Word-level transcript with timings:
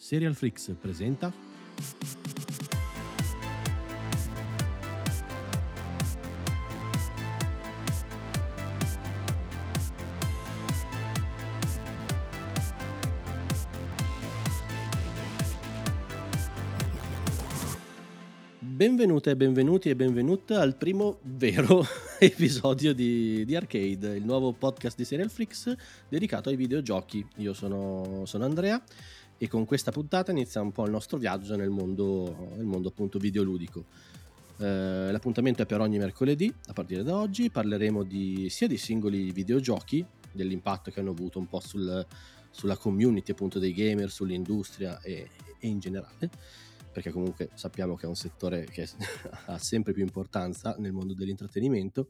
Serial 0.00 0.34
Flix 0.34 0.74
presenta 0.80 1.30
Benvenute, 18.58 19.36
benvenuti 19.36 19.90
e 19.90 19.94
benvenute 19.94 20.54
al 20.54 20.76
primo 20.76 21.18
vero 21.24 21.84
episodio 22.18 22.94
di, 22.94 23.44
di, 23.44 23.54
Arcade, 23.54 24.16
il 24.16 24.24
nuovo 24.24 24.54
podcast 24.54 24.96
di 24.96 25.04
Serial 25.04 25.28
Flix 25.28 25.74
dedicato 26.08 26.48
ai 26.48 26.56
videogiochi. 26.56 27.22
Io 27.36 27.52
sono, 27.52 28.22
sono 28.24 28.46
Andrea 28.46 28.82
e 29.42 29.48
con 29.48 29.64
questa 29.64 29.90
puntata 29.90 30.32
inizia 30.32 30.60
un 30.60 30.70
po' 30.70 30.84
il 30.84 30.90
nostro 30.90 31.16
viaggio 31.16 31.56
nel 31.56 31.70
mondo, 31.70 32.52
nel 32.56 32.66
mondo 32.66 32.88
appunto 32.88 33.18
videoludico. 33.18 33.86
Eh, 34.58 35.10
l'appuntamento 35.10 35.62
è 35.62 35.66
per 35.66 35.80
ogni 35.80 35.96
mercoledì, 35.96 36.52
a 36.66 36.74
partire 36.74 37.02
da 37.02 37.16
oggi. 37.16 37.48
Parleremo 37.48 38.02
di, 38.02 38.50
sia 38.50 38.66
di 38.66 38.76
singoli 38.76 39.32
videogiochi, 39.32 40.04
dell'impatto 40.30 40.90
che 40.90 41.00
hanno 41.00 41.12
avuto 41.12 41.38
un 41.38 41.46
po' 41.46 41.60
sul, 41.60 42.06
sulla 42.50 42.76
community 42.76 43.32
appunto 43.32 43.58
dei 43.58 43.72
gamer, 43.72 44.10
sull'industria 44.10 45.00
e, 45.00 45.30
e 45.58 45.66
in 45.66 45.78
generale, 45.78 46.28
perché 46.92 47.10
comunque 47.10 47.48
sappiamo 47.54 47.96
che 47.96 48.04
è 48.04 48.08
un 48.08 48.16
settore 48.16 48.66
che 48.66 48.86
ha 49.46 49.56
sempre 49.56 49.94
più 49.94 50.02
importanza 50.02 50.76
nel 50.78 50.92
mondo 50.92 51.14
dell'intrattenimento, 51.14 52.08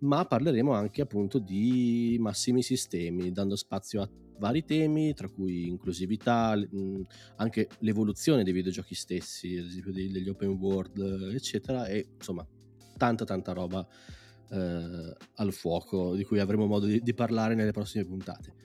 ma 0.00 0.24
parleremo 0.24 0.72
anche 0.72 1.02
appunto 1.02 1.38
di 1.38 2.16
massimi 2.20 2.62
sistemi, 2.62 3.32
dando 3.32 3.56
spazio 3.56 4.02
a 4.02 4.08
vari 4.38 4.64
temi, 4.64 5.14
tra 5.14 5.28
cui 5.28 5.68
inclusività, 5.68 6.54
anche 7.36 7.68
l'evoluzione 7.78 8.44
dei 8.44 8.52
videogiochi 8.52 8.94
stessi, 8.94 9.56
ad 9.56 9.66
esempio 9.66 9.92
degli 9.92 10.28
open 10.28 10.50
world, 10.50 11.30
eccetera, 11.32 11.86
e 11.86 12.08
insomma 12.16 12.46
tanta 12.96 13.24
tanta 13.24 13.52
roba 13.52 13.86
eh, 14.50 15.16
al 15.34 15.52
fuoco 15.52 16.14
di 16.14 16.24
cui 16.24 16.38
avremo 16.38 16.66
modo 16.66 16.86
di, 16.86 17.00
di 17.00 17.14
parlare 17.14 17.54
nelle 17.54 17.72
prossime 17.72 18.04
puntate. 18.04 18.64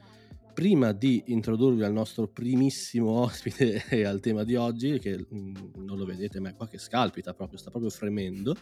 Prima 0.54 0.92
di 0.92 1.24
introdurvi 1.28 1.84
al 1.84 1.94
nostro 1.94 2.28
primissimo 2.28 3.12
ospite 3.22 3.86
e 3.90 4.04
al 4.04 4.20
tema 4.20 4.44
di 4.44 4.56
oggi, 4.56 5.00
che 5.00 5.26
non 5.30 5.98
lo 5.98 6.06
vedete 6.06 6.40
ma 6.40 6.50
è 6.50 6.56
qua 6.56 6.68
che 6.68 6.78
scalpita 6.78 7.34
proprio, 7.34 7.58
sta 7.58 7.70
proprio 7.70 7.90
fremendo, 7.90 8.56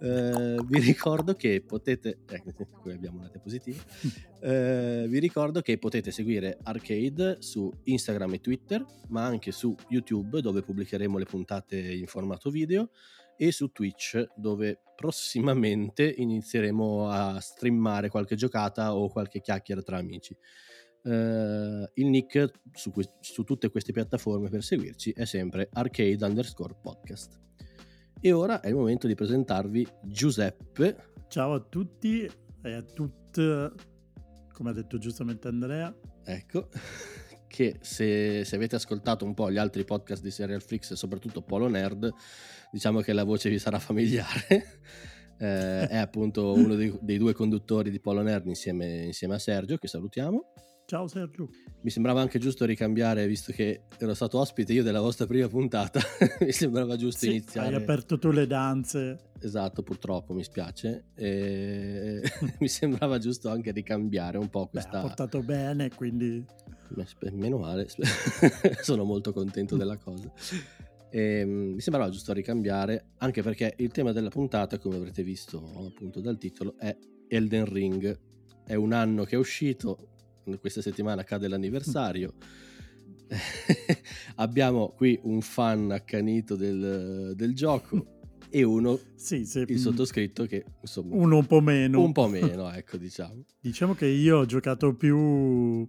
eh, 0.00 0.56
vi 0.66 0.80
ricordo 0.80 1.34
che 1.34 1.62
potete 1.66 2.18
eh, 2.28 2.42
qui 2.80 2.92
abbiamo 2.92 3.20
date 3.20 3.38
positive 3.38 3.80
eh, 4.40 5.06
vi 5.08 5.18
ricordo 5.18 5.60
che 5.60 5.78
potete 5.78 6.10
seguire 6.10 6.58
Arcade 6.62 7.36
su 7.40 7.70
Instagram 7.84 8.34
e 8.34 8.40
Twitter 8.40 8.84
ma 9.08 9.24
anche 9.24 9.52
su 9.52 9.74
YouTube 9.88 10.40
dove 10.40 10.62
pubblicheremo 10.62 11.18
le 11.18 11.24
puntate 11.24 11.78
in 11.78 12.06
formato 12.06 12.50
video 12.50 12.90
e 13.36 13.52
su 13.52 13.70
Twitch 13.72 14.26
dove 14.36 14.80
prossimamente 14.94 16.12
inizieremo 16.16 17.08
a 17.08 17.40
streamare 17.40 18.08
qualche 18.08 18.36
giocata 18.36 18.94
o 18.94 19.08
qualche 19.08 19.40
chiacchiera 19.40 19.82
tra 19.82 19.98
amici 19.98 20.36
Uh, 21.04 21.84
il 21.96 22.06
nick 22.06 22.50
su, 22.72 22.90
su, 23.20 23.44
tutte 23.44 23.68
queste 23.68 23.92
piattaforme 23.92 24.48
per 24.48 24.62
seguirci 24.62 25.10
è 25.10 25.26
sempre 25.26 25.68
arcade 25.70 26.24
underscore 26.24 26.74
podcast. 26.80 27.38
E 28.26 28.32
ora 28.32 28.60
è 28.62 28.68
il 28.68 28.74
momento 28.74 29.06
di 29.06 29.14
presentarvi 29.14 29.86
Giuseppe. 30.02 30.96
Ciao 31.28 31.52
a 31.52 31.60
tutti 31.60 32.26
e 32.62 32.72
a 32.72 32.80
tutte, 32.80 33.70
come 34.50 34.70
ha 34.70 34.72
detto 34.72 34.96
giustamente 34.96 35.48
Andrea. 35.48 35.94
Ecco, 36.24 36.70
che 37.46 37.76
se, 37.82 38.42
se, 38.46 38.56
avete 38.56 38.76
ascoltato 38.76 39.26
un 39.26 39.34
po' 39.34 39.50
gli 39.50 39.58
altri 39.58 39.84
podcast 39.84 40.22
di 40.22 40.30
Serial 40.30 40.62
Flix 40.62 40.92
e 40.92 40.96
soprattutto 40.96 41.42
Polo 41.42 41.68
Nerd, 41.68 42.10
diciamo 42.72 43.02
che 43.02 43.12
la 43.12 43.24
voce 43.24 43.50
vi 43.50 43.58
sarà 43.58 43.76
familiare. 43.78 44.80
eh, 45.36 45.86
è 45.86 45.98
appunto 45.98 46.54
uno 46.54 46.76
dei, 46.76 46.96
dei, 47.02 47.18
due 47.18 47.34
conduttori 47.34 47.90
di 47.90 48.00
Polo 48.00 48.22
Nerd 48.22 48.46
insieme, 48.46 49.02
insieme 49.02 49.34
a 49.34 49.38
Sergio, 49.38 49.76
che 49.76 49.86
salutiamo. 49.86 50.52
Ciao 50.86 51.08
Sergio. 51.08 51.48
Mi 51.80 51.88
sembrava 51.88 52.20
anche 52.20 52.38
giusto 52.38 52.66
ricambiare, 52.66 53.26
visto 53.26 53.52
che 53.52 53.84
ero 53.98 54.12
stato 54.12 54.38
ospite 54.38 54.74
io 54.74 54.82
della 54.82 55.00
vostra 55.00 55.26
prima 55.26 55.48
puntata, 55.48 55.98
mi 56.40 56.52
sembrava 56.52 56.96
giusto 56.96 57.20
sì, 57.20 57.28
iniziare. 57.30 57.68
Hai 57.68 57.82
aperto 57.82 58.18
tu 58.18 58.30
le 58.30 58.46
danze. 58.46 59.30
Esatto, 59.40 59.82
purtroppo 59.82 60.34
mi 60.34 60.44
spiace. 60.44 61.06
E... 61.14 62.20
mi 62.60 62.68
sembrava 62.68 63.18
giusto 63.18 63.48
anche 63.48 63.70
ricambiare 63.72 64.36
un 64.36 64.50
po' 64.50 64.66
questa... 64.66 64.90
Beh, 64.90 64.98
ha 64.98 65.00
portato 65.00 65.42
bene, 65.42 65.88
quindi... 65.88 66.44
Meno 67.32 67.56
male, 67.56 67.88
sono 68.82 69.04
molto 69.04 69.32
contento 69.32 69.76
della 69.76 69.96
cosa. 69.96 70.30
E, 71.10 71.20
ehm, 71.38 71.50
mi 71.74 71.80
sembrava 71.80 72.10
giusto 72.10 72.34
ricambiare, 72.34 73.12
anche 73.18 73.42
perché 73.42 73.74
il 73.78 73.90
tema 73.90 74.12
della 74.12 74.28
puntata, 74.28 74.78
come 74.78 74.96
avrete 74.96 75.22
visto 75.22 75.86
appunto 75.86 76.20
dal 76.20 76.36
titolo, 76.36 76.76
è 76.76 76.94
Elden 77.26 77.64
Ring. 77.64 78.20
È 78.66 78.74
un 78.74 78.92
anno 78.92 79.24
che 79.24 79.34
è 79.34 79.38
uscito, 79.38 80.13
questa 80.58 80.82
settimana 80.82 81.24
cade 81.24 81.48
l'anniversario. 81.48 82.34
Abbiamo 84.36 84.92
qui 84.96 85.18
un 85.22 85.40
fan 85.40 85.90
accanito 85.90 86.56
del, 86.56 87.32
del 87.34 87.54
gioco 87.54 88.14
e 88.54 88.62
uno, 88.62 89.00
sì, 89.16 89.44
sì, 89.44 89.64
il 89.66 89.78
sottoscritto 89.80 90.46
che 90.46 90.64
insomma... 90.80 91.16
Uno 91.16 91.38
un 91.38 91.46
po' 91.46 91.60
meno. 91.60 92.00
Un 92.00 92.12
po' 92.12 92.28
meno, 92.28 92.70
ecco, 92.70 92.96
diciamo. 92.96 93.42
Diciamo 93.60 93.94
che 93.94 94.06
io 94.06 94.38
ho 94.38 94.46
giocato 94.46 94.94
più... 94.94 95.84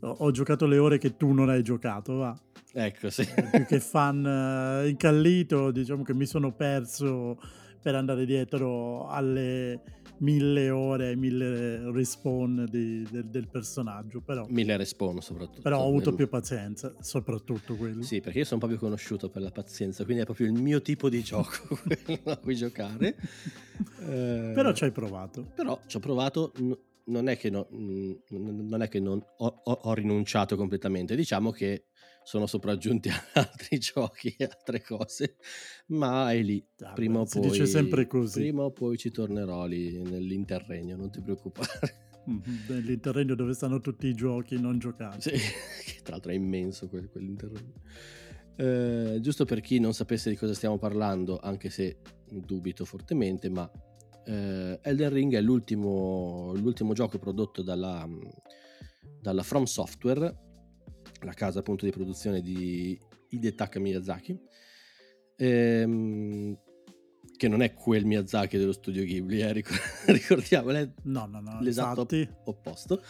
Ho 0.00 0.30
giocato 0.32 0.66
le 0.66 0.78
ore 0.78 0.98
che 0.98 1.16
tu 1.16 1.30
non 1.32 1.48
hai 1.48 1.62
giocato, 1.62 2.16
va. 2.16 2.36
Ecco, 2.72 3.10
sì. 3.10 3.24
Più 3.52 3.64
che 3.66 3.78
fan 3.78 4.24
uh, 4.24 4.88
incallito, 4.88 5.70
diciamo 5.70 6.02
che 6.02 6.12
mi 6.12 6.26
sono 6.26 6.52
perso 6.52 7.38
per 7.80 7.94
andare 7.94 8.26
dietro 8.26 9.06
alle 9.08 9.97
mille 10.18 10.70
ore, 10.70 11.16
mille 11.16 11.90
respawn 11.92 12.66
di, 12.70 13.06
del, 13.10 13.26
del, 13.26 13.48
personaggio. 13.48 14.20
Però, 14.20 14.46
mille 14.48 14.76
respawn 14.76 15.20
soprattutto. 15.20 15.62
Però 15.62 15.80
ho 15.80 15.88
avuto 15.88 16.14
più 16.14 16.28
pazienza, 16.28 16.94
soprattutto 17.00 17.76
quello. 17.76 18.02
Sì, 18.02 18.20
perché 18.20 18.38
io 18.38 18.44
sono 18.44 18.60
proprio 18.60 18.78
conosciuto 18.78 19.28
per 19.28 19.42
la 19.42 19.50
pazienza, 19.50 20.04
quindi 20.04 20.22
è 20.22 20.24
proprio 20.24 20.46
il 20.46 20.52
mio 20.52 20.82
tipo 20.82 21.08
di 21.08 21.22
gioco 21.22 21.78
a 22.24 22.36
cui 22.36 22.54
giocare. 22.54 23.16
eh, 24.00 24.52
però 24.54 24.72
ci 24.72 24.84
hai 24.84 24.92
provato. 24.92 25.50
Però 25.54 25.80
ci 25.86 25.96
ho 25.96 26.00
provato, 26.00 26.52
non 27.04 27.28
è 27.28 27.36
che, 27.36 27.50
no, 27.50 27.66
non, 27.70 28.82
è 28.82 28.88
che 28.88 29.00
non 29.00 29.22
ho, 29.38 29.60
ho, 29.64 29.72
ho 29.72 29.94
rinunciato 29.94 30.56
completamente, 30.56 31.16
diciamo 31.16 31.50
che 31.50 31.87
sono 32.28 32.46
sopraggiunti 32.46 33.08
altri 33.32 33.78
giochi 33.78 34.34
e 34.36 34.44
altre 34.52 34.82
cose, 34.82 35.36
ma 35.86 36.30
è 36.30 36.42
lì. 36.42 36.62
Ah, 36.80 36.92
prima, 36.92 37.20
o 37.20 37.24
poi, 37.24 37.48
dice 37.48 37.64
sempre 37.64 38.06
così. 38.06 38.40
prima 38.40 38.64
o 38.64 38.70
poi 38.70 38.98
ci 38.98 39.10
tornerò 39.10 39.64
lì 39.64 40.02
nell'interregno, 40.02 40.94
non 40.94 41.10
ti 41.10 41.22
preoccupare. 41.22 42.06
Nell'interregno 42.68 43.34
dove 43.34 43.54
stanno 43.54 43.80
tutti 43.80 44.08
i 44.08 44.14
giochi 44.14 44.60
non 44.60 44.78
giocati. 44.78 45.22
Sì, 45.22 45.30
che 45.86 46.02
tra 46.02 46.12
l'altro 46.12 46.32
è 46.32 46.34
immenso 46.34 46.90
quel, 46.90 47.08
quell'interregno. 47.08 47.72
Eh, 48.56 49.18
giusto 49.22 49.46
per 49.46 49.62
chi 49.62 49.78
non 49.78 49.94
sapesse 49.94 50.28
di 50.28 50.36
cosa 50.36 50.52
stiamo 50.52 50.76
parlando, 50.76 51.38
anche 51.38 51.70
se 51.70 52.00
dubito 52.28 52.84
fortemente, 52.84 53.48
ma 53.48 53.70
eh, 54.26 54.78
Elden 54.82 55.10
Ring 55.10 55.34
è 55.34 55.40
l'ultimo, 55.40 56.52
l'ultimo 56.56 56.92
gioco 56.92 57.18
prodotto 57.18 57.62
dalla, 57.62 58.06
dalla 59.18 59.42
From 59.42 59.64
Software 59.64 60.47
la 61.20 61.32
casa 61.32 61.60
appunto 61.60 61.84
di 61.84 61.90
produzione 61.90 62.40
di 62.40 62.98
Hidetaka 63.28 63.78
Miyazaki, 63.78 64.38
ehm, 65.36 66.58
che 67.36 67.48
non 67.48 67.62
è 67.62 67.74
quel 67.74 68.04
Miyazaki 68.04 68.58
dello 68.58 68.72
studio 68.72 69.04
Ghibli, 69.04 69.40
eh, 69.40 69.52
ricordiamo, 70.06 70.70
è 70.70 70.88
no, 71.04 71.26
no, 71.26 71.40
no, 71.40 71.60
l'esatto 71.60 72.00
infatti. 72.00 72.28
opposto. 72.44 73.02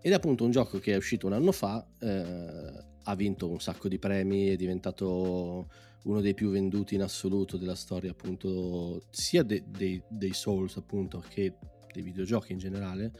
Ed 0.00 0.12
è 0.12 0.14
appunto 0.14 0.44
un 0.44 0.52
gioco 0.52 0.78
che 0.78 0.92
è 0.92 0.96
uscito 0.96 1.26
un 1.26 1.32
anno 1.32 1.50
fa, 1.50 1.84
eh, 1.98 2.84
ha 3.02 3.14
vinto 3.16 3.48
un 3.48 3.60
sacco 3.60 3.88
di 3.88 3.98
premi, 3.98 4.48
è 4.48 4.56
diventato 4.56 5.68
uno 6.04 6.20
dei 6.20 6.34
più 6.34 6.50
venduti 6.50 6.94
in 6.94 7.02
assoluto 7.02 7.56
della 7.56 7.74
storia 7.74 8.12
appunto 8.12 9.06
sia 9.10 9.42
de- 9.42 9.64
de- 9.66 10.04
dei 10.08 10.32
Souls 10.32 10.76
appunto 10.76 11.22
che 11.28 11.56
dei 11.92 12.02
videogiochi 12.02 12.52
in 12.52 12.58
generale 12.58 13.12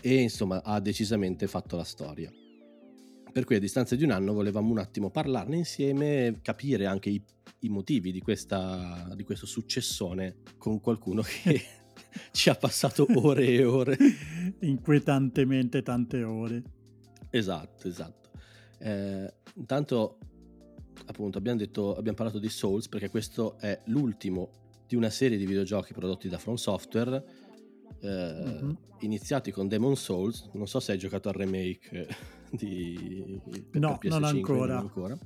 e 0.00 0.14
insomma 0.20 0.62
ha 0.62 0.80
decisamente 0.80 1.46
fatto 1.46 1.76
la 1.76 1.84
storia. 1.84 2.32
Per 3.30 3.44
cui 3.44 3.56
a 3.56 3.60
distanza 3.60 3.94
di 3.94 4.04
un 4.04 4.10
anno 4.10 4.32
volevamo 4.32 4.70
un 4.70 4.78
attimo 4.78 5.10
parlarne 5.10 5.56
insieme, 5.56 6.38
capire 6.42 6.86
anche 6.86 7.10
i, 7.10 7.22
i 7.60 7.68
motivi 7.68 8.10
di, 8.10 8.20
questa, 8.20 9.12
di 9.14 9.22
questo 9.22 9.46
successone 9.46 10.38
con 10.56 10.80
qualcuno 10.80 11.22
che 11.22 11.62
ci 12.32 12.48
ha 12.48 12.54
passato 12.54 13.06
ore 13.14 13.46
e 13.46 13.64
ore. 13.64 13.96
Inquietantemente 14.60 15.82
tante 15.82 16.22
ore. 16.22 16.62
Esatto, 17.30 17.86
esatto. 17.86 18.30
Eh, 18.78 19.32
intanto, 19.54 20.18
appunto, 21.06 21.38
abbiamo, 21.38 21.58
detto, 21.58 21.94
abbiamo 21.94 22.16
parlato 22.16 22.38
di 22.38 22.48
Souls 22.48 22.88
perché 22.88 23.10
questo 23.10 23.58
è 23.58 23.78
l'ultimo 23.86 24.50
di 24.86 24.96
una 24.96 25.10
serie 25.10 25.36
di 25.36 25.44
videogiochi 25.44 25.92
prodotti 25.92 26.28
da 26.28 26.38
From 26.38 26.54
Software 26.54 27.22
mm-hmm. 28.06 28.70
iniziati 29.00 29.50
con 29.50 29.68
Demon 29.68 29.96
Souls, 29.96 30.48
non 30.52 30.66
so 30.66 30.80
se 30.80 30.92
hai 30.92 30.98
giocato 30.98 31.28
al 31.28 31.34
remake 31.34 32.06
di 32.50 33.40
no, 33.72 33.98
PS5, 34.00 34.08
non 34.08 34.24
ancora. 34.24 34.74
non 34.74 34.82
ancora. 34.82 35.18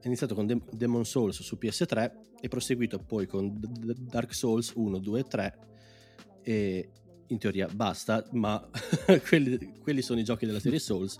È 0.00 0.06
iniziato 0.06 0.34
con 0.34 0.46
De- 0.46 0.62
Demon 0.72 1.04
Souls 1.04 1.42
su 1.42 1.58
PS3 1.60 2.12
e 2.40 2.48
proseguito 2.48 2.98
poi 2.98 3.26
con 3.26 3.58
D- 3.58 3.94
Dark 3.98 4.34
Souls 4.34 4.72
1, 4.74 4.98
2 4.98 5.20
e 5.20 5.24
3 5.24 5.58
e 6.42 6.90
in 7.26 7.38
teoria 7.38 7.68
basta, 7.68 8.26
ma 8.32 8.68
quelli, 9.28 9.78
quelli, 9.80 10.02
sono 10.02 10.20
i 10.20 10.24
giochi 10.24 10.46
della 10.46 10.58
serie 10.58 10.78
Souls, 10.78 11.18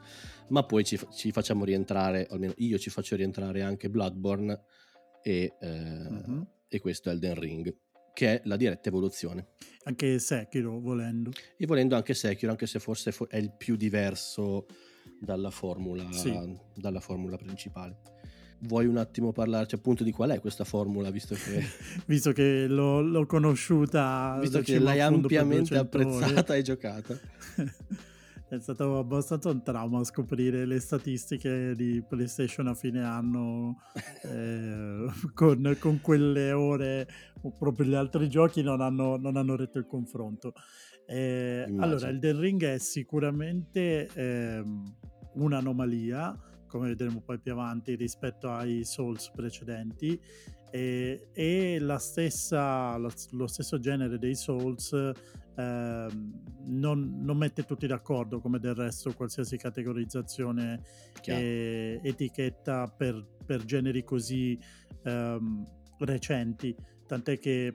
ma 0.49 0.65
poi 0.65 0.85
ci, 0.85 0.99
ci, 1.15 1.31
facciamo 1.31 1.65
rientrare, 1.65 2.27
almeno 2.31 2.53
io 2.57 2.79
ci 2.79 2.91
faccio 2.91 3.17
rientrare 3.17 3.63
anche 3.63 3.91
Bloodborne 3.91 4.61
e, 5.23 5.57
eh, 5.61 5.69
mm-hmm. 5.69 6.43
e 6.69 6.81
questo 6.81 7.11
Elden 7.11 7.35
Ring 7.35 7.77
che 8.13 8.35
è 8.35 8.41
la 8.45 8.57
diretta 8.57 8.89
evoluzione. 8.89 9.49
Anche 9.85 10.19
Sekiro, 10.19 10.79
volendo. 10.79 11.31
E 11.57 11.67
volendo 11.67 11.97
anche 11.97 12.15
Sekiro, 12.15 12.51
anche 12.51 12.67
se 12.67 12.79
forse 12.79 13.15
è 13.29 13.37
il 13.37 13.53
più 13.57 13.77
diverso 13.77 14.67
dalla 15.19 15.51
formula, 15.51 16.11
sì. 16.13 16.59
dalla 16.75 17.01
formula 17.01 17.37
principale. 17.37 17.99
Vuoi 18.63 18.87
un 18.87 18.99
attimo 18.99 19.33
parlarci 19.33 19.75
appunto 19.75 20.05
di 20.05 20.13
qual 20.13 20.31
è 20.31 20.41
questa 20.41 20.65
formula, 20.65 21.11
visto 21.11 21.35
che... 21.35 21.65
visto 22.07 22.33
che 22.33 22.67
l'ho, 22.67 23.01
l'ho 23.01 23.25
conosciuta... 23.25 24.39
Visto 24.41 24.61
che 24.61 24.79
l'hai 24.79 25.01
ampiamente 25.01 25.77
apprezzata 25.79 26.55
e 26.55 26.63
giocata. 26.63 27.19
È 28.51 28.59
stato 28.59 28.99
abbastanza 28.99 29.49
un 29.49 29.63
trauma 29.63 30.03
scoprire 30.03 30.67
le 30.67 30.81
statistiche 30.81 31.77
di 31.77 32.03
PlayStation 32.03 32.67
a 32.67 32.75
fine 32.75 33.01
anno 33.01 33.77
eh, 34.25 35.07
con, 35.35 35.77
con, 35.79 36.01
quelle 36.01 36.51
ore, 36.51 37.07
proprio 37.57 37.87
gli 37.87 37.95
altri 37.95 38.29
giochi 38.29 38.63
non 38.63 38.81
hanno, 38.81 39.17
non 39.17 39.37
hanno 39.37 39.55
retto 39.55 39.79
il 39.79 39.87
confronto. 39.87 40.55
Eh, 41.07 41.65
allora, 41.79 42.09
il 42.09 42.19
Del 42.19 42.35
Ring 42.35 42.61
è 42.65 42.79
sicuramente 42.79 44.09
eh, 44.15 44.65
un'anomalia, 45.35 46.37
come 46.67 46.89
vedremo 46.89 47.21
poi 47.21 47.39
più 47.39 47.53
avanti, 47.53 47.95
rispetto 47.95 48.51
ai 48.51 48.83
Souls 48.83 49.31
precedenti. 49.31 50.21
E, 50.73 51.29
e 51.33 51.79
la 51.79 51.99
stessa, 51.99 52.97
lo, 52.97 53.13
lo 53.31 53.47
stesso 53.47 53.79
genere 53.79 54.19
dei 54.19 54.35
Souls 54.35 54.93
eh, 55.61 56.07
non, 56.67 57.19
non, 57.23 57.37
mette 57.37 57.65
tutti 57.65 57.87
d'accordo 57.87 58.41
come 58.41 58.59
del 58.59 58.75
resto 58.75 59.13
qualsiasi 59.13 59.57
categorizzazione 59.57 60.83
e 61.25 62.01
etichetta 62.03 62.87
per, 62.87 63.27
per 63.45 63.65
generi 63.65 64.03
così 64.03 64.59
ehm, 65.05 65.65
recenti. 65.99 66.75
Tant'è 67.07 67.39
che 67.39 67.75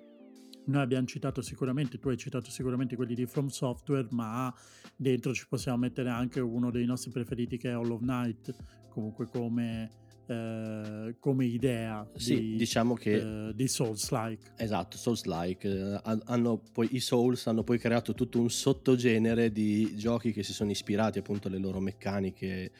noi 0.65 0.81
abbiamo 0.81 1.05
citato 1.05 1.41
sicuramente, 1.41 1.99
tu 1.99 2.09
hai 2.09 2.17
citato 2.17 2.49
sicuramente 2.49 2.95
quelli 2.95 3.13
di 3.13 3.25
From 3.25 3.47
Software, 3.47 4.07
ma 4.11 4.53
dentro 4.95 5.33
ci 5.33 5.47
possiamo 5.47 5.77
mettere 5.77 6.09
anche 6.09 6.39
uno 6.39 6.71
dei 6.71 6.85
nostri 6.85 7.11
preferiti 7.11 7.57
che 7.57 7.69
è 7.69 7.77
Hollow 7.77 7.99
Knight, 7.99 8.55
comunque 8.89 9.27
come 9.27 10.03
eh, 10.27 11.15
come 11.19 11.45
idea 11.45 12.07
sì, 12.15 12.39
di, 12.39 12.55
diciamo 12.55 12.95
che, 12.95 13.49
eh, 13.49 13.53
di 13.53 13.67
Souls-like. 13.67 14.53
Esatto, 14.57 14.97
Souls-like. 14.97 15.67
Eh, 15.67 15.99
hanno 16.25 16.61
poi, 16.71 16.89
I 16.91 16.99
Souls 16.99 17.45
hanno 17.47 17.63
poi 17.63 17.77
creato 17.77 18.13
tutto 18.13 18.39
un 18.39 18.49
sottogenere 18.49 19.51
di 19.51 19.95
giochi 19.95 20.31
che 20.31 20.43
si 20.43 20.53
sono 20.53 20.71
ispirati 20.71 21.19
appunto 21.19 21.47
alle 21.47 21.59
loro 21.59 21.79
meccaniche, 21.79 22.71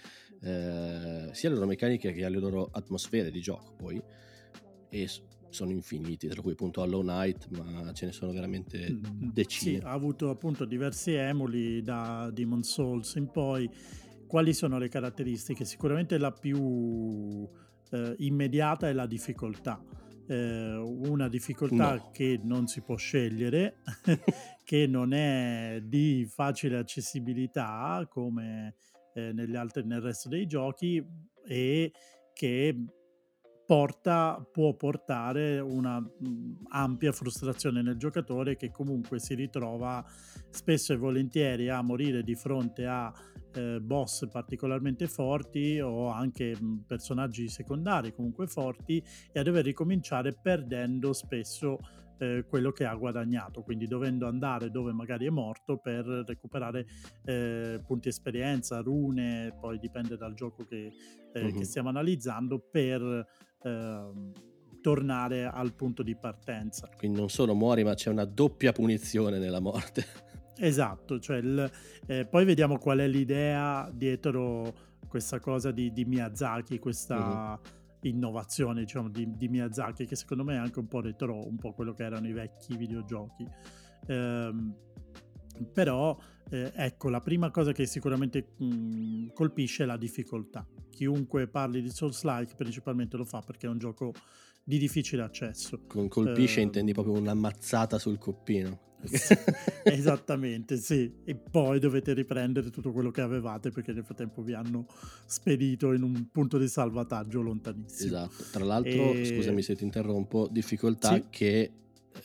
eh, 0.41 1.29
sia 1.31 1.49
alle 1.49 1.57
loro 1.57 1.67
meccaniche 1.67 2.13
che 2.13 2.25
alle 2.25 2.39
loro 2.39 2.69
atmosfere 2.71 3.31
di 3.31 3.41
gioco 3.41 3.73
poi. 3.77 4.01
E 4.89 5.09
sono 5.55 5.71
infiniti, 5.71 6.27
tra 6.27 6.41
cui 6.41 6.51
appunto 6.51 6.81
Hollow 6.81 7.01
Knight, 7.01 7.47
ma 7.51 7.93
ce 7.93 8.07
ne 8.07 8.11
sono 8.11 8.33
veramente 8.33 8.91
mm, 8.91 9.29
decine. 9.31 9.79
Sì, 9.79 9.85
ha 9.85 9.91
avuto 9.91 10.29
appunto 10.29 10.65
diversi 10.65 11.13
emuli 11.13 11.81
da 11.81 12.29
Demon 12.33 12.61
Souls 12.63 13.15
in 13.15 13.31
poi 13.31 13.69
quali 14.27 14.53
sono 14.53 14.77
le 14.77 14.89
caratteristiche? 14.89 15.65
Sicuramente 15.65 16.17
la 16.17 16.31
più 16.31 17.47
eh, 17.91 18.15
immediata 18.19 18.87
è 18.87 18.93
la 18.93 19.05
difficoltà. 19.05 19.83
Eh, 20.27 20.75
una 20.75 21.29
difficoltà 21.29 21.95
no. 21.95 22.09
che 22.11 22.39
non 22.43 22.67
si 22.67 22.81
può 22.81 22.95
scegliere, 22.95 23.77
che 24.63 24.87
non 24.87 25.13
è 25.13 25.81
di 25.83 26.25
facile 26.27 26.77
accessibilità 26.77 28.05
come 28.09 28.75
eh, 29.13 29.33
altri, 29.55 29.83
nel 29.85 30.01
resto 30.01 30.29
dei 30.29 30.45
giochi 30.47 31.03
e 31.47 31.91
che 32.33 32.85
porta, 33.65 34.45
può 34.51 34.75
portare 34.75 35.59
una 35.59 35.99
mh, 35.99 36.67
ampia 36.69 37.11
frustrazione 37.11 37.81
nel 37.81 37.97
giocatore 37.97 38.55
che 38.55 38.69
comunque 38.69 39.19
si 39.19 39.33
ritrova 39.33 40.05
spesso 40.49 40.93
e 40.93 40.97
volentieri 40.97 41.69
a 41.69 41.81
morire 41.81 42.21
di 42.21 42.35
fronte 42.35 42.85
a 42.85 43.11
eh, 43.55 43.79
boss 43.81 44.27
particolarmente 44.29 45.07
forti 45.07 45.79
o 45.79 46.07
anche 46.09 46.55
mh, 46.59 46.83
personaggi 46.85 47.47
secondari 47.47 48.13
comunque 48.13 48.47
forti 48.47 49.03
e 49.31 49.39
a 49.39 49.43
dover 49.43 49.63
ricominciare 49.63 50.33
perdendo 50.33 51.13
spesso 51.13 51.79
eh, 52.17 52.45
quello 52.47 52.71
che 52.71 52.85
ha 52.85 52.93
guadagnato, 52.95 53.61
quindi 53.61 53.87
dovendo 53.87 54.27
andare 54.27 54.69
dove 54.69 54.93
magari 54.93 55.25
è 55.25 55.29
morto 55.29 55.77
per 55.77 56.05
recuperare 56.05 56.85
eh, 57.25 57.81
punti 57.85 58.07
esperienza, 58.07 58.79
rune, 58.79 59.55
poi 59.59 59.77
dipende 59.79 60.15
dal 60.15 60.33
gioco 60.33 60.65
che, 60.65 60.91
uh-huh. 61.33 61.51
che 61.51 61.63
stiamo 61.65 61.89
analizzando, 61.89 62.59
per 62.59 63.27
ehm, 63.63 64.31
tornare 64.81 65.45
al 65.45 65.73
punto 65.73 66.03
di 66.03 66.15
partenza. 66.15 66.89
Quindi 66.95 67.17
non 67.17 67.29
solo 67.29 67.53
muori, 67.55 67.83
ma 67.83 67.95
c'è 67.95 68.09
una 68.09 68.25
doppia 68.25 68.71
punizione 68.71 69.39
nella 69.39 69.59
morte. 69.59 70.05
Esatto, 70.57 71.19
cioè 71.19 71.37
il, 71.37 71.71
eh, 72.07 72.25
poi 72.25 72.45
vediamo 72.45 72.77
qual 72.77 72.99
è 72.99 73.07
l'idea 73.07 73.89
dietro 73.93 74.73
questa 75.07 75.39
cosa 75.39 75.71
di, 75.71 75.91
di 75.91 76.05
Miyazaki, 76.05 76.79
questa 76.79 77.59
uh-huh. 77.61 78.07
innovazione 78.07 78.81
diciamo, 78.81 79.09
di, 79.09 79.35
di, 79.35 79.47
Miyazaki, 79.47 80.05
che 80.05 80.15
secondo 80.15 80.43
me 80.43 80.55
è 80.55 80.57
anche 80.57 80.79
un 80.79 80.87
po' 80.87 81.01
retro, 81.01 81.45
un 81.45 81.57
po' 81.57 81.73
quello 81.73 81.93
che 81.93 82.03
erano 82.03 82.27
i 82.27 82.33
vecchi 82.33 82.77
videogiochi. 82.77 83.47
Ehm, 84.07 84.75
però 85.71 86.17
eh, 86.49 86.71
ecco, 86.75 87.09
la 87.09 87.21
prima 87.21 87.49
cosa 87.49 87.71
che 87.71 87.85
sicuramente 87.85 88.53
mh, 88.57 88.65
mm, 88.65 89.27
colpisce 89.33 89.83
è 89.83 89.85
la 89.85 89.97
difficoltà. 89.97 90.65
Chiunque 90.89 91.47
parli 91.47 91.81
di 91.81 91.89
Souls-like 91.89 92.55
principalmente 92.55 93.17
lo 93.17 93.25
fa 93.25 93.41
perché 93.41 93.67
è 93.67 93.69
un 93.69 93.77
gioco 93.77 94.13
di 94.67 94.79
difficile 94.79 95.21
accesso. 95.21 95.83
Con 95.85 96.07
colpisce 96.07 96.59
eh, 96.59 96.63
intendi 96.63 96.91
proprio 96.91 97.13
una 97.13 97.35
mazzata 97.35 97.99
sul 97.99 98.17
coppino. 98.17 98.79
Esattamente, 99.83 100.77
sì. 100.77 101.13
E 101.23 101.35
poi 101.35 101.79
dovete 101.79 102.13
riprendere 102.13 102.71
tutto 102.71 102.91
quello 102.91 103.11
che 103.11 103.21
avevate 103.21 103.69
perché 103.69 103.93
nel 103.93 104.03
frattempo 104.03 104.41
vi 104.41 104.53
hanno 104.53 104.87
spedito 105.25 105.93
in 105.93 106.01
un 106.01 106.29
punto 106.31 106.57
di 106.57 106.67
salvataggio 106.67 107.41
lontanissimo. 107.41 108.07
Esatto. 108.07 108.43
Tra 108.51 108.65
l'altro, 108.65 109.13
e... 109.13 109.25
scusami 109.25 109.61
se 109.61 109.75
ti 109.75 109.83
interrompo, 109.83 110.47
difficoltà 110.51 111.13
sì. 111.13 111.25
che 111.29 111.59
eh, 111.59 111.71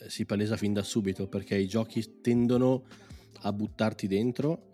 si 0.09 0.25
palesa 0.25 0.57
fin 0.57 0.73
da 0.73 0.81
subito 0.81 1.27
perché 1.27 1.55
i 1.55 1.67
giochi 1.67 2.21
tendono 2.21 2.85
a 3.43 3.53
buttarti 3.53 4.07
dentro 4.07 4.69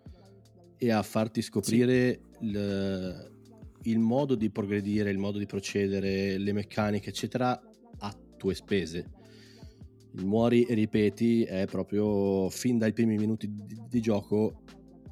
e 0.78 0.90
a 0.90 1.02
farti 1.02 1.42
scoprire 1.42 2.20
sì. 2.40 3.36
Il 3.90 3.98
modo 3.98 4.34
di 4.34 4.50
progredire, 4.50 5.10
il 5.10 5.18
modo 5.18 5.38
di 5.38 5.46
procedere, 5.46 6.38
le 6.38 6.52
meccaniche, 6.52 7.10
eccetera, 7.10 7.60
a 7.98 8.16
tue 8.36 8.54
spese 8.54 9.16
il 10.12 10.26
muori 10.26 10.64
e 10.64 10.74
ripeti 10.74 11.44
è 11.44 11.66
proprio 11.66 12.48
fin 12.50 12.78
dai 12.78 12.92
primi 12.92 13.16
minuti 13.16 13.52
di, 13.52 13.80
di 13.88 14.00
gioco 14.00 14.62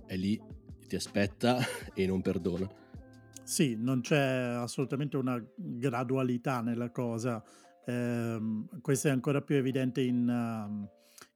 è 0.07 0.17
lì, 0.17 0.41
ti 0.87 0.97
aspetta 0.97 1.59
e 1.95 2.07
non 2.07 2.23
perdona. 2.23 2.69
Sì, 3.43 3.77
non 3.79 4.01
c'è 4.01 4.19
assolutamente 4.19 5.17
una 5.17 5.41
gradualità 5.55 6.61
nella 6.61 6.91
cosa. 6.91 7.43
Eh, 7.85 8.39
questo 8.81 9.09
è 9.09 9.11
ancora 9.13 9.41
più 9.41 9.55
evidente 9.55 10.01
in, 10.01 10.27
uh, 10.29 10.89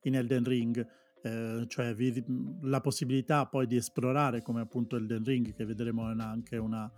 in 0.02 0.16
Elden 0.16 0.44
Ring. 0.44 0.86
Eh, 1.22 1.64
cioè 1.68 1.94
vi, 1.94 2.24
la 2.62 2.80
possibilità 2.80 3.46
poi 3.46 3.66
di 3.66 3.76
esplorare 3.76 4.40
come 4.42 4.62
appunto 4.62 4.96
Elden 4.96 5.22
Ring 5.22 5.54
che 5.54 5.66
vedremo 5.66 6.04
anche 6.04 6.56
una, 6.56 6.90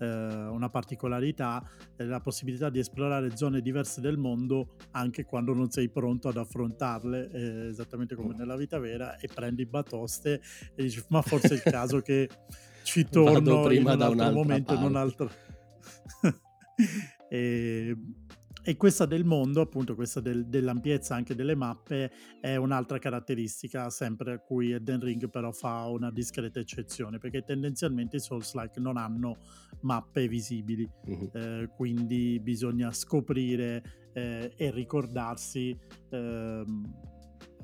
eh, 0.00 0.06
una 0.06 0.68
particolarità 0.68 1.62
eh, 1.96 2.04
la 2.04 2.20
possibilità 2.20 2.70
di 2.70 2.78
esplorare 2.78 3.36
zone 3.36 3.60
diverse 3.60 4.00
del 4.00 4.16
mondo 4.16 4.76
anche 4.92 5.24
quando 5.24 5.52
non 5.52 5.70
sei 5.70 5.88
pronto 5.88 6.28
ad 6.28 6.36
affrontarle 6.36 7.30
eh, 7.30 7.68
esattamente 7.68 8.14
come 8.14 8.34
nella 8.34 8.56
vita 8.56 8.78
vera 8.78 9.16
e 9.16 9.28
prendi 9.32 9.66
batoste 9.66 10.40
e 10.74 10.82
dici 10.82 11.04
ma 11.08 11.22
forse 11.22 11.48
è 11.48 11.52
il 11.54 11.62
caso 11.62 12.00
che 12.00 12.28
ci 12.82 13.06
torno 13.10 13.62
prima 13.62 13.92
in 13.92 14.00
un 14.00 14.20
altro 14.20 14.32
momento 14.32 14.74
parte. 14.74 14.82
in 14.82 14.88
un 14.88 14.96
altro 14.96 15.30
e 17.28 17.96
e 18.62 18.76
questa 18.76 19.06
del 19.06 19.24
mondo, 19.24 19.60
appunto, 19.60 19.94
questa 19.94 20.20
del, 20.20 20.46
dell'ampiezza 20.46 21.14
anche 21.14 21.34
delle 21.34 21.54
mappe, 21.54 22.10
è 22.40 22.56
un'altra 22.56 22.98
caratteristica, 22.98 23.90
sempre 23.90 24.32
a 24.32 24.38
cui 24.38 24.72
Eden 24.72 25.00
Ring 25.00 25.28
però 25.30 25.50
fa 25.52 25.86
una 25.86 26.10
discreta 26.10 26.60
eccezione, 26.60 27.18
perché 27.18 27.42
tendenzialmente 27.42 28.16
i 28.16 28.20
Souls-like 28.20 28.78
non 28.80 28.96
hanno 28.96 29.36
mappe 29.80 30.28
visibili, 30.28 30.88
uh-huh. 31.06 31.30
eh, 31.32 31.70
quindi 31.74 32.38
bisogna 32.40 32.92
scoprire 32.92 34.10
eh, 34.12 34.52
e 34.56 34.70
ricordarsi 34.70 35.76
eh, 36.10 36.64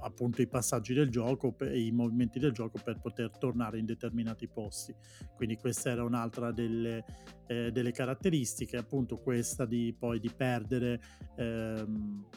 appunto 0.00 0.42
i 0.42 0.46
passaggi 0.46 0.94
del 0.94 1.10
gioco 1.10 1.56
e 1.58 1.80
i 1.80 1.90
movimenti 1.90 2.38
del 2.38 2.52
gioco 2.52 2.80
per 2.82 2.98
poter 3.00 3.36
tornare 3.38 3.78
in 3.78 3.84
determinati 3.84 4.48
posti. 4.48 4.94
Quindi 5.34 5.56
questa 5.56 5.90
era 5.90 6.04
un'altra 6.04 6.52
delle, 6.52 7.04
eh, 7.46 7.70
delle 7.70 7.92
caratteristiche, 7.92 8.76
appunto 8.76 9.18
questa 9.18 9.64
di 9.64 9.94
poi 9.98 10.20
di 10.20 10.30
perdere 10.34 11.00
ehm, 11.36 12.28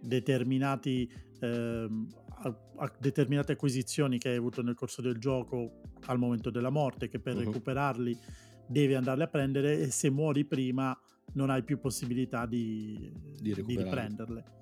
determinati 0.00 1.10
ehm, 1.40 2.08
a, 2.42 2.56
a 2.76 2.92
determinate 2.98 3.52
acquisizioni 3.52 4.18
che 4.18 4.30
hai 4.30 4.36
avuto 4.36 4.62
nel 4.62 4.74
corso 4.74 5.00
del 5.02 5.18
gioco 5.18 5.80
al 6.06 6.18
momento 6.18 6.50
della 6.50 6.70
morte, 6.70 7.08
che 7.08 7.20
per 7.20 7.36
uh-huh. 7.36 7.44
recuperarli 7.44 8.18
devi 8.66 8.94
andarli 8.94 9.22
a 9.22 9.28
prendere 9.28 9.80
e 9.80 9.90
se 9.90 10.10
muori 10.10 10.44
prima 10.44 10.98
non 11.34 11.50
hai 11.50 11.62
più 11.62 11.78
possibilità 11.78 12.46
di, 12.46 13.12
di, 13.40 13.54
di 13.62 13.76
riprenderle. 13.76 14.60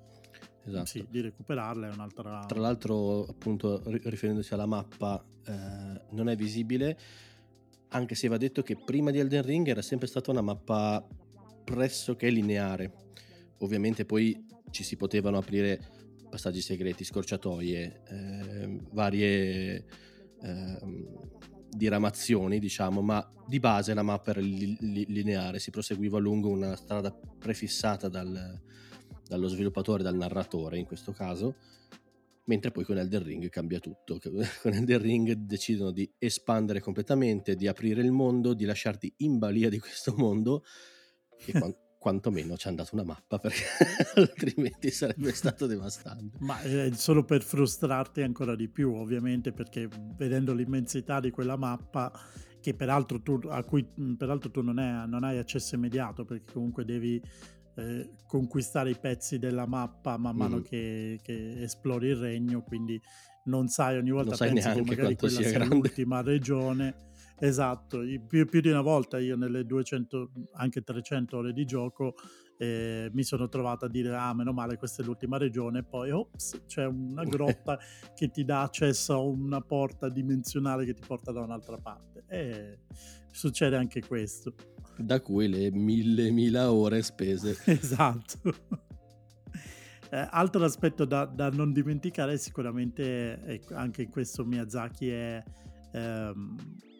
Esatto. 0.63 0.85
Sì, 0.85 1.05
di 1.09 1.21
recuperarle 1.21 1.89
è 1.89 1.91
un'altra... 1.91 2.45
Tra 2.45 2.59
l'altro, 2.59 3.25
appunto, 3.25 3.81
riferendosi 3.85 4.53
alla 4.53 4.65
mappa, 4.65 5.23
eh, 5.45 6.01
non 6.11 6.29
è 6.29 6.35
visibile, 6.35 6.97
anche 7.89 8.15
se 8.15 8.27
va 8.27 8.37
detto 8.37 8.61
che 8.61 8.77
prima 8.77 9.11
di 9.11 9.19
Elden 9.19 9.43
Ring 9.43 9.67
era 9.67 9.81
sempre 9.81 10.07
stata 10.07 10.31
una 10.31 10.41
mappa 10.41 11.05
pressoché 11.63 12.29
lineare. 12.29 12.93
Ovviamente 13.59 14.05
poi 14.05 14.45
ci 14.69 14.83
si 14.83 14.95
potevano 14.95 15.37
aprire 15.37 15.79
passaggi 16.29 16.61
segreti, 16.61 17.03
scorciatoie, 17.03 18.01
eh, 18.07 18.79
varie 18.91 19.85
eh, 20.41 20.79
diramazioni, 21.69 22.59
diciamo, 22.59 23.01
ma 23.01 23.29
di 23.45 23.59
base 23.59 23.93
la 23.93 24.03
mappa 24.03 24.31
era 24.31 24.39
li- 24.41 24.77
li- 24.79 25.05
lineare, 25.07 25.59
si 25.59 25.71
proseguiva 25.71 26.19
lungo 26.19 26.49
una 26.49 26.75
strada 26.75 27.11
prefissata 27.11 28.07
dal, 28.07 28.61
dallo 29.31 29.47
sviluppatore, 29.47 30.03
dal 30.03 30.17
narratore 30.17 30.77
in 30.77 30.85
questo 30.85 31.13
caso, 31.13 31.55
mentre 32.45 32.69
poi 32.71 32.83
con 32.83 32.97
Elden 32.97 33.23
Ring 33.23 33.49
cambia 33.49 33.79
tutto. 33.79 34.19
Con 34.61 34.73
Elden 34.73 35.01
Ring 35.01 35.31
decidono 35.31 35.91
di 35.91 36.11
espandere 36.17 36.81
completamente, 36.81 37.55
di 37.55 37.65
aprire 37.65 38.01
il 38.01 38.11
mondo, 38.11 38.53
di 38.53 38.65
lasciarti 38.65 39.13
in 39.17 39.37
balia 39.37 39.69
di 39.69 39.79
questo 39.79 40.13
mondo 40.17 40.65
e 41.45 41.51
quando 41.53 41.77
quantomeno 42.01 42.57
ci 42.57 42.67
hanno 42.67 42.77
dato 42.77 42.95
una 42.95 43.03
mappa 43.03 43.37
perché 43.37 43.61
altrimenti 44.19 44.89
sarebbe 44.89 45.31
stato 45.33 45.67
devastante. 45.67 46.37
Ma 46.39 46.59
eh, 46.63 46.91
solo 46.95 47.23
per 47.23 47.43
frustrarti 47.43 48.23
ancora 48.23 48.55
di 48.55 48.67
più, 48.67 48.91
ovviamente, 48.95 49.51
perché 49.51 49.87
vedendo 50.17 50.51
l'immensità 50.51 51.19
di 51.19 51.29
quella 51.29 51.57
mappa, 51.57 52.11
che 52.59 52.73
peraltro 52.73 53.21
tu, 53.21 53.39
a 53.47 53.63
cui 53.63 53.87
peraltro 54.17 54.49
tu 54.49 54.61
non, 54.61 54.79
è, 54.79 55.05
non 55.05 55.23
hai 55.23 55.37
accesso 55.37 55.75
immediato, 55.75 56.25
perché 56.25 56.51
comunque 56.51 56.85
devi 56.85 57.21
eh, 57.75 58.11
conquistare 58.27 58.89
i 58.91 58.97
pezzi 58.97 59.39
della 59.39 59.65
mappa 59.65 60.17
man 60.17 60.35
mano 60.35 60.57
mm. 60.57 60.61
che, 60.61 61.19
che, 61.21 61.61
esplori 61.61 62.09
il 62.09 62.17
regno, 62.17 62.63
quindi 62.63 63.01
non 63.45 63.67
sai 63.67 63.97
ogni 63.97 64.11
volta 64.11 64.29
non 64.29 64.37
sai 64.37 64.53
pensi 64.53 64.71
che 64.71 64.81
magari 64.81 65.15
quella 65.15 65.39
sia, 65.39 65.47
sia 65.49 65.65
l'ultima 65.65 66.21
regione 66.21 67.09
Esatto, 67.43 68.01
più, 68.27 68.45
più, 68.45 68.61
di 68.61 68.69
una 68.69 68.81
volta 68.81 69.17
io 69.17 69.35
nelle 69.35 69.65
200, 69.65 70.29
anche 70.57 70.83
300 70.83 71.37
ore 71.37 71.53
di 71.53 71.65
gioco 71.65 72.13
eh, 72.55 73.09
mi 73.13 73.23
sono 73.23 73.49
trovato 73.49 73.85
a 73.85 73.89
dire 73.89 74.15
ah 74.15 74.31
meno 74.35 74.53
male 74.53 74.77
questa 74.77 75.01
è 75.01 75.05
l'ultima 75.05 75.39
regione 75.39 75.79
e 75.79 75.83
poi 75.83 76.11
ops 76.11 76.61
c'è 76.67 76.85
una 76.85 77.23
grotta 77.25 77.79
che 78.13 78.29
ti 78.29 78.45
dà 78.45 78.61
accesso 78.61 79.13
a 79.13 79.21
una 79.21 79.59
porta 79.59 80.07
dimensionale 80.07 80.85
che 80.85 80.93
ti 80.93 81.01
porta 81.03 81.31
da 81.31 81.41
un'altra 81.41 81.77
parte 81.77 82.25
e 82.27 82.77
succede 83.31 83.75
anche 83.75 84.01
questo. 84.05 84.53
Da 84.97 85.19
cui 85.21 85.47
le 85.47 85.71
mille 85.71 86.31
mila 86.31 86.71
ore 86.71 87.01
spese. 87.01 87.57
esatto. 87.65 88.53
Eh, 90.13 90.27
altro 90.29 90.65
aspetto 90.65 91.05
da, 91.05 91.25
da, 91.25 91.49
non 91.49 91.71
dimenticare 91.71 92.37
sicuramente 92.37 93.41
eh, 93.45 93.61
anche 93.71 94.01
in 94.01 94.09
questo 94.09 94.43
Miyazaki 94.43 95.07
è 95.07 95.41
ehm, 95.93 96.55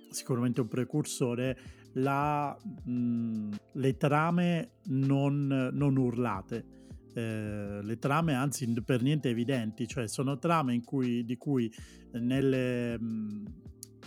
sicuramente 0.09 0.61
un 0.61 0.69
precursore, 0.69 1.57
la, 1.95 2.57
mh, 2.85 3.49
le 3.73 3.97
trame 3.97 4.71
non, 4.85 5.69
non 5.73 5.97
urlate. 5.97 6.65
Eh, 7.13 7.79
le 7.81 7.97
trame 7.99 8.33
anzi 8.33 8.71
per 8.81 9.01
niente 9.01 9.27
evidenti, 9.29 9.87
cioè 9.87 10.07
sono 10.07 10.37
trame 10.37 10.81
cui, 10.81 11.25
di 11.25 11.35
cui 11.35 11.69
nelle 12.13 12.97
mh, 12.97 13.43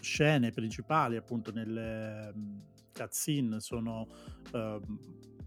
scene 0.00 0.50
principali, 0.50 1.16
appunto 1.16 1.52
nelle 1.52 2.32
mh, 2.34 2.62
cutscene, 2.94 3.60
sono 3.60 4.06
eh, 4.52 4.80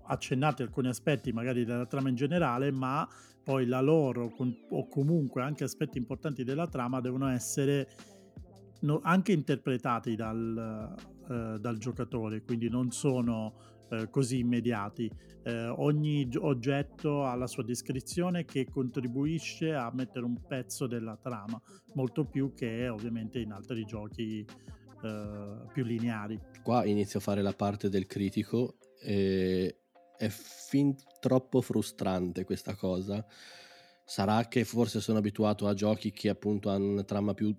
accennati 0.07 0.61
alcuni 0.61 0.87
aspetti 0.87 1.31
magari 1.31 1.65
della 1.65 1.85
trama 1.85 2.09
in 2.09 2.15
generale, 2.15 2.71
ma 2.71 3.07
poi 3.43 3.65
la 3.65 3.81
loro 3.81 4.33
o 4.69 4.87
comunque 4.87 5.41
anche 5.41 5.63
aspetti 5.63 5.97
importanti 5.97 6.43
della 6.43 6.67
trama 6.67 6.99
devono 6.99 7.29
essere 7.29 7.87
no, 8.81 8.99
anche 9.03 9.31
interpretati 9.31 10.15
dal, 10.15 10.95
eh, 11.29 11.57
dal, 11.59 11.77
giocatore, 11.77 12.43
quindi 12.43 12.69
non 12.69 12.91
sono 12.91 13.53
eh, 13.89 14.09
così 14.09 14.39
immediati. 14.39 15.09
Eh, 15.43 15.67
ogni 15.67 16.29
oggetto 16.39 17.23
ha 17.23 17.35
la 17.35 17.47
sua 17.47 17.63
descrizione 17.63 18.43
che 18.43 18.67
contribuisce 18.69 19.73
a 19.73 19.89
mettere 19.93 20.25
un 20.25 20.45
pezzo 20.45 20.87
della 20.87 21.15
trama, 21.15 21.61
molto 21.93 22.25
più 22.25 22.53
che 22.53 22.89
ovviamente 22.89 23.39
in 23.39 23.53
altri 23.53 23.85
giochi 23.85 24.45
eh, 25.07 25.71
più 25.71 25.83
lineari. 25.83 26.39
Qua 26.61 26.85
inizio 26.85 27.19
a 27.19 27.21
fare 27.21 27.41
la 27.41 27.53
parte 27.53 27.89
del 27.89 28.05
critico 28.05 28.77
e 29.01 29.79
è 30.17 30.27
fin 30.27 30.95
troppo 31.19 31.61
frustrante 31.61 32.43
questa 32.43 32.75
cosa. 32.75 33.25
Sarà 34.05 34.47
che 34.47 34.63
forse 34.63 34.99
sono 34.99 35.19
abituato 35.19 35.67
a 35.67 35.73
giochi 35.73 36.11
che 36.11 36.29
appunto 36.29 36.69
hanno 36.69 36.91
una 36.91 37.03
trama 37.03 37.33
più 37.33 37.55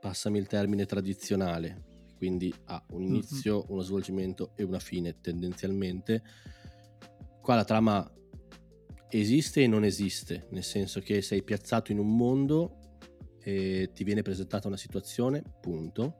passami 0.00 0.38
il 0.38 0.46
termine 0.46 0.86
tradizionale, 0.86 2.14
quindi 2.16 2.52
ha 2.66 2.82
un 2.90 3.02
inizio, 3.02 3.58
mm-hmm. 3.58 3.66
uno 3.68 3.82
svolgimento 3.82 4.52
e 4.56 4.62
una 4.62 4.78
fine 4.78 5.20
tendenzialmente. 5.20 6.22
Qua 7.40 7.54
la 7.54 7.64
trama 7.64 8.10
esiste 9.10 9.62
e 9.62 9.66
non 9.66 9.84
esiste, 9.84 10.46
nel 10.50 10.64
senso 10.64 11.00
che 11.00 11.20
sei 11.20 11.42
piazzato 11.42 11.92
in 11.92 11.98
un 11.98 12.16
mondo 12.16 12.78
e 13.42 13.90
ti 13.94 14.04
viene 14.04 14.22
presentata 14.22 14.68
una 14.68 14.76
situazione, 14.76 15.42
punto. 15.60 16.16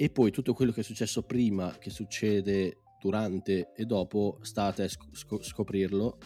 E 0.00 0.08
poi 0.08 0.30
tutto 0.30 0.54
quello 0.54 0.72
che 0.72 0.80
è 0.80 0.82
successo 0.82 1.24
prima, 1.24 1.76
che 1.78 1.90
succede 1.90 2.84
durante 2.98 3.72
e 3.74 3.84
dopo, 3.84 4.38
state 4.40 4.84
a 4.84 4.88
sc- 4.88 5.42
scoprirlo, 5.42 6.16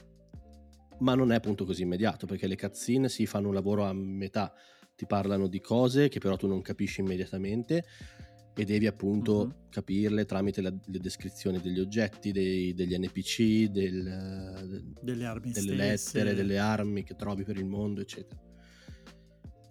ma 1.00 1.16
non 1.16 1.33
è 1.33 1.35
appunto 1.35 1.64
così 1.64 1.83
immediato, 1.83 2.25
perché 2.25 2.47
le 2.47 2.54
cutscene 2.54 3.09
si 3.09 3.26
fanno 3.26 3.49
un 3.49 3.54
lavoro 3.54 3.83
a 3.83 3.93
metà 3.93 4.52
ti 4.95 5.07
parlano 5.07 5.49
di 5.49 5.59
cose 5.59 6.07
che 6.07 6.21
però 6.21 6.37
tu 6.37 6.47
non 6.47 6.62
capisci 6.62 7.00
immediatamente 7.00 7.85
e 8.54 8.64
devi 8.64 8.87
appunto 8.87 9.38
uh-huh. 9.38 9.69
capirle 9.71 10.25
tramite 10.25 10.61
la, 10.61 10.73
le 10.87 10.99
descrizioni 11.00 11.59
degli 11.59 11.81
oggetti, 11.81 12.31
dei, 12.31 12.75
degli 12.75 12.97
NPC, 12.97 13.71
del, 13.73 14.95
delle, 15.02 15.25
armi 15.25 15.50
delle 15.50 15.75
lettere, 15.75 16.35
delle 16.35 16.59
armi 16.59 17.02
che 17.02 17.16
trovi 17.16 17.43
per 17.43 17.57
il 17.57 17.66
mondo, 17.66 18.02
eccetera. 18.02 18.40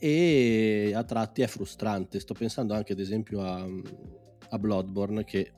E 0.06 0.92
a 0.94 1.04
tratti 1.06 1.44
è 1.44 1.48
frustrante. 1.48 2.20
Sto 2.20 2.34
pensando 2.34 2.74
anche 2.74 2.92
ad 2.92 3.00
esempio 3.00 3.40
a, 3.42 3.66
a 4.50 4.60
Bloodborne 4.60 5.24
che 5.24 5.54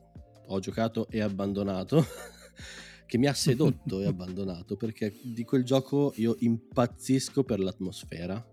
ho 0.46 0.60
giocato 0.60 1.08
e 1.10 1.20
abbandonato. 1.20 2.06
che 3.08 3.18
mi 3.18 3.26
ha 3.26 3.34
sedotto 3.34 4.02
e 4.02 4.06
abbandonato 4.08 4.76
perché 4.76 5.16
di 5.22 5.44
quel 5.44 5.64
gioco 5.64 6.14
io 6.18 6.36
impazzisco 6.38 7.44
per 7.44 7.60
l'atmosfera 7.60 8.44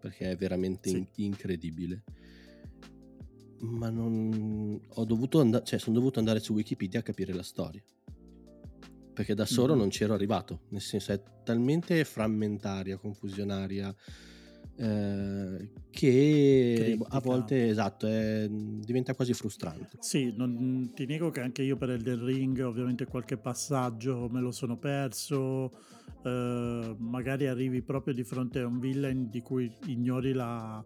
perché 0.00 0.30
è 0.30 0.36
veramente 0.36 0.88
sì. 0.88 0.96
in- 0.96 1.06
incredibile. 1.16 2.04
Ma 3.62 3.90
non 3.90 4.80
ho 4.86 5.04
dovuto 5.04 5.40
andare, 5.40 5.64
cioè 5.64 5.80
sono 5.80 5.96
dovuto 5.96 6.20
andare 6.20 6.38
su 6.38 6.52
Wikipedia 6.52 7.00
a 7.00 7.02
capire 7.02 7.34
la 7.34 7.42
storia. 7.42 7.82
Perché 9.12 9.34
da 9.34 9.46
solo 9.46 9.72
mm-hmm. 9.72 9.78
non 9.78 9.88
c'ero 9.88 10.14
arrivato, 10.14 10.60
nel 10.68 10.80
senso 10.80 11.10
è 11.10 11.20
talmente 11.42 12.04
frammentaria, 12.04 12.98
confusionaria, 12.98 13.92
eh, 14.80 15.72
che 15.90 16.74
Critica. 16.76 17.08
a 17.10 17.20
volte 17.20 17.68
esatto 17.68 18.06
è, 18.06 18.48
diventa 18.48 19.14
quasi 19.14 19.34
frustrante. 19.34 19.98
Sì, 19.98 20.32
non, 20.34 20.92
ti 20.94 21.04
nego 21.04 21.30
che 21.30 21.40
anche 21.40 21.62
io 21.62 21.76
per 21.76 21.90
Elden 21.90 22.24
Ring 22.24 22.58
ovviamente 22.60 23.04
qualche 23.04 23.36
passaggio 23.36 24.28
me 24.30 24.40
lo 24.40 24.52
sono 24.52 24.78
perso, 24.78 25.70
eh, 26.24 26.96
magari 26.98 27.46
arrivi 27.46 27.82
proprio 27.82 28.14
di 28.14 28.24
fronte 28.24 28.60
a 28.60 28.66
un 28.66 28.78
villain 28.78 29.28
di 29.28 29.42
cui 29.42 29.70
ignori 29.86 30.32
la, 30.32 30.82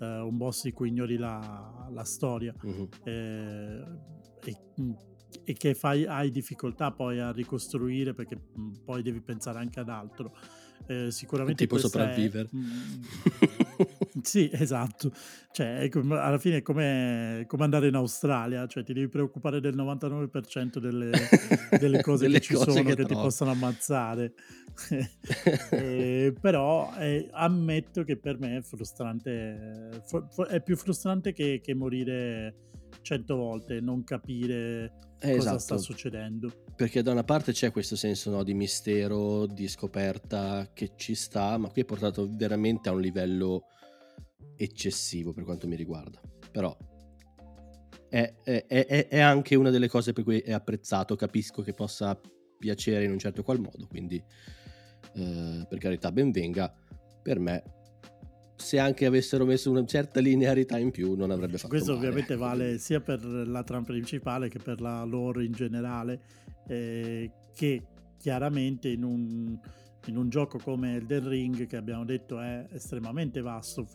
eh, 0.00 0.18
un 0.18 0.36
boss 0.36 0.64
di 0.64 0.72
cui 0.72 0.88
ignori 0.88 1.16
la, 1.16 1.88
la 1.90 2.04
storia 2.04 2.54
uh-huh. 2.60 2.88
e, 3.04 3.84
e, 5.44 5.52
che 5.54 5.74
fai, 5.74 6.04
hai 6.04 6.30
difficoltà 6.30 6.92
poi 6.92 7.20
a 7.20 7.32
ricostruire 7.32 8.12
perché 8.12 8.38
poi 8.84 9.02
devi 9.02 9.22
pensare 9.22 9.60
anche 9.60 9.80
ad 9.80 9.88
altro. 9.88 10.34
Eh, 10.86 11.10
sicuramente 11.10 11.66
tipo 11.66 11.78
sopravvivere. 11.78 12.48
È, 12.48 13.88
sì, 14.22 14.50
esatto. 14.52 15.12
Cioè, 15.52 15.88
com- 15.88 16.12
alla 16.12 16.38
fine 16.38 16.58
è 16.58 16.62
come, 16.62 17.44
come, 17.46 17.64
andare 17.64 17.88
in 17.88 17.94
Australia, 17.94 18.66
cioè 18.66 18.82
ti 18.82 18.92
devi 18.92 19.08
preoccupare 19.08 19.60
del 19.60 19.76
99% 19.76 20.78
delle, 20.78 21.10
delle 21.78 22.00
cose 22.02 22.24
delle 22.24 22.38
che 22.38 22.44
ci 22.44 22.54
cose 22.54 22.70
sono 22.72 22.82
che, 22.82 22.94
che 22.94 23.04
ti 23.04 23.14
possono 23.14 23.50
ammazzare. 23.50 24.32
eh, 25.70 26.34
però 26.40 26.92
eh, 26.98 27.28
ammetto 27.32 28.02
che 28.02 28.16
per 28.16 28.38
me 28.38 28.58
è 28.58 28.62
frustrante, 28.62 30.02
è 30.48 30.60
più 30.60 30.76
frustrante 30.76 31.32
che, 31.32 31.60
che 31.62 31.74
morire 31.74 32.54
cento 33.02 33.36
volte, 33.36 33.80
non 33.80 34.04
capire 34.04 35.09
eh, 35.20 35.36
cosa 35.36 35.54
esatto. 35.54 35.58
sta 35.58 35.78
succedendo. 35.78 36.64
Perché 36.74 37.02
da 37.02 37.12
una 37.12 37.24
parte 37.24 37.52
c'è 37.52 37.70
questo 37.70 37.96
senso 37.96 38.30
no, 38.30 38.42
di 38.42 38.54
mistero, 38.54 39.46
di 39.46 39.68
scoperta 39.68 40.70
che 40.72 40.92
ci 40.96 41.14
sta, 41.14 41.58
ma 41.58 41.68
qui 41.68 41.82
è 41.82 41.84
portato 41.84 42.28
veramente 42.30 42.88
a 42.88 42.92
un 42.92 43.00
livello 43.00 43.66
eccessivo 44.56 45.32
per 45.32 45.44
quanto 45.44 45.68
mi 45.68 45.76
riguarda. 45.76 46.20
Però 46.50 46.76
è, 48.08 48.34
è, 48.42 48.66
è, 48.66 49.08
è 49.08 49.18
anche 49.20 49.54
una 49.54 49.70
delle 49.70 49.88
cose 49.88 50.12
per 50.12 50.24
cui 50.24 50.40
è 50.40 50.52
apprezzato, 50.52 51.16
capisco 51.16 51.62
che 51.62 51.72
possa 51.72 52.18
piacere 52.58 53.04
in 53.04 53.10
un 53.10 53.18
certo 53.18 53.42
qual 53.42 53.60
modo, 53.60 53.86
quindi 53.86 54.22
eh, 55.14 55.66
per 55.68 55.78
carità 55.78 56.10
ben 56.12 56.30
venga, 56.30 56.74
per 57.22 57.38
me 57.38 57.62
se 58.60 58.78
anche 58.78 59.06
avessero 59.06 59.44
messo 59.44 59.70
una 59.70 59.84
certa 59.84 60.20
linearità 60.20 60.78
in 60.78 60.90
più 60.90 61.14
non 61.14 61.30
avrebbe 61.30 61.56
fatto 61.56 61.68
Questo 61.68 61.94
male. 61.94 62.06
ovviamente 62.06 62.36
vale 62.36 62.78
sia 62.78 63.00
per 63.00 63.24
la 63.24 63.62
trama 63.62 63.84
principale 63.84 64.48
che 64.48 64.58
per 64.58 64.80
la 64.80 65.02
lore 65.04 65.44
in 65.44 65.52
generale, 65.52 66.20
eh, 66.68 67.30
che 67.54 67.82
chiaramente 68.18 68.88
in 68.88 69.02
un, 69.02 69.58
in 70.06 70.16
un, 70.16 70.28
gioco 70.28 70.58
come 70.58 70.96
Elden 70.96 71.28
Ring, 71.28 71.66
che 71.66 71.76
abbiamo 71.76 72.04
detto 72.04 72.38
è 72.38 72.66
estremamente 72.70 73.40
vasto, 73.40 73.88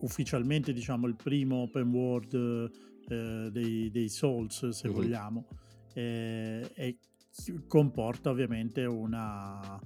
ufficialmente 0.00 0.72
diciamo 0.72 1.06
il 1.06 1.16
primo 1.16 1.62
open 1.62 1.92
world 1.92 2.70
eh, 3.08 3.48
dei, 3.52 3.90
dei, 3.90 4.08
Souls, 4.08 4.70
se 4.70 4.88
uh-huh. 4.88 4.94
vogliamo, 4.94 5.46
eh, 5.92 6.70
e 6.74 6.98
comporta 7.66 8.30
ovviamente 8.30 8.84
una 8.84 9.78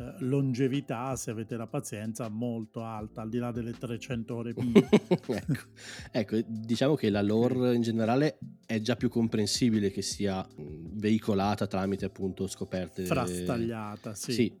eh, 0.00 0.14
longevità, 0.20 1.14
se 1.14 1.30
avete 1.30 1.58
la 1.58 1.66
pazienza, 1.66 2.28
molto 2.30 2.82
alta, 2.82 3.20
al 3.20 3.28
di 3.28 3.36
là 3.36 3.52
delle 3.52 3.72
300 3.72 4.34
ore. 4.34 4.54
ecco. 4.56 5.62
ecco, 6.10 6.38
diciamo 6.46 6.94
che 6.94 7.10
la 7.10 7.20
lore 7.20 7.74
in 7.74 7.82
generale 7.82 8.38
è 8.64 8.80
già 8.80 8.96
più 8.96 9.10
comprensibile 9.10 9.90
che 9.90 10.00
sia 10.00 10.46
veicolata 10.56 11.66
tramite 11.66 12.06
appunto 12.06 12.46
scoperte. 12.46 13.04
Frastagliata, 13.04 14.14
sì. 14.14 14.32
Sì, 14.32 14.60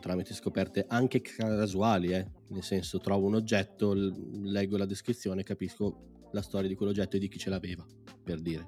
tramite 0.00 0.34
scoperte 0.34 0.84
anche 0.86 1.22
casuali, 1.22 2.12
eh? 2.12 2.30
nel 2.48 2.62
senso 2.62 2.98
trovo 2.98 3.26
un 3.26 3.36
oggetto, 3.36 3.94
leggo 3.94 4.76
la 4.76 4.84
descrizione, 4.84 5.44
capisco 5.44 6.28
la 6.32 6.42
storia 6.42 6.68
di 6.68 6.74
quell'oggetto 6.74 7.16
e 7.16 7.20
di 7.20 7.28
chi 7.28 7.38
ce 7.38 7.48
l'aveva, 7.48 7.86
per 8.22 8.38
dire 8.38 8.66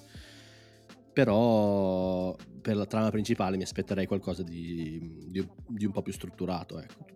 però 1.17 2.37
per 2.61 2.77
la 2.77 2.85
trama 2.85 3.09
principale 3.09 3.57
mi 3.57 3.63
aspetterei 3.63 4.05
qualcosa 4.05 4.43
di, 4.43 5.25
di, 5.31 5.49
di 5.67 5.87
un 5.87 5.91
po' 5.91 6.03
più 6.03 6.13
strutturato. 6.13 6.79
Ecco. 6.79 7.07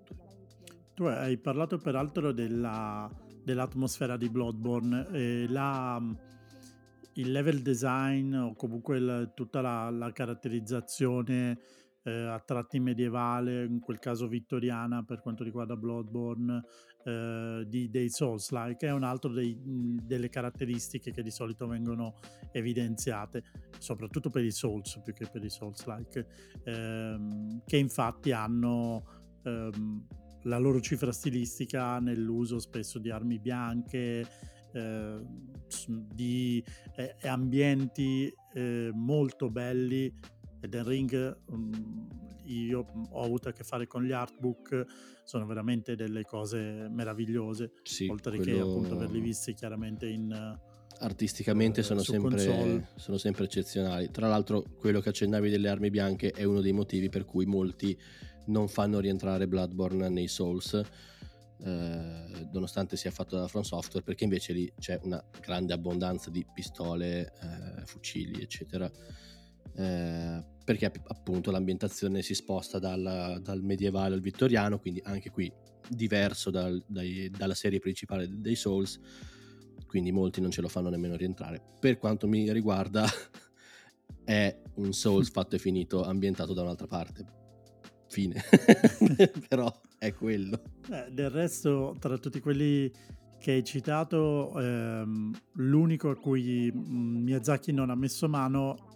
Tu 0.94 1.04
hai 1.04 1.36
parlato 1.36 1.76
peraltro 1.76 2.32
della, 2.32 3.10
dell'atmosfera 3.44 4.16
di 4.16 4.30
Bloodborne, 4.30 5.06
eh, 5.12 5.46
la, 5.50 6.02
il 7.12 7.30
level 7.30 7.60
design 7.60 8.34
o 8.36 8.54
comunque 8.54 8.96
il, 8.96 9.32
tutta 9.34 9.60
la, 9.60 9.90
la 9.90 10.10
caratterizzazione 10.12 11.58
eh, 12.02 12.10
a 12.10 12.40
tratti 12.40 12.80
medievale, 12.80 13.64
in 13.66 13.80
quel 13.80 13.98
caso 13.98 14.28
vittoriana 14.28 15.04
per 15.04 15.20
quanto 15.20 15.44
riguarda 15.44 15.76
Bloodborne, 15.76 16.62
eh, 17.04 17.64
di, 17.66 17.88
dei 17.90 18.10
Souls-like, 18.10 18.86
è 18.86 18.92
un 18.92 19.04
altro 19.04 19.32
dei, 19.32 19.56
delle 20.02 20.28
caratteristiche 20.28 21.12
che 21.12 21.22
di 21.22 21.30
solito 21.30 21.66
vengono 21.66 22.14
evidenziate, 22.52 23.42
soprattutto 23.78 24.30
per 24.30 24.44
i 24.44 24.50
Souls 24.50 25.00
più 25.02 25.12
che 25.12 25.26
per 25.30 25.44
i 25.44 25.50
Souls-like, 25.50 26.26
ehm, 26.64 27.62
che 27.64 27.76
infatti 27.76 28.32
hanno 28.32 29.04
ehm, 29.44 30.06
la 30.44 30.58
loro 30.58 30.80
cifra 30.80 31.12
stilistica 31.12 31.98
nell'uso 31.98 32.58
spesso 32.58 32.98
di 32.98 33.10
armi 33.10 33.38
bianche, 33.38 34.26
eh, 34.72 35.20
di 35.86 36.64
eh, 36.96 37.16
ambienti 37.28 38.32
eh, 38.54 38.90
molto 38.92 39.50
belli. 39.50 40.12
Eden 40.60 40.84
Ring 40.84 41.36
um, 41.46 42.08
io 42.44 42.86
ho 43.10 43.22
avuto 43.22 43.48
a 43.48 43.52
che 43.52 43.62
fare 43.62 43.86
con 43.86 44.02
gli 44.04 44.12
artbook, 44.12 44.84
sono 45.24 45.46
veramente 45.46 45.94
delle 45.94 46.24
cose 46.24 46.88
meravigliose, 46.88 47.72
sì, 47.82 48.08
oltre 48.08 48.36
quello... 48.36 48.52
che 48.52 48.60
appunto 48.60 48.94
averli 48.94 49.20
visti 49.20 49.54
chiaramente 49.54 50.08
in... 50.08 50.58
Artisticamente 51.02 51.80
eh, 51.80 51.82
sono, 51.82 52.02
sempre, 52.02 52.88
sono 52.96 53.16
sempre 53.16 53.44
eccezionali. 53.44 54.10
Tra 54.10 54.28
l'altro 54.28 54.62
quello 54.78 55.00
che 55.00 55.08
accennavi 55.10 55.48
delle 55.48 55.68
armi 55.68 55.88
bianche 55.88 56.30
è 56.30 56.44
uno 56.44 56.60
dei 56.60 56.72
motivi 56.72 57.08
per 57.08 57.24
cui 57.24 57.46
molti 57.46 57.98
non 58.46 58.68
fanno 58.68 58.98
rientrare 58.98 59.48
Bloodborne 59.48 60.08
nei 60.08 60.28
Souls. 60.28 60.74
Eh, 61.62 62.48
nonostante 62.52 62.96
sia 62.96 63.10
fatto 63.10 63.36
da 63.36 63.46
From 63.46 63.62
Software, 63.62 64.04
perché 64.04 64.24
invece 64.24 64.52
lì 64.52 64.70
c'è 64.78 64.98
una 65.04 65.22
grande 65.40 65.72
abbondanza 65.72 66.30
di 66.30 66.44
pistole, 66.52 67.32
eh, 67.40 67.86
fucili, 67.86 68.42
eccetera. 68.42 68.90
Eh, 69.76 70.44
perché 70.64 70.92
appunto 71.08 71.50
l'ambientazione 71.50 72.22
si 72.22 72.34
sposta 72.34 72.78
dal, 72.78 73.40
dal, 73.42 73.62
medievale 73.62 74.14
al 74.14 74.20
vittoriano, 74.20 74.78
quindi 74.78 75.00
anche 75.04 75.30
qui 75.30 75.52
diverso 75.88 76.50
dal, 76.50 76.82
dai, 76.86 77.28
dalla 77.28 77.54
serie 77.54 77.80
principale 77.80 78.28
dei 78.30 78.54
Souls, 78.54 79.00
quindi 79.86 80.12
molti 80.12 80.40
non 80.40 80.52
ce 80.52 80.60
lo 80.60 80.68
fanno 80.68 80.88
nemmeno 80.88 81.16
rientrare. 81.16 81.60
Per 81.80 81.98
quanto 81.98 82.28
mi 82.28 82.52
riguarda 82.52 83.04
è 84.24 84.62
un 84.74 84.92
Souls 84.92 85.30
fatto 85.32 85.56
e 85.56 85.58
finito 85.58 86.04
ambientato 86.04 86.52
da 86.52 86.62
un'altra 86.62 86.86
parte. 86.86 87.38
Fine. 88.06 88.40
Però 89.48 89.80
è 89.98 90.12
quello. 90.14 90.62
Eh, 90.90 91.10
del 91.10 91.30
resto, 91.30 91.96
tra 91.98 92.16
tutti 92.18 92.38
quelli 92.38 92.90
che 93.40 93.52
hai 93.52 93.64
citato, 93.64 94.52
ehm, 94.60 95.34
l'unico 95.54 96.10
a 96.10 96.16
cui 96.16 96.70
mm, 96.72 97.22
Miyazaki 97.22 97.72
non 97.72 97.90
ha 97.90 97.96
messo 97.96 98.28
mano 98.28 98.89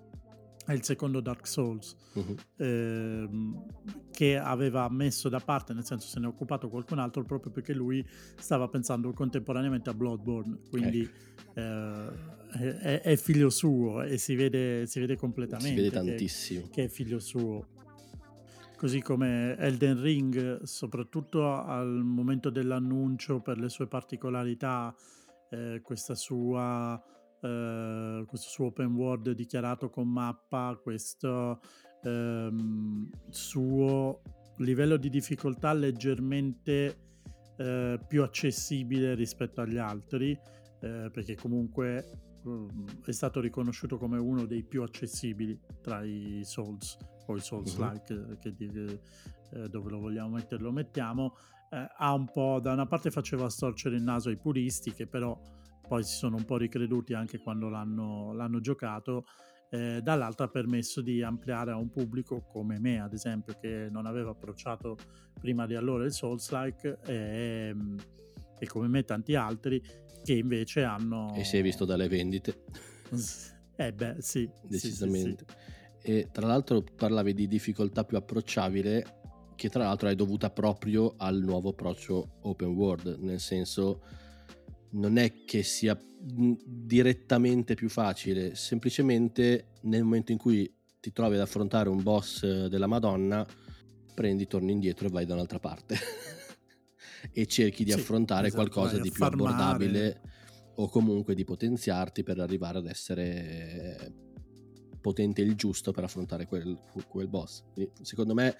è 0.66 0.72
il 0.72 0.82
secondo 0.82 1.20
Dark 1.20 1.46
Souls 1.46 1.94
uh-huh. 2.14 2.36
ehm, 2.56 3.66
che 4.10 4.38
aveva 4.38 4.88
messo 4.88 5.28
da 5.28 5.40
parte, 5.40 5.74
nel 5.74 5.84
senso 5.84 6.08
se 6.08 6.18
ne 6.20 6.26
è 6.26 6.28
occupato 6.28 6.68
qualcun 6.68 6.98
altro 6.98 7.22
proprio 7.22 7.52
perché 7.52 7.74
lui 7.74 8.04
stava 8.36 8.68
pensando 8.68 9.12
contemporaneamente 9.12 9.90
a 9.90 9.94
Bloodborne, 9.94 10.58
quindi 10.70 11.02
ecco. 11.02 11.60
eh, 11.60 12.78
è, 12.78 13.00
è, 13.02 13.16
figlio 13.16 13.50
suo 13.50 14.02
e 14.02 14.16
si 14.16 14.34
vede, 14.34 14.86
si 14.86 15.00
vede 15.00 15.16
completamente 15.16 15.68
si 15.68 15.74
vede 15.74 15.90
tantissimo. 15.90 16.62
Che, 16.62 16.70
che, 16.70 16.84
è 16.84 16.88
figlio 16.88 17.18
suo. 17.18 17.68
Così 18.76 19.00
come 19.00 19.56
Elden 19.56 20.00
Ring, 20.00 20.62
soprattutto 20.62 21.50
al 21.50 21.88
momento 21.88 22.50
dell'annuncio 22.50 23.40
per 23.40 23.58
le 23.58 23.68
sue 23.68 23.86
particolarità, 23.86 24.94
eh, 25.50 25.80
questa 25.82 26.14
sua 26.14 27.02
eh, 27.44 28.24
questo 28.26 28.48
suo 28.48 28.66
open 28.66 28.94
world 28.94 29.30
dichiarato 29.32 29.90
con 29.90 30.08
mappa, 30.08 30.78
questo 30.82 31.60
ehm, 32.02 33.10
suo 33.28 34.22
livello 34.58 34.96
di 34.96 35.10
difficoltà 35.10 35.74
leggermente 35.74 36.96
eh, 37.56 37.98
più 38.06 38.22
accessibile 38.22 39.14
rispetto 39.14 39.60
agli 39.60 39.76
altri, 39.76 40.30
eh, 40.80 41.10
perché 41.12 41.34
comunque 41.34 42.38
um, 42.44 42.86
è 43.04 43.12
stato 43.12 43.40
riconosciuto 43.40 43.98
come 43.98 44.18
uno 44.18 44.46
dei 44.46 44.62
più 44.64 44.82
accessibili 44.82 45.60
tra 45.82 46.02
i 46.02 46.40
Souls 46.44 46.96
o 47.26 47.36
i 47.36 47.40
Souls-like, 47.40 48.14
uh-huh. 48.14 48.38
che, 48.38 48.54
che, 48.54 49.00
eh, 49.52 49.68
dove 49.68 49.90
lo 49.90 49.98
vogliamo 49.98 50.30
mettere 50.30 50.62
lo 50.62 50.72
mettiamo. 50.72 51.36
Eh, 51.70 51.86
ha 51.96 52.12
un 52.14 52.30
po' 52.30 52.58
da 52.60 52.72
una 52.72 52.86
parte 52.86 53.10
faceva 53.10 53.50
storcere 53.50 53.96
il 53.96 54.02
naso 54.02 54.30
ai 54.30 54.36
puristi 54.36 54.92
che 54.92 55.06
però 55.06 55.38
poi 55.86 56.02
si 56.02 56.16
sono 56.16 56.36
un 56.36 56.44
po' 56.44 56.56
ricreduti 56.56 57.14
anche 57.14 57.38
quando 57.38 57.68
l'hanno, 57.68 58.32
l'hanno 58.32 58.60
giocato, 58.60 59.24
eh, 59.70 60.00
dall'altro 60.02 60.46
ha 60.46 60.48
permesso 60.48 61.00
di 61.00 61.22
ampliare 61.22 61.72
a 61.72 61.76
un 61.76 61.90
pubblico 61.90 62.42
come 62.42 62.78
me, 62.78 63.00
ad 63.00 63.12
esempio, 63.12 63.56
che 63.60 63.88
non 63.90 64.06
aveva 64.06 64.30
approcciato 64.30 64.96
prima 65.38 65.66
di 65.66 65.74
allora 65.74 66.04
il 66.04 66.12
Souls-like 66.12 66.98
e, 67.04 67.14
ehm, 67.14 67.96
e 68.58 68.66
come 68.66 68.88
me 68.88 69.04
tanti 69.04 69.34
altri 69.34 69.82
che 70.22 70.34
invece 70.34 70.84
hanno... 70.84 71.34
E 71.34 71.44
si 71.44 71.58
è 71.58 71.62
visto 71.62 71.84
dalle 71.84 72.08
vendite. 72.08 72.64
Eh 73.76 73.92
beh, 73.92 74.16
sì. 74.20 74.48
Decisamente. 74.62 75.44
Sì, 75.48 75.54
sì, 75.98 76.04
sì. 76.04 76.10
E 76.12 76.28
tra 76.30 76.46
l'altro 76.46 76.84
parlavi 76.94 77.34
di 77.34 77.48
difficoltà 77.48 78.04
più 78.04 78.16
approcciabile, 78.16 79.04
che 79.56 79.68
tra 79.68 79.84
l'altro 79.84 80.08
è 80.08 80.14
dovuta 80.14 80.50
proprio 80.50 81.14
al 81.16 81.40
nuovo 81.40 81.70
approccio 81.70 82.36
open 82.42 82.68
world, 82.68 83.18
nel 83.20 83.40
senso 83.40 84.00
non 84.94 85.16
è 85.16 85.44
che 85.44 85.62
sia 85.62 85.98
direttamente 86.20 87.74
più 87.74 87.88
facile, 87.88 88.54
semplicemente 88.54 89.72
nel 89.82 90.02
momento 90.04 90.32
in 90.32 90.38
cui 90.38 90.72
ti 91.00 91.12
trovi 91.12 91.34
ad 91.34 91.42
affrontare 91.42 91.88
un 91.88 92.02
boss 92.02 92.66
della 92.66 92.86
Madonna, 92.86 93.46
prendi, 94.14 94.46
torni 94.46 94.72
indietro 94.72 95.06
e 95.06 95.10
vai 95.10 95.26
da 95.26 95.34
un'altra 95.34 95.58
parte. 95.58 95.96
e 97.32 97.46
cerchi 97.46 97.84
di 97.84 97.90
Sì, 97.90 98.00
affrontare 98.00 98.46
esatto, 98.48 98.62
qualcosa 98.62 98.98
di 98.98 99.10
più 99.10 99.24
farmare. 99.24 99.52
abbordabile 99.52 100.20
o 100.76 100.88
comunque 100.88 101.34
di 101.34 101.44
potenziarti 101.44 102.22
per 102.22 102.40
arrivare 102.40 102.78
ad 102.78 102.86
essere 102.86 104.12
potente 105.00 105.42
il 105.42 105.54
giusto 105.54 105.92
per 105.92 106.04
affrontare 106.04 106.46
quel, 106.46 106.78
quel 107.06 107.28
boss. 107.28 107.62
Quindi, 107.74 107.92
secondo 108.02 108.32
me, 108.32 108.56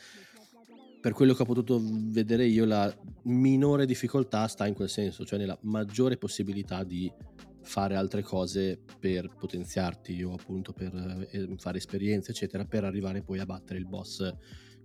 per 1.05 1.13
quello 1.13 1.35
che 1.35 1.43
ho 1.43 1.45
potuto 1.45 1.79
vedere 1.85 2.47
io, 2.47 2.65
la 2.65 2.91
minore 3.25 3.85
difficoltà 3.85 4.47
sta 4.47 4.67
in 4.67 4.73
quel 4.73 4.89
senso, 4.89 5.27
cioè 5.27 5.39
nella 5.39 5.59
maggiore 5.65 6.17
possibilità 6.17 6.83
di 6.83 7.13
fare 7.61 7.95
altre 7.95 8.23
cose 8.23 8.81
per 8.99 9.29
potenziarti 9.39 10.23
o 10.23 10.33
appunto 10.33 10.73
per 10.73 11.27
eh, 11.31 11.47
fare 11.59 11.77
esperienze, 11.77 12.31
eccetera, 12.31 12.65
per 12.65 12.85
arrivare 12.85 13.21
poi 13.21 13.39
a 13.39 13.45
battere 13.45 13.79
il 13.79 13.87
boss 13.87 14.35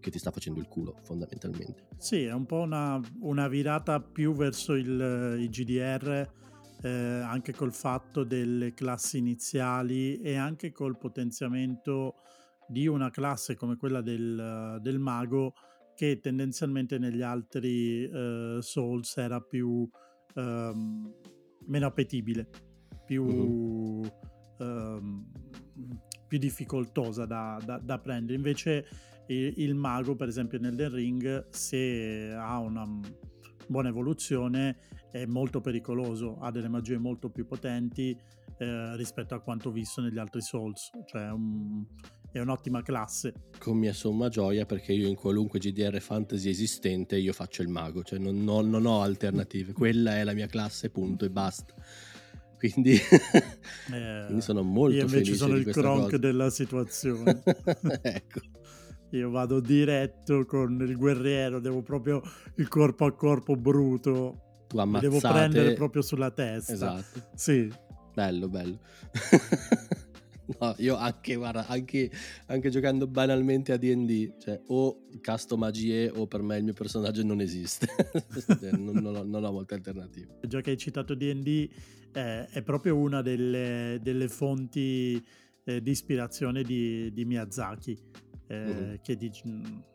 che 0.02 0.12
ti 0.12 0.20
sta 0.20 0.30
facendo 0.30 0.60
il 0.60 0.68
culo, 0.68 0.98
fondamentalmente. 1.04 1.88
Sì, 1.96 2.26
è 2.26 2.34
un 2.34 2.46
po' 2.46 2.64
una, 2.64 3.00
una 3.22 3.48
virata 3.48 4.02
più 4.02 4.36
verso 4.36 4.74
il, 4.74 5.38
il 5.40 5.50
GDR, 5.50 6.30
eh, 6.82 6.90
anche 6.90 7.54
col 7.54 7.72
fatto 7.72 8.26
delle 8.26 8.74
classi 8.74 9.20
iniziali 9.20 10.20
e 10.20 10.36
anche 10.36 10.74
col 10.74 10.98
potenziamento 10.98 12.16
di 12.68 12.88
una 12.88 13.10
classe 13.10 13.56
come 13.56 13.78
quella 13.78 14.02
del, 14.02 14.80
del 14.82 15.00
mago 15.00 15.54
che 16.00 16.22
tendenzialmente 16.22 16.98
negli 16.98 17.22
altri 17.22 18.06
eh, 18.06 18.60
Souls 18.62 19.18
era 19.18 19.42
più 19.42 19.86
ehm, 20.34 21.14
meno 21.66 21.86
appetibile, 21.88 22.48
più, 23.04 23.26
Mhm. 23.26 24.12
ehm, 24.60 25.26
più 26.26 26.38
difficoltosa 26.38 27.26
da, 27.26 27.60
da- 27.66 27.80
da 27.80 28.00
prendere. 28.00 28.38
Invece 28.38 28.86
il, 29.28 29.56
il 29.58 29.76
mago, 29.76 30.16
per 30.16 30.30
esempio, 30.30 30.58
nel 30.58 30.74
The 30.74 30.88
Ring, 30.88 31.50
se 31.50 32.32
ha 32.34 32.58
una 32.60 32.88
buona 33.68 33.90
evoluzione, 33.90 34.78
è 35.12 35.26
molto 35.26 35.60
pericoloso, 35.60 36.38
ha 36.40 36.50
delle 36.50 36.70
magie 36.70 36.98
molto 36.98 37.30
più 37.30 37.46
potenti 37.46 38.18
eh, 38.58 38.96
rispetto 38.96 39.36
a 39.36 39.42
quanto 39.42 39.70
visto 39.70 40.00
negli 40.00 40.18
altri 40.18 40.40
Souls. 40.42 40.92
Cioè, 41.08 41.30
un- 41.32 41.86
è 42.32 42.40
un'ottima 42.40 42.82
classe. 42.82 43.34
Con 43.60 43.78
mia 43.78 43.94
somma 43.94 44.30
gioia 44.30 44.66
perché 44.66 44.94
io 44.94 45.08
in 45.08 45.16
qualunque 45.16 45.60
GDR 45.60 46.00
fantasy 46.00 46.50
esistente 46.50 47.18
io 47.18 47.34
faccio 47.34 47.62
il 47.62 47.68
mago, 47.70 48.04
cioè 48.04 48.20
non, 48.20 48.48
ho- 48.48 48.62
non 48.62 48.86
ho 48.86 49.02
alternative, 49.02 49.74
quella 49.74 50.18
è 50.18 50.24
la 50.24 50.34
mia 50.34 50.48
classe, 50.48 50.90
punto 50.90 51.26
e 51.26 51.30
basta. 51.30 51.74
Quindi, 52.58 52.98
Eh, 53.92 54.24
quindi 54.26 54.42
sono 54.42 54.62
molto 54.64 54.96
io 54.96 55.02
invece 55.04 55.18
felice 55.24 55.36
sono 55.36 55.54
di 55.54 55.60
il 55.60 55.64
questa 55.64 55.82
cronk 55.82 56.04
cosa. 56.06 56.18
della 56.18 56.50
situazione. 56.50 57.42
ecco. 58.02 58.40
Io 59.12 59.30
vado 59.32 59.60
diretto 59.60 60.46
con 60.46 60.80
il 60.82 60.96
guerriero, 60.96 61.60
devo 61.60 61.82
proprio 61.82 62.22
il 62.56 62.68
corpo 62.68 63.06
a 63.06 63.12
corpo 63.14 63.56
bruto. 63.56 64.66
Tu 64.68 64.78
Mi 64.78 65.00
devo 65.00 65.16
ammazzate... 65.18 65.34
prendere 65.34 65.74
proprio 65.74 66.02
sulla 66.04 66.30
testa. 66.30 66.74
Esatto. 66.74 67.24
Sì, 67.34 67.72
Bello, 68.14 68.48
bello. 68.50 68.78
no, 70.60 70.76
io 70.78 70.96
anche, 70.96 71.36
guarda, 71.36 71.68
anche, 71.68 72.10
anche 72.48 72.70
giocando 72.70 73.08
banalmente 73.08 73.72
a 73.72 73.78
D&D, 73.78 74.38
cioè 74.40 74.60
o 74.68 75.06
casto 75.22 75.58
magie 75.58 76.10
o 76.10 76.28
per 76.28 76.42
me 76.42 76.58
il 76.58 76.64
mio 76.64 76.74
personaggio 76.74 77.24
non 77.24 77.42
esiste. 77.42 77.88
Cioè, 78.60 78.72
non, 78.72 78.96
non 78.98 79.16
ho, 79.16 79.24
non 79.24 79.44
ho 79.44 79.52
molte 79.52 79.76
alternative. 79.76 80.40
già 80.48 80.62
che 80.62 80.72
hai 80.72 80.78
citato 80.78 81.14
D&D, 81.16 81.70
eh, 82.14 82.48
è 82.48 82.62
proprio 82.64 82.98
una 82.98 83.22
delle, 83.22 84.00
delle 84.02 84.28
fonti 84.28 85.24
eh, 85.64 85.82
di 85.82 85.92
ispirazione 85.92 86.64
di, 86.64 87.12
di 87.14 87.26
Miyazaki, 87.26 87.98
eh, 88.48 88.56
Mhm. 88.58 89.00
che 89.04 89.16
dic- 89.16 89.44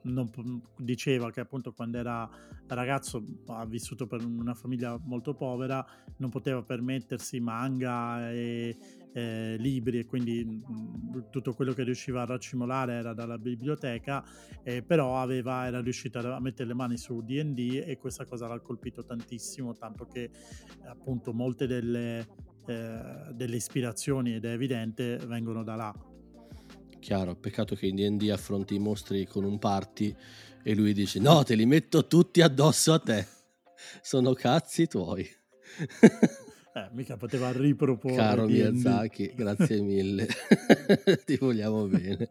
non 0.02 0.30
diceva 0.78 1.30
che 1.32 1.40
appunto 1.40 1.72
quando 1.72 1.98
era 1.98 2.28
ragazzo 2.68 3.22
ha 3.46 3.66
vissuto 3.66 4.06
per 4.06 4.24
una 4.24 4.54
famiglia 4.54 4.96
molto 5.04 5.34
povera, 5.34 5.84
non 6.18 6.30
poteva 6.30 6.62
permettersi 6.62 7.40
manga 7.40 8.30
e 8.30 8.76
eh, 9.14 9.54
libri 9.58 10.00
e 10.00 10.06
quindi 10.06 10.44
mh, 10.44 11.30
tutto 11.30 11.54
quello 11.54 11.72
che 11.72 11.84
riusciva 11.84 12.22
a 12.22 12.26
raccimolare 12.26 12.94
era 12.94 13.14
dalla 13.14 13.38
biblioteca, 13.38 14.24
eh, 14.64 14.82
però 14.82 15.20
aveva, 15.20 15.66
era 15.66 15.80
riuscito 15.80 16.18
a 16.18 16.40
mettere 16.40 16.68
le 16.68 16.74
mani 16.74 16.96
su 16.96 17.22
D&D 17.22 17.82
e 17.86 17.96
questa 17.96 18.26
cosa 18.26 18.48
l'ha 18.48 18.58
colpito 18.58 19.04
tantissimo, 19.04 19.74
tanto 19.74 20.06
che 20.06 20.30
appunto 20.86 21.32
molte 21.32 21.68
delle, 21.68 22.26
eh, 22.66 23.32
delle 23.32 23.56
ispirazioni, 23.56 24.34
ed 24.34 24.44
è 24.44 24.50
evidente, 24.50 25.16
vengono 25.26 25.62
da 25.62 25.76
là. 25.76 25.94
Chiaro, 26.98 27.36
peccato 27.36 27.76
che 27.76 27.86
in 27.86 27.94
D&D 27.94 28.30
affronti 28.30 28.74
i 28.74 28.78
mostri 28.78 29.26
con 29.26 29.44
un 29.44 29.58
party 29.58 30.14
e 30.62 30.74
lui 30.74 30.92
dice 30.92 31.20
no, 31.20 31.42
te 31.44 31.54
li 31.54 31.66
metto 31.66 32.06
tutti 32.08 32.40
addosso 32.40 32.94
a 32.94 32.98
te. 32.98 33.26
Sono 34.02 34.32
cazzi 34.32 34.86
tuoi. 34.86 35.24
Eh, 36.76 36.88
mica 36.90 37.16
poteva 37.16 37.52
riproporre 37.52 38.16
Caro 38.16 38.46
D&D. 38.46 38.50
Miyazaki, 38.52 39.32
grazie 39.36 39.80
mille. 39.80 40.26
Ti 41.24 41.36
vogliamo 41.36 41.86
bene. 41.86 42.30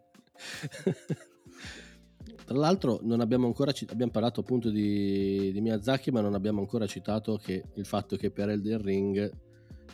Tra 2.45 2.58
l'altro 2.58 2.99
non 3.03 3.21
abbiamo 3.21 3.45
ancora 3.45 3.71
cit- 3.71 3.91
abbiamo 3.91 4.12
parlato 4.12 4.41
appunto 4.41 4.69
di, 4.69 5.49
di 5.53 5.62
Miyazaki, 5.62 6.12
ma 6.12 6.19
non 6.19 6.34
abbiamo 6.34 6.60
ancora 6.60 6.86
citato 6.88 7.38
che 7.38 7.63
il 7.75 7.86
fatto 7.86 8.17
che 8.17 8.32
per 8.32 8.49
Elden 8.49 8.82
Ring 8.82 9.32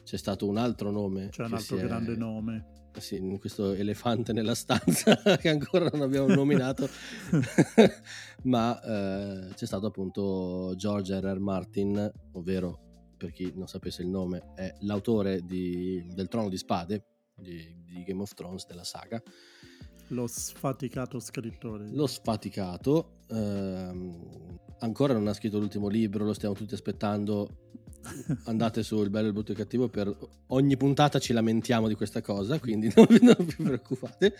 c'è 0.03 0.17
stato 0.17 0.47
un 0.47 0.57
altro 0.57 0.89
nome. 0.89 1.29
C'è 1.29 1.43
un 1.43 1.53
altro 1.53 1.77
si 1.77 1.83
è- 1.83 1.85
grande 1.85 2.15
nome. 2.15 2.65
Sì, 2.97 3.21
questo 3.39 3.73
elefante 3.73 4.33
nella 4.33 4.55
stanza 4.55 5.15
che 5.37 5.47
ancora 5.49 5.89
non 5.93 6.01
abbiamo 6.01 6.27
nominato, 6.33 6.89
ma 8.45 8.81
eh, 8.81 9.53
c'è 9.53 9.65
stato 9.67 9.85
appunto 9.85 10.73
George 10.75 11.17
R.R. 11.19 11.39
Martin, 11.39 12.11
ovvero 12.31 12.88
per 13.19 13.31
chi 13.31 13.51
non 13.55 13.67
sapesse 13.67 14.01
il 14.01 14.07
nome, 14.07 14.53
è 14.55 14.73
l'autore 14.79 15.45
di- 15.45 16.03
del 16.15 16.27
Trono 16.29 16.49
di 16.49 16.57
Spade 16.57 17.03
di, 17.35 17.83
di 17.85 18.03
Game 18.03 18.21
of 18.21 18.33
Thrones, 18.33 18.65
della 18.65 18.83
saga, 18.83 19.21
Lo 20.07 20.25
sfaticato 20.25 21.19
scrittore. 21.19 21.87
lo 21.91 22.07
sfaticato, 22.07 23.17
ehm, 23.29 24.59
ancora 24.79 25.13
non 25.13 25.27
ha 25.27 25.33
scritto 25.33 25.59
l'ultimo 25.59 25.87
libro, 25.87 26.25
lo 26.25 26.33
stiamo 26.33 26.55
tutti 26.55 26.73
aspettando. 26.73 27.67
Andate 28.45 28.81
su 28.81 29.01
Il 29.03 29.09
bello, 29.09 29.27
il 29.27 29.33
brutto 29.33 29.49
e 29.49 29.53
il 29.55 29.59
cattivo 29.59 29.89
per 29.89 30.15
ogni 30.47 30.77
puntata 30.77 31.19
ci 31.19 31.33
lamentiamo 31.33 31.87
di 31.89 31.95
questa 31.95 32.21
cosa, 32.21 32.57
quindi 32.59 32.89
non, 32.95 33.05
non 33.21 33.35
vi 33.39 33.55
preoccupate. 33.63 34.33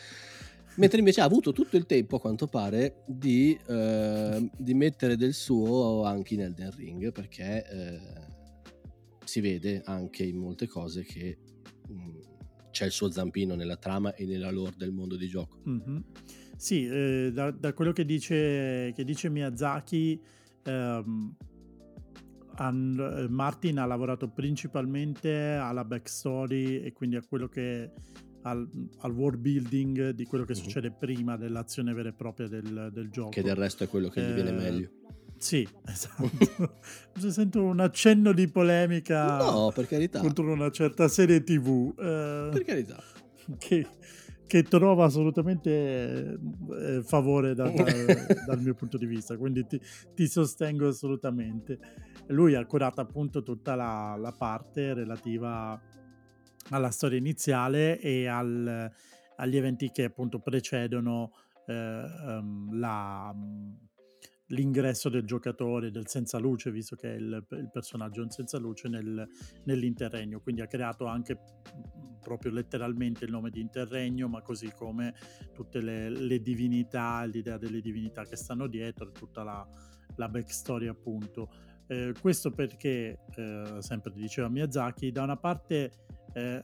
Mentre 0.76 1.00
invece 1.00 1.20
ha 1.20 1.26
avuto 1.26 1.52
tutto 1.52 1.76
il 1.76 1.86
tempo, 1.86 2.15
a 2.15 2.20
quanto 2.22 2.48
pare, 2.48 3.04
di, 3.06 3.58
eh, 3.68 4.50
di 4.58 4.74
mettere 4.74 5.18
del 5.18 5.34
suo 5.34 6.04
anche 6.06 6.36
in 6.36 6.42
Elden 6.42 6.72
Ring, 6.72 7.12
perché 7.12 7.65
eh, 7.70 8.00
si 9.30 9.42
vede 9.42 9.82
anche 9.86 10.24
in 10.24 10.38
molte 10.38 10.68
cose 10.68 11.04
che 11.04 11.38
mh, 11.88 12.18
c'è 12.72 12.86
il 12.86 12.92
suo 12.92 13.12
zampino 13.12 13.54
nella 13.54 13.78
trama 13.78 14.15
e 14.15 14.26
nella 14.26 14.50
lore 14.50 14.74
del 14.76 14.92
mondo 14.92 15.15
di 15.15 15.28
gioco. 15.28 15.62
Mhm. 15.65 16.04
Sì, 16.58 16.86
eh, 16.88 17.30
da, 17.32 17.52
da 17.52 17.74
quello 17.74 17.92
che 17.94 18.06
dice, 18.06 18.92
che 18.96 19.04
dice 19.06 19.30
Miyazaki, 19.30 20.20
ehm, 20.63 21.36
han- 22.56 23.00
eh, 23.18 23.28
Martin 23.30 23.78
ha 23.78 23.86
lavorato 23.86 24.30
principalmente 24.30 25.32
alla 25.54 25.86
backstory 25.86 26.82
e 26.82 26.92
quindi 26.92 27.15
a 27.15 27.22
quello 27.22 27.48
che 27.48 27.92
al, 28.44 28.68
al 29.00 29.12
world 29.12 29.39
building 29.39 30.10
di 30.12 30.26
quello 30.26 30.44
che 30.46 30.54
Mhm. 30.54 30.60
succede 30.60 30.92
prima 30.92 31.38
dell'azione 31.38 31.94
vera 31.94 32.10
e 32.10 32.13
propria 32.13 32.48
del, 32.48 32.89
del 32.92 33.10
gioco. 33.10 33.30
Che 33.30 33.42
del 33.44 33.56
resto 33.56 33.84
è 33.84 33.88
quello 33.88 34.10
che 34.10 34.22
gli 34.22 34.34
viene 34.34 34.50
Eh, 34.50 34.54
meglio. 34.54 34.89
Sì, 35.39 35.67
esatto. 35.88 36.80
Se 37.17 37.32
Sento 37.32 37.63
un 37.63 37.80
accenno 37.80 38.34
di 38.34 38.47
polemica 38.49 39.38
No, 39.38 39.71
per 39.73 39.88
carità. 39.88 40.19
contro 40.19 40.52
una 40.52 40.69
certa 40.69 41.08
serie 41.08 41.43
TV. 41.43 41.93
eh, 41.97 42.49
Per 42.52 42.63
carità. 42.63 43.02
che, 43.58 43.88
che 44.45 44.63
trova 44.63 45.06
assolutamente 45.06 46.38
eh, 46.71 47.02
favore 47.04 47.56
da- 47.56 47.69
da- 47.69 47.84
dal 48.47 48.62
mio 48.62 48.73
punto 48.73 48.97
di 48.97 49.06
vista, 49.06 49.38
quindi 49.38 49.65
ti, 49.65 49.80
ti 50.13 50.28
sostengo 50.28 50.88
assolutamente. 50.88 51.80
Lui 52.28 52.54
ha 52.56 52.65
curato 52.65 53.02
appunto 53.02 53.41
tutta 53.41 53.75
la, 53.75 54.15
la 54.19 54.32
parte 54.38 54.93
relativa 54.93 55.82
alla 56.71 56.89
storia 56.91 57.17
iniziale 57.17 57.99
e 57.99 58.28
al- 58.28 58.91
agli 59.38 59.56
eventi 59.58 59.89
che 59.91 60.04
appunto 60.04 60.39
precedono 60.39 61.32
eh, 61.65 61.73
ehm, 61.73 62.78
la- 62.78 63.34
l'ingresso 64.50 65.10
del 65.10 65.26
giocatore, 65.26 65.92
del 65.92 66.08
senza 66.08 66.38
luce, 66.38 66.72
visto 66.72 66.96
che 66.96 67.14
è 67.14 67.16
il, 67.16 67.46
il 67.52 67.70
personaggio 67.72 68.22
è 68.22 68.24
un 68.24 68.30
senza 68.30 68.58
luce 68.58 68.88
nel, 68.88 69.28
nell'interregno, 69.66 70.40
quindi 70.40 70.62
ha 70.62 70.68
creato 70.68 71.06
anche 71.06 71.36
mh, 71.36 72.20
proprio 72.22 72.52
letteralmente 72.52 73.26
il 73.26 73.32
nome 73.32 73.50
di 73.50 73.62
interregno, 73.62 74.28
ma 74.28 74.42
così 74.42 74.72
come 74.76 75.14
tutte 75.54 75.82
le, 75.82 76.10
le 76.10 76.42
divinità, 76.42 77.24
l'idea 77.26 77.58
delle 77.58 77.82
divinità 77.82 78.24
che 78.26 78.36
stanno 78.36 78.68
dietro, 78.68 79.12
tutta 79.12 79.44
la, 79.44 79.68
la 80.16 80.30
backstory 80.30 80.88
appunto. 80.88 81.50
Eh, 81.88 82.14
questo 82.20 82.52
perché, 82.52 83.20
eh, 83.36 83.78
sempre 83.80 84.12
diceva 84.14 84.48
Miyazaki, 84.48 85.12
da 85.12 85.24
una 85.24 85.38
parte 85.38 85.92
eh, 86.34 86.62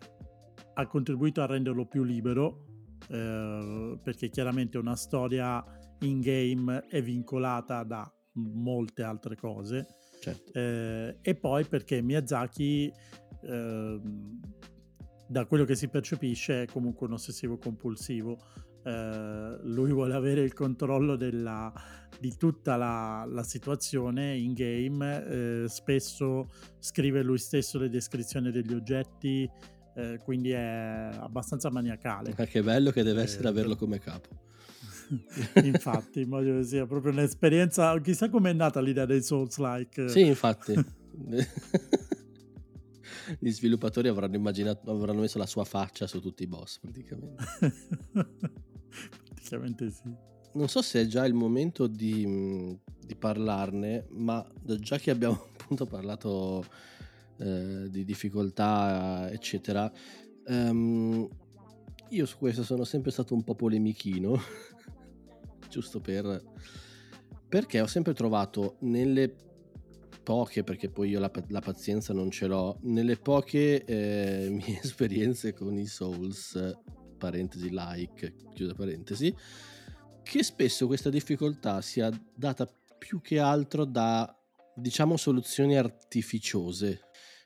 ha 0.73 0.87
contribuito 0.87 1.41
a 1.41 1.45
renderlo 1.45 1.85
più 1.85 2.03
libero, 2.03 2.65
eh, 3.09 3.99
perché 4.03 4.29
chiaramente 4.29 4.77
una 4.77 4.95
storia 4.95 5.63
in 6.05 6.21
game 6.21 6.85
è 6.87 7.01
vincolata 7.01 7.83
da 7.83 8.09
molte 8.33 9.03
altre 9.03 9.35
cose 9.35 9.87
certo. 10.25 10.51
Eh, 10.53 11.17
e 11.21 11.35
poi 11.35 11.65
perché 11.65 12.01
Miyazaki, 12.01 12.91
eh, 13.41 14.01
da 15.27 15.45
quello 15.45 15.65
che 15.65 15.75
si 15.75 15.87
percepisce, 15.87 16.63
è 16.63 16.65
comunque 16.65 17.07
un 17.07 17.13
ossessivo 17.13 17.57
compulsivo. 17.57 18.37
Eh, 18.83 19.57
lui 19.63 19.91
vuole 19.91 20.13
avere 20.13 20.41
il 20.41 20.53
controllo 20.53 21.15
della, 21.15 21.71
di 22.19 22.35
tutta 22.37 22.75
la, 22.75 23.25
la, 23.27 23.43
situazione 23.43 24.35
in 24.35 24.53
game. 24.53 25.25
Eh, 25.25 25.65
spesso 25.67 26.49
scrive 26.79 27.23
lui 27.23 27.37
stesso 27.37 27.77
le 27.79 27.89
descrizioni 27.89 28.51
degli 28.51 28.73
oggetti, 28.73 29.49
eh, 29.95 30.19
quindi 30.23 30.51
è 30.51 31.09
abbastanza 31.13 31.71
maniacale. 31.71 32.33
Ma 32.37 32.45
che 32.45 32.61
bello 32.61 32.91
che 32.91 33.03
deve 33.03 33.23
essere 33.23 33.47
averlo 33.47 33.75
come 33.75 33.99
capo. 33.99 34.44
infatti, 35.63 36.21
immagino 36.21 36.59
che 36.59 36.65
sia 36.65 36.85
proprio 36.85 37.11
un'esperienza. 37.11 37.99
Chissà 38.01 38.29
com'è 38.29 38.53
nata 38.53 38.81
l'idea 38.81 39.05
dei 39.05 39.21
Souls-like. 39.21 40.09
Sì, 40.09 40.25
infatti. 40.25 40.73
Gli 43.39 43.49
sviluppatori 43.49 44.07
avranno 44.07 44.35
immaginato, 44.35 44.91
avranno 44.91 45.21
messo 45.21 45.37
la 45.37 45.47
sua 45.47 45.63
faccia 45.63 46.05
su 46.07 46.19
tutti 46.21 46.43
i 46.43 46.47
boss, 46.47 46.79
praticamente. 46.79 47.43
praticamente 49.29 49.89
sì. 49.89 50.13
Non 50.53 50.67
so 50.69 50.81
se 50.81 51.01
è 51.01 51.05
già 51.05 51.25
il 51.25 51.33
momento 51.33 51.87
di, 51.87 52.77
di 53.05 53.15
parlarne, 53.15 54.05
ma 54.11 54.45
già 54.79 54.97
che 54.97 55.11
abbiamo 55.11 55.47
appunto 55.59 55.85
parlato 55.85 56.63
eh, 57.37 57.89
di 57.89 58.05
difficoltà, 58.05 59.29
eccetera, 59.31 59.91
um, 60.45 61.27
io 62.09 62.25
su 62.25 62.37
questo 62.37 62.63
sono 62.63 62.85
sempre 62.85 63.11
stato 63.11 63.33
un 63.33 63.43
po' 63.43 63.55
polemichino 63.55 64.39
giusto 65.69 65.99
per... 65.99 66.41
perché 67.47 67.81
ho 67.81 67.87
sempre 67.87 68.13
trovato 68.13 68.77
nelle 68.81 69.33
poche, 70.25 70.63
perché 70.63 70.89
poi 70.89 71.09
io 71.09 71.19
la, 71.19 71.31
la 71.49 71.61
pazienza 71.61 72.11
non 72.11 72.31
ce 72.31 72.47
l'ho, 72.47 72.79
nelle 72.81 73.15
poche 73.15 73.85
eh, 73.85 74.47
mie 74.51 74.79
esperienze 74.81 75.53
con 75.53 75.77
i 75.77 75.85
Souls, 75.85 76.59
parentesi 77.17 77.69
like, 77.71 78.33
chiusa 78.53 78.73
parentesi, 78.73 79.33
che 80.23 80.43
spesso 80.43 80.87
questa 80.87 81.09
difficoltà 81.09 81.81
sia 81.81 82.09
data 82.35 82.67
più 82.97 83.21
che 83.21 83.39
altro 83.39 83.85
da, 83.85 84.35
diciamo, 84.75 85.15
soluzioni 85.15 85.77
artificiose. 85.77 87.01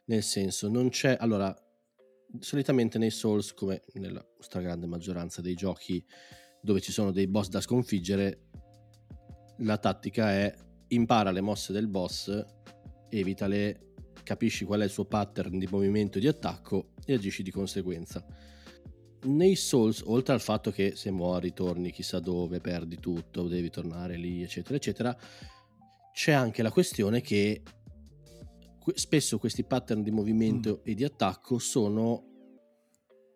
Nel 0.06 0.24
senso, 0.24 0.70
non 0.70 0.90
c'è... 0.90 1.18
Allora, 1.20 1.54
solitamente 2.40 2.98
nei 2.98 3.12
Souls, 3.12 3.54
come 3.54 3.84
nella 3.94 4.26
stragrande 4.40 4.88
maggioranza 4.88 5.42
dei 5.42 5.56
giochi 5.56 6.04
dove 6.62 6.82
ci 6.82 6.92
sono 6.92 7.12
dei 7.12 7.28
boss 7.28 7.50
da 7.50 7.62
sconfiggere, 7.62 8.48
la 9.60 9.78
tattica 9.78 10.32
è 10.32 10.54
impara 10.90 11.32
le 11.32 11.42
mosse 11.42 11.74
del 11.74 11.88
boss, 11.88 12.46
evitale, 13.10 13.94
capisci 14.24 14.66
qual 14.66 14.82
è 14.82 14.84
il 14.84 14.90
suo 14.90 15.06
pattern 15.06 15.58
di 15.58 15.68
movimento 15.70 16.18
e 16.18 16.22
di 16.22 16.28
attacco 16.28 16.92
e 17.06 17.14
agisci 17.14 17.44
di 17.44 17.52
conseguenza. 17.52 18.26
Nei 19.22 19.56
Souls, 19.56 20.02
oltre 20.06 20.34
al 20.34 20.42
fatto 20.42 20.72
che 20.72 20.96
se 20.96 21.12
muori, 21.12 21.54
torni 21.54 21.92
chissà 21.92 22.20
dove, 22.20 22.60
perdi 22.60 22.98
tutto, 23.00 23.48
devi 23.48 23.70
tornare 23.70 24.16
lì, 24.16 24.44
eccetera, 24.44 24.76
eccetera, 24.76 25.18
c'è 26.14 26.32
anche 26.32 26.62
la 26.62 26.72
questione 26.72 27.22
che 27.22 27.64
spesso 28.94 29.38
questi 29.38 29.64
pattern 29.64 30.02
di 30.02 30.12
movimento 30.12 30.80
mm. 30.80 30.82
e 30.84 30.94
di 30.94 31.04
attacco 31.04 31.60
sono 31.60 32.28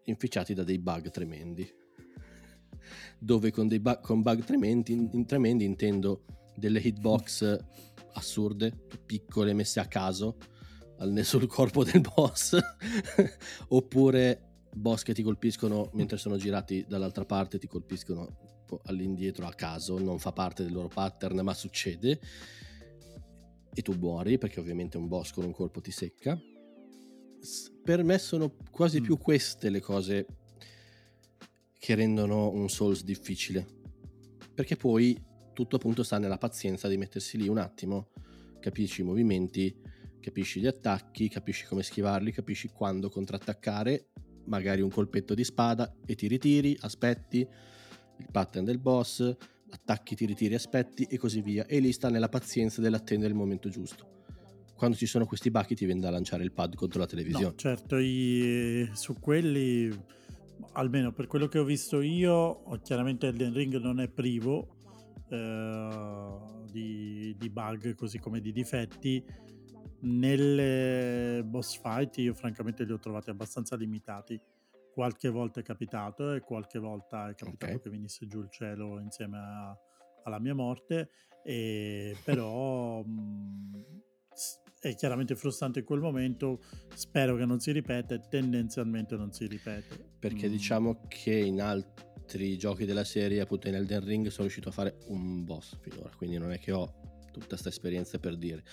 inficiati 0.06 0.54
da 0.54 0.64
dei 0.64 0.80
bug 0.80 1.10
tremendi 1.10 1.82
dove 3.20 3.52
con, 3.52 3.68
dei 3.68 3.80
bu- 3.80 4.00
con 4.02 4.22
bug 4.22 4.44
tremendi, 4.44 4.94
in, 4.94 5.26
tremendi 5.26 5.66
intendo 5.66 6.26
delle 6.56 6.80
hitbox 6.80 7.58
assurde, 8.14 8.72
piccole, 9.06 9.54
messe 9.54 9.80
a 9.80 9.86
caso 9.86 10.38
sul 11.24 11.48
corpo 11.48 11.84
del 11.84 12.02
boss, 12.16 12.58
oppure 13.70 14.66
boss 14.74 15.04
che 15.04 15.14
ti 15.14 15.22
colpiscono 15.22 15.90
mentre 15.94 16.18
sono 16.18 16.38
girati 16.38 16.86
dall'altra 16.88 17.26
parte, 17.26 17.58
ti 17.58 17.68
colpiscono 17.68 18.28
all'indietro 18.86 19.46
a 19.46 19.54
caso, 19.54 20.00
non 20.00 20.20
fa 20.20 20.32
parte 20.32 20.64
del 20.64 20.72
loro 20.72 20.88
pattern, 20.88 21.40
ma 21.42 21.54
succede. 21.54 22.20
E 23.76 23.82
tu 23.82 23.94
muori 23.94 24.38
perché 24.38 24.60
ovviamente 24.60 24.98
un 24.98 25.08
boss 25.08 25.32
con 25.32 25.46
un 25.46 25.52
colpo 25.52 25.82
ti 25.82 25.92
secca. 25.92 26.40
Per 27.84 28.04
me 28.04 28.18
sono 28.18 28.56
quasi 28.72 29.00
mm. 29.00 29.04
più 29.04 29.18
queste 29.18 29.70
le 29.70 29.82
cose 29.82 30.26
che 31.84 31.96
rendono 31.96 32.50
un 32.50 32.70
Souls 32.70 33.04
difficile. 33.04 33.68
Perché 34.54 34.78
poi 34.78 35.22
tutto 35.52 35.76
appunto 35.76 36.02
sta 36.04 36.18
nella 36.18 36.38
pazienza 36.38 36.88
di 36.88 36.96
mettersi 36.96 37.38
lì 37.38 37.50
un 37.50 37.58
attimo, 37.58 38.12
capisci 38.62 39.02
i 39.02 39.04
movimenti, 39.04 39.76
capisci 40.22 40.62
gli 40.62 40.66
attacchi, 40.66 41.28
capisci 41.28 41.66
come 41.66 41.84
schivarli, 41.84 42.32
capisci 42.32 42.70
quando 42.70 43.10
contrattaccare, 43.10 44.12
magari 44.46 44.80
un 44.80 44.90
colpetto 44.90 45.34
di 45.34 45.44
spada 45.44 45.94
e 46.06 46.16
ti 46.16 46.28
ritiri, 46.28 46.78
aspetti 46.80 47.40
il 47.40 48.28
pattern 48.32 48.64
del 48.64 48.80
boss, 48.80 49.36
attacchi, 49.70 50.16
ti 50.16 50.26
ritiri, 50.26 50.54
aspetti 50.54 51.04
e 51.04 51.18
così 51.18 51.42
via. 51.42 51.66
E 51.66 51.80
lì 51.80 51.92
sta 51.92 52.08
nella 52.08 52.30
pazienza 52.30 52.80
dell'attendere 52.80 53.34
il 53.34 53.38
momento 53.38 53.68
giusto. 53.68 54.22
Quando 54.74 54.96
ci 54.96 55.06
sono 55.06 55.26
questi 55.26 55.52
bachi 55.52 55.76
ti 55.76 55.84
viene 55.84 56.00
da 56.00 56.12
lanciare 56.12 56.46
il 56.46 56.54
pad 56.54 56.76
contro 56.76 57.02
la 57.02 57.08
televisione. 57.08 57.48
No, 57.48 57.56
certo, 57.56 57.98
i, 57.98 58.90
su 58.94 59.20
quelli 59.20 59.92
almeno 60.74 61.12
per 61.12 61.28
quello 61.28 61.48
che 61.48 61.60
ho 61.60 61.64
visto 61.64 62.02
io, 62.02 62.64
chiaramente 62.82 63.28
Elden 63.28 63.54
Ring 63.54 63.78
non 63.78 64.00
è 64.00 64.08
privo 64.08 64.76
eh, 65.30 66.38
di, 66.72 67.36
di, 67.38 67.50
bug 67.50 67.96
così 67.96 68.20
come 68.20 68.40
di 68.40 68.52
difetti. 68.52 69.24
Nelle 70.02 71.42
boss 71.46 71.80
fight 71.80 72.18
io 72.18 72.34
francamente 72.34 72.84
li 72.84 72.92
ho 72.92 73.00
trovati 73.00 73.30
abbastanza 73.30 73.76
limitati. 73.76 74.40
Qualche 74.94 75.30
volta 75.30 75.60
è 75.60 75.64
capitato 75.64 76.34
e 76.34 76.42
qualche 76.42 76.78
volta 76.78 77.30
è 77.30 77.36
capitato 77.36 77.72
okay. 77.72 77.82
che 77.82 77.90
venisse 77.90 78.28
giù 78.28 78.42
il 78.42 78.50
cielo 78.50 79.00
insieme 79.00 79.38
a, 79.38 79.78
alla 80.24 80.40
mia 80.40 80.54
morte, 80.54 81.10
e, 81.44 82.16
però 82.24 83.02
mh, 83.02 84.02
è 84.80 84.96
chiaramente 84.96 85.36
frustrante 85.36 85.80
in 85.80 85.86
quel 85.86 86.02
momento, 86.02 86.62
spero 86.94 87.38
che 87.38 87.46
non 87.46 87.60
si 87.60 87.72
ripeta 87.72 88.16
e 88.16 88.22
tendenzialmente 88.30 89.16
non 89.16 89.32
si 89.32 89.48
ripete. 89.48 90.12
Perché 90.20 90.48
mm. 90.48 90.52
diciamo 90.52 91.06
che 91.08 91.34
in 91.34 91.62
altri 91.62 92.58
giochi 92.58 92.86
della 92.86 93.06
serie, 93.06 93.40
appunto 93.40 93.70
in 93.70 93.76
Elden 93.76 94.04
Ring, 94.04 94.28
sono 94.28 94.44
riuscito 94.44 94.70
a 94.70 94.74
fare 94.74 94.98
un 95.08 95.46
boss 95.46 95.78
finora, 95.80 96.12
quindi 96.18 96.38
non 96.38 96.52
è 96.52 96.60
che 96.60 96.74
ho 96.74 96.94
tutta 97.32 97.48
questa 97.48 97.70
esperienza 97.70 98.20
per 98.20 98.38
dire, 98.38 98.64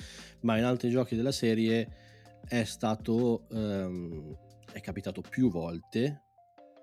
ma 0.41 0.59
in 0.59 0.65
altri 0.65 0.91
giochi 0.91 1.15
della 1.15 1.33
serie 1.33 1.89
è 2.47 2.65
stato, 2.65 3.47
um, 3.51 4.37
è 4.73 4.81
capitato 4.81 5.23
più 5.23 5.51
volte 5.51 6.25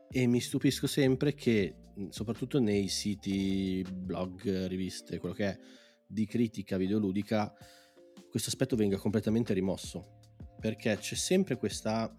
e 0.09 0.25
mi 0.25 0.39
stupisco 0.39 0.87
sempre 0.87 1.33
che, 1.33 1.75
soprattutto 2.09 2.59
nei 2.59 2.87
siti, 2.87 3.85
blog, 3.91 4.67
riviste, 4.67 5.19
quello 5.19 5.35
che 5.35 5.45
è, 5.45 5.57
di 6.07 6.25
critica 6.25 6.77
videoludica, 6.77 7.53
questo 8.37 8.49
aspetto 8.49 8.75
venga 8.75 8.97
completamente 8.97 9.53
rimosso, 9.53 10.19
perché 10.59 10.95
c'è 10.97 11.15
sempre 11.15 11.57
questa 11.57 12.15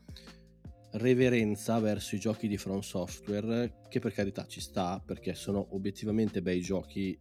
reverenza 0.92 1.78
verso 1.78 2.16
i 2.16 2.18
giochi 2.18 2.48
di 2.48 2.56
From 2.56 2.80
Software, 2.80 3.84
che 3.88 4.00
per 4.00 4.12
carità 4.12 4.44
ci 4.46 4.60
sta, 4.60 5.00
perché 5.04 5.34
sono 5.34 5.68
obiettivamente 5.70 6.42
bei 6.42 6.60
giochi, 6.60 7.16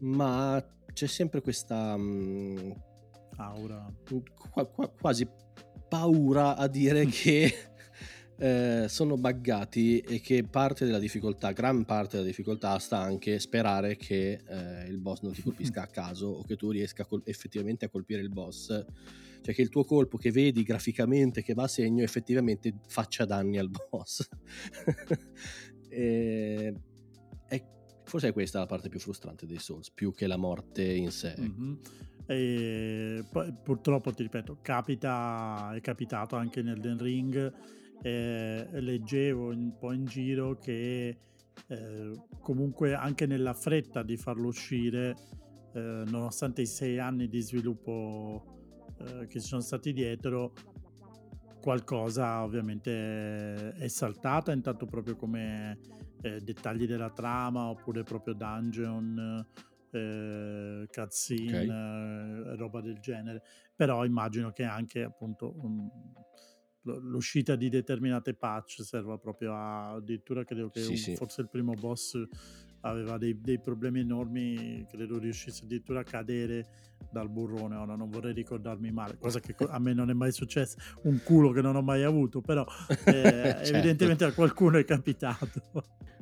ma 0.00 0.64
c'è 0.92 1.06
sempre 1.06 1.40
questa... 1.40 1.94
Um, 1.94 2.86
aura. 3.38 3.92
Qua, 4.50 4.66
qua, 4.66 4.88
quasi 4.88 5.28
paura 5.88 6.56
a 6.56 6.66
dire 6.68 7.06
che 7.10 7.52
eh, 8.38 8.86
sono 8.88 9.16
buggati 9.16 9.98
e 9.98 10.20
che 10.20 10.44
parte 10.44 10.84
della 10.84 11.00
difficoltà, 11.00 11.50
gran 11.50 11.84
parte 11.84 12.16
della 12.16 12.28
difficoltà 12.28 12.78
sta 12.78 12.98
anche 12.98 13.40
sperare 13.40 13.96
che 13.96 14.40
eh, 14.46 14.86
il 14.88 14.98
boss 14.98 15.22
non 15.22 15.32
ti 15.32 15.42
colpisca 15.42 15.82
a 15.82 15.86
caso 15.90 16.28
o 16.28 16.44
che 16.44 16.56
tu 16.56 16.70
riesca 16.70 17.04
col- 17.04 17.22
effettivamente 17.24 17.86
a 17.86 17.88
colpire 17.88 18.20
il 18.20 18.30
boss, 18.30 18.68
cioè 19.40 19.54
che 19.54 19.62
il 19.62 19.68
tuo 19.68 19.82
colpo 19.82 20.18
che 20.18 20.30
vedi 20.30 20.62
graficamente 20.62 21.42
che 21.42 21.54
va 21.54 21.64
a 21.64 21.68
segno 21.68 22.04
effettivamente 22.04 22.74
faccia 22.86 23.24
danni 23.24 23.58
al 23.58 23.70
boss. 23.70 24.28
e, 25.90 26.74
è, 27.48 27.64
forse 28.04 28.28
è 28.28 28.32
questa 28.32 28.60
la 28.60 28.66
parte 28.66 28.88
più 28.88 29.00
frustrante 29.00 29.46
dei 29.46 29.58
Souls, 29.58 29.90
più 29.90 30.14
che 30.14 30.28
la 30.28 30.36
morte 30.36 30.84
in 30.84 31.10
sé. 31.10 31.34
Mm-hmm. 31.40 31.74
E 32.30 33.24
purtroppo 33.64 34.12
ti 34.12 34.22
ripeto, 34.22 34.58
capita, 34.60 35.72
è 35.74 35.80
capitato 35.80 36.36
anche 36.36 36.62
nel 36.62 36.78
Den 36.78 36.98
Ring 36.98 37.76
eh, 38.02 38.68
leggevo 38.70 39.48
un 39.48 39.76
po' 39.78 39.92
in 39.92 40.04
giro 40.04 40.58
che 40.58 41.18
eh, 41.66 42.12
comunque 42.40 42.94
anche 42.94 43.26
nella 43.26 43.54
fretta 43.54 44.02
di 44.02 44.16
farlo 44.16 44.48
uscire, 44.48 45.16
eh, 45.74 46.04
nonostante 46.06 46.62
i 46.62 46.66
sei 46.66 46.98
anni 46.98 47.28
di 47.28 47.40
sviluppo 47.40 48.94
eh, 48.98 49.26
che 49.26 49.40
ci 49.40 49.46
sono 49.46 49.60
stati 49.60 49.92
dietro, 49.92 50.52
qualcosa 51.60 52.42
ovviamente 52.42 53.72
è 53.72 53.88
saltata, 53.88 54.52
intanto 54.52 54.86
proprio 54.86 55.16
come 55.16 55.78
eh, 56.22 56.40
dettagli 56.40 56.86
della 56.86 57.10
trama 57.10 57.68
oppure 57.68 58.02
proprio 58.04 58.34
dungeon 58.34 59.46
eh, 59.90 60.86
cutscene, 60.90 61.64
okay. 61.64 62.52
eh, 62.52 62.56
roba 62.56 62.80
del 62.80 62.98
genere. 63.00 63.42
Però 63.74 64.04
immagino 64.04 64.50
che 64.50 64.64
anche 64.64 65.02
appunto 65.02 65.54
um, 65.60 65.90
l'uscita 66.82 67.56
di 67.56 67.68
determinate 67.68 68.34
patch 68.34 68.82
serva 68.82 69.18
proprio 69.18 69.52
a 69.52 69.94
addirittura 69.94 70.44
credo 70.44 70.70
che 70.70 70.80
sì, 70.80 70.90
un, 70.90 70.96
sì. 70.96 71.16
forse 71.16 71.42
il 71.42 71.48
primo 71.48 71.74
boss 71.74 72.16
aveva 72.82 73.18
dei, 73.18 73.40
dei, 73.40 73.58
problemi 73.58 74.00
enormi, 74.00 74.86
credo 74.88 75.18
riuscisse 75.18 75.64
addirittura 75.64 76.00
a 76.00 76.04
cadere 76.04 76.66
dal 77.10 77.28
burrone. 77.28 77.76
Ora 77.76 77.96
non 77.96 78.08
vorrei 78.08 78.32
ricordarmi 78.32 78.90
male, 78.90 79.18
cosa 79.18 79.40
che 79.40 79.54
a 79.58 79.78
me 79.78 79.92
non 79.92 80.10
è 80.10 80.12
mai 80.12 80.32
successa, 80.32 80.78
un 81.02 81.20
culo 81.22 81.50
che 81.50 81.60
non 81.60 81.76
ho 81.76 81.82
mai 81.82 82.04
avuto, 82.04 82.40
però 82.40 82.64
eh, 83.04 83.22
certo. 83.22 83.72
evidentemente 83.72 84.24
a 84.24 84.32
qualcuno 84.32 84.78
è 84.78 84.84
capitato. 84.84 85.62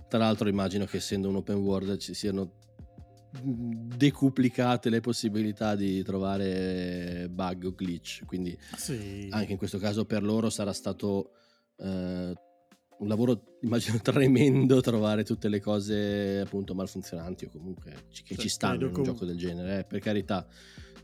Tra 0.09 0.19
l'altro 0.19 0.49
immagino 0.49 0.85
che 0.85 0.99
essendo 0.99 1.29
un 1.29 1.37
open 1.37 1.57
world 1.57 1.97
ci 1.99 2.14
siano 2.14 2.53
decuplicate 3.42 4.90
le 4.90 5.01
possibilità 5.01 5.75
di 5.75 6.03
trovare 6.03 7.29
bug 7.31 7.64
o 7.64 7.75
glitch 7.77 8.25
quindi 8.25 8.57
sì. 8.77 9.29
anche 9.31 9.53
in 9.53 9.59
questo 9.59 9.79
caso 9.79 10.05
per 10.05 10.22
loro 10.22 10.51
sarà 10.51 10.72
stato 10.72 11.33
eh, 11.77 12.35
un 12.99 13.09
lavoro 13.09 13.59
immagino 13.62 13.99
tremendo 14.01 14.81
trovare 14.81 15.25
tutte 15.25 15.49
le 15.49 15.61
cose 15.61 16.40
appunto 16.40 16.75
malfunzionanti 16.75 17.46
o 17.46 17.51
comunque 17.51 17.92
che 18.11 18.35
cioè, 18.35 18.38
ci 18.38 18.49
stanno 18.49 18.77
in 18.77 18.83
un 18.85 18.92
com- 18.92 19.05
gioco 19.05 19.25
del 19.25 19.37
genere 19.37 19.81
eh. 19.81 19.85
per 19.85 20.01
carità 20.01 20.46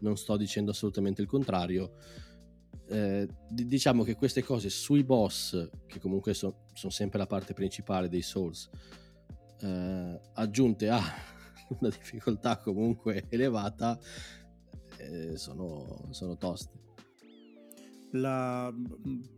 non 0.01 0.17
sto 0.17 0.37
dicendo 0.37 0.71
assolutamente 0.71 1.21
il 1.21 1.29
contrario 1.29 1.95
eh, 2.89 3.29
diciamo 3.49 4.03
che 4.03 4.17
queste 4.17 4.43
cose 4.43 4.69
sui 4.69 5.05
boss 5.05 5.69
che 5.87 5.99
comunque 5.99 6.35
so- 6.35 6.67
sono 6.75 6.93
sempre 6.93 7.19
la 7.19 7.27
parte 7.27 7.55
principale 7.55 8.09
dei 8.09 8.23
Souls 8.23 8.69
eh, 9.61 10.21
aggiunte 10.35 10.89
a 10.89 11.01
una 11.81 11.91
difficoltà 11.91 12.59
comunque 12.59 13.27
elevata 13.29 13.99
eh, 14.99 15.37
sono, 15.37 16.09
sono 16.11 16.37
toste. 16.37 16.81
La, 18.13 18.73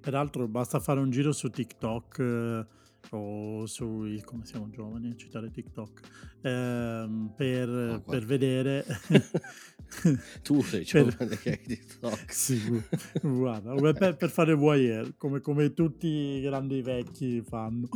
peraltro 0.01 0.49
basta 0.49 0.81
fare 0.81 1.01
un 1.01 1.11
giro 1.11 1.33
su 1.33 1.49
TikTok 1.49 2.19
eh, 2.19 2.67
o 3.11 3.67
su 3.67 4.21
come 4.25 4.45
siamo 4.45 4.69
giovani 4.71 5.11
a 5.11 5.15
citare 5.15 5.51
TikTok 5.51 6.01
ehm, 6.43 7.35
per, 7.37 7.69
oh, 7.69 8.01
per, 8.01 8.25
vedere 8.25 8.85
tu 10.43 10.61
sei 10.63 10.83
giovane 10.85 11.37
che 11.37 11.51
hai 11.51 11.63
TikTok. 11.63 12.33
Sì, 12.33 12.83
guarda 13.23 13.75
per, 13.93 14.17
per, 14.17 14.31
fare 14.31 14.55
voyeur 14.55 15.17
come, 15.17 15.41
come, 15.41 15.73
tutti 15.73 16.09
i 16.09 16.41
grandi 16.41 16.83
vecchi 16.83 17.43
fanno. 17.43 17.89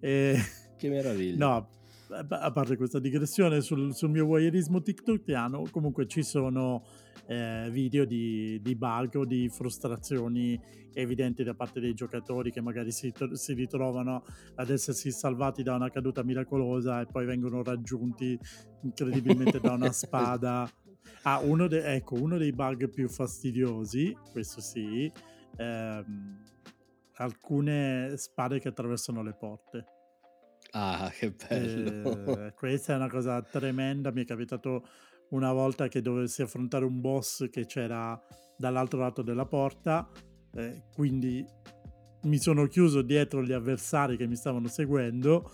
E, 0.00 0.38
che 0.76 0.88
meraviglia. 0.90 1.36
no 1.38 1.68
a 2.10 2.52
parte 2.52 2.76
questa 2.76 2.98
digressione 2.98 3.60
sul, 3.60 3.94
sul 3.94 4.10
mio 4.10 4.26
voyeurismo 4.26 4.80
tiktokiano 4.80 5.64
comunque 5.70 6.06
ci 6.06 6.22
sono 6.22 6.84
eh, 7.26 7.68
video 7.70 8.04
di, 8.04 8.60
di, 8.62 8.76
bug 8.76 9.16
o 9.16 9.24
di 9.24 9.48
frustrazioni 9.48 10.60
evidenti 10.92 11.42
da 11.42 11.54
parte 11.54 11.80
dei 11.80 11.94
giocatori 11.94 12.50
che 12.50 12.60
magari 12.60 12.92
si, 12.92 13.12
si, 13.32 13.52
ritrovano 13.52 14.24
ad 14.54 14.70
essersi 14.70 15.10
salvati 15.10 15.62
da 15.62 15.74
una 15.74 15.90
caduta 15.90 16.22
miracolosa 16.22 17.00
e 17.00 17.06
poi 17.06 17.26
vengono 17.26 17.62
raggiunti 17.62 18.38
incredibilmente 18.82 19.60
da 19.60 19.72
una 19.72 19.90
spada. 19.92 20.70
Ah, 21.22 21.40
uno, 21.40 21.66
de- 21.66 21.94
ecco, 21.94 22.14
uno 22.14 22.38
dei 22.38 22.52
bug 22.52 22.88
più 22.88 23.08
fastidiosi, 23.08 24.16
questo 24.32 24.60
sì, 24.60 25.10
ehm, 25.56 26.42
alcune 27.16 28.14
spade 28.16 28.60
che 28.60 28.68
attraversano 28.68 29.22
le 29.22 29.34
porte. 29.34 29.95
Ah, 30.72 31.10
che 31.16 31.30
bello! 31.30 32.46
Eh, 32.46 32.52
questa 32.54 32.92
è 32.92 32.96
una 32.96 33.08
cosa 33.08 33.40
tremenda, 33.42 34.10
mi 34.10 34.22
è 34.22 34.24
capitato 34.24 34.86
una 35.30 35.52
volta 35.52 35.88
che 35.88 36.00
dovessi 36.02 36.42
affrontare 36.42 36.84
un 36.84 37.00
boss 37.00 37.48
che 37.50 37.66
c'era 37.66 38.20
dall'altro 38.56 39.00
lato 39.00 39.22
della 39.22 39.46
porta, 39.46 40.08
eh, 40.54 40.84
quindi 40.92 41.44
mi 42.22 42.38
sono 42.38 42.66
chiuso 42.66 43.02
dietro 43.02 43.42
gli 43.42 43.52
avversari 43.52 44.16
che 44.16 44.26
mi 44.26 44.36
stavano 44.36 44.68
seguendo, 44.68 45.50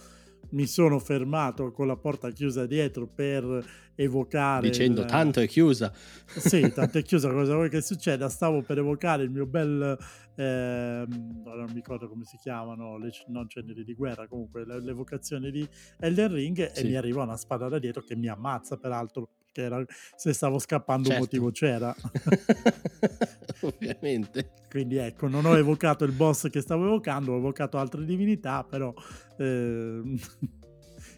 mi 0.50 0.66
sono 0.66 0.98
fermato 0.98 1.72
con 1.72 1.87
la 1.87 1.96
porta 1.96 2.31
chiusa 2.31 2.66
dietro 2.66 3.07
per 3.07 3.64
evocare... 3.94 4.68
Dicendo 4.68 5.02
il... 5.02 5.07
tanto 5.07 5.40
è 5.40 5.46
chiusa. 5.46 5.92
Sì, 6.26 6.61
tanto 6.72 6.98
è 6.98 7.02
chiusa, 7.02 7.31
cosa 7.31 7.55
vuoi 7.55 7.68
che 7.68 7.81
succeda? 7.81 8.28
Stavo 8.28 8.62
per 8.62 8.78
evocare 8.78 9.22
il 9.22 9.31
mio 9.31 9.46
bel... 9.46 9.96
Eh, 10.35 11.05
non 11.07 11.64
mi 11.66 11.74
ricordo 11.74 12.09
come 12.09 12.24
si 12.24 12.38
chiamano, 12.38 12.96
le, 12.96 13.11
non 13.28 13.48
ceneri 13.48 13.85
di 13.85 13.94
guerra, 13.94 14.26
comunque 14.26 14.64
l'evocazione 14.64 15.50
di 15.50 15.66
Elden 15.98 16.33
Ring 16.33 16.72
sì. 16.72 16.81
e 16.81 16.88
mi 16.88 16.96
arriva 16.96 17.22
una 17.22 17.37
spada 17.37 17.68
da 17.68 17.78
dietro 17.78 18.02
che 18.02 18.16
mi 18.16 18.28
ammazza, 18.28 18.78
peraltro 18.78 19.28
che 19.52 19.62
era, 19.62 19.85
se 20.16 20.33
stavo 20.33 20.59
scappando 20.59 21.09
certo. 21.09 21.22
un 21.22 21.26
motivo 21.26 21.50
c'era. 21.50 21.94
Ovviamente. 23.66 24.53
Quindi 24.68 24.96
ecco, 24.96 25.29
non 25.29 25.44
ho 25.44 25.57
evocato 25.57 26.05
il 26.05 26.12
boss 26.12 26.48
che 26.51 26.61
stavo 26.61 26.87
evocando, 26.87 27.33
ho 27.33 27.37
evocato 27.37 27.79
altre 27.79 28.05
divinità, 28.05 28.64
però 28.64 28.92
eh, 29.37 30.03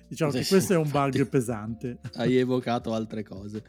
diciamo 0.08 0.30
sì, 0.30 0.38
che 0.38 0.46
questo 0.46 0.72
è 0.74 0.76
un 0.76 0.90
bug 0.90 1.28
pesante. 1.28 2.00
Hai 2.14 2.36
evocato 2.38 2.92
altre 2.92 3.22
cose. 3.22 3.64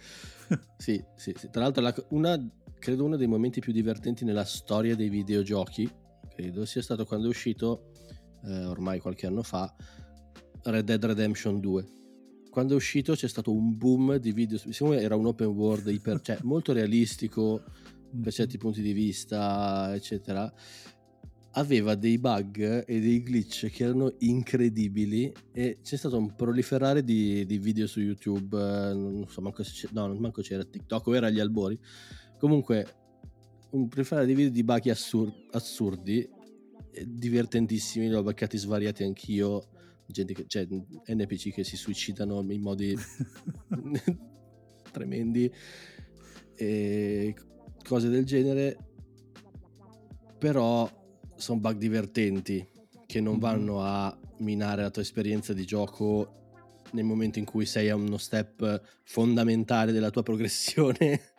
Sì, 0.77 1.03
sì, 1.15 1.33
sì. 1.38 1.49
Tra 1.49 1.61
l'altro 1.61 1.81
la, 1.81 1.93
una, 2.09 2.38
credo 2.77 3.05
uno 3.05 3.15
dei 3.15 3.27
momenti 3.27 3.59
più 3.59 3.71
divertenti 3.71 4.25
nella 4.25 4.45
storia 4.45 4.95
dei 4.95 5.09
videogiochi, 5.09 5.89
credo 6.33 6.65
sia 6.65 6.81
stato 6.81 7.05
quando 7.05 7.27
è 7.27 7.29
uscito, 7.29 7.91
eh, 8.43 8.65
ormai 8.65 8.99
qualche 8.99 9.27
anno 9.27 9.43
fa, 9.43 9.73
Red 10.63 10.85
Dead 10.85 11.05
Redemption 11.05 11.59
2 11.59 11.85
quando 12.55 12.71
è 12.71 12.77
uscito 12.77 13.15
c'è 13.15 13.27
stato 13.27 13.51
un 13.51 13.75
boom 13.77 14.15
di 14.15 14.31
video, 14.31 14.57
siccome 14.57 15.01
era 15.01 15.17
un 15.17 15.25
open 15.25 15.47
world 15.47 15.88
iper, 15.88 16.21
cioè, 16.21 16.38
molto 16.43 16.71
realistico 16.71 17.61
per 18.21 18.33
certi 18.33 18.57
punti 18.57 18.81
di 18.81 18.93
vista, 18.93 19.93
eccetera, 19.93 20.51
aveva 21.51 21.95
dei 21.95 22.17
bug 22.17 22.83
e 22.85 22.99
dei 22.99 23.23
glitch 23.23 23.69
che 23.69 23.83
erano 23.85 24.13
incredibili 24.19 25.33
e 25.53 25.79
c'è 25.81 25.95
stato 25.95 26.17
un 26.17 26.35
proliferare 26.35 27.03
di, 27.03 27.45
di 27.45 27.57
video 27.57 27.87
su 27.87 28.01
YouTube, 28.01 28.57
non 28.57 29.25
so 29.29 29.41
manco, 29.41 29.63
se 29.63 29.87
no, 29.91 30.13
manco 30.15 30.41
c'era 30.41 30.63
TikTok 30.63 31.07
o 31.07 31.15
era 31.15 31.27
agli 31.27 31.39
albori, 31.39 31.79
comunque 32.37 32.85
un 33.71 33.87
proliferare 33.87 34.25
di 34.25 34.33
video 34.33 34.51
di 34.51 34.63
bug 34.63 34.87
assur- 34.89 35.47
assurdi, 35.51 36.27
divertentissimi, 37.05 38.07
li 38.07 38.15
ho 38.15 38.23
beccati 38.23 38.57
svariati 38.57 39.03
anch'io 39.03 39.69
gente 40.07 40.33
che, 40.33 40.45
cioè 40.47 40.67
NPC 40.67 41.51
che 41.51 41.63
si 41.63 41.75
suicidano 41.75 42.45
in 42.51 42.61
modi 42.61 42.95
tremendi 44.91 45.51
e 46.55 47.35
cose 47.86 48.10
del 48.10 48.26
genere 48.26 48.78
però 50.38 50.89
sono 51.36 51.60
bug 51.60 51.78
divertenti 51.78 52.67
che 53.06 53.21
non 53.21 53.34
mm-hmm. 53.34 53.41
vanno 53.41 53.82
a 53.82 54.17
minare 54.39 54.82
la 54.82 54.89
tua 54.89 55.02
esperienza 55.02 55.54
di 55.54 55.65
gioco 55.65 56.43
nel 56.91 57.04
momento 57.04 57.39
in 57.39 57.45
cui 57.45 57.65
sei 57.65 57.89
a 57.89 57.95
uno 57.95 58.17
step 58.17 58.82
fondamentale 59.04 59.91
della 59.91 60.10
tua 60.10 60.24
progressione. 60.24 61.21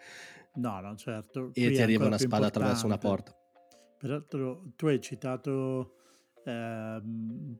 No 0.56 0.80
no 0.80 0.96
certo. 0.96 1.50
E 1.52 1.66
Qui 1.66 1.74
ti 1.74 1.82
arriva 1.82 2.06
una 2.06 2.16
spada 2.16 2.46
attraverso 2.46 2.86
una 2.86 2.96
porta. 2.96 3.30
Peraltro 3.98 4.72
tu 4.74 4.86
hai 4.86 5.02
citato 5.02 5.96
eh, 6.42 7.02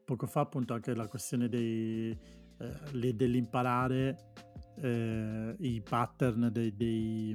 poco 0.02 0.26
fa 0.26 0.40
appunto 0.40 0.72
anche 0.72 0.94
la 0.94 1.06
questione 1.06 1.50
dei, 1.50 2.18
eh, 2.58 3.14
dell'imparare 3.14 4.32
eh, 4.80 5.54
i 5.58 5.82
pattern 5.82 6.48
dei, 6.50 6.74
dei, 6.74 7.34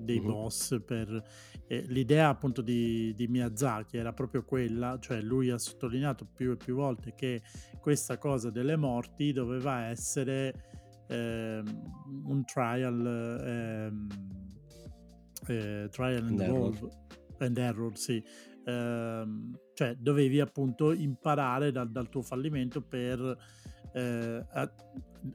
dei 0.00 0.18
mm-hmm. 0.20 0.28
boss 0.28 0.82
per 0.84 1.22
eh, 1.66 1.84
l'idea 1.88 2.28
appunto 2.28 2.62
di, 2.62 3.14
di, 3.14 3.28
Miyazaki 3.28 3.96
era 3.96 4.12
proprio 4.12 4.44
quella 4.44 4.98
cioè 5.00 5.20
lui 5.20 5.50
ha 5.50 5.58
sottolineato 5.58 6.26
più 6.26 6.52
e 6.52 6.56
più 6.56 6.74
volte 6.74 7.14
che 7.14 7.42
questa 7.80 8.18
cosa 8.18 8.50
delle 8.50 8.76
morti 8.76 9.32
doveva 9.32 9.86
essere 9.86 10.68
ehm, 11.08 11.82
un 12.24 12.44
trial 12.44 13.40
ehm, 13.46 14.08
eh, 15.46 15.88
trial 15.90 16.26
and, 16.26 16.30
and 16.30 16.40
error. 16.40 16.90
and 17.38 17.58
error 17.58 17.96
sì 17.96 18.22
ehm, 18.64 19.58
cioè 19.74 19.94
dovevi 19.96 20.40
appunto 20.40 20.92
imparare 20.92 21.70
dal, 21.72 21.90
dal 21.90 22.08
tuo 22.08 22.22
fallimento 22.22 22.82
per 22.82 23.36
eh, 23.92 24.46
a, 24.50 24.72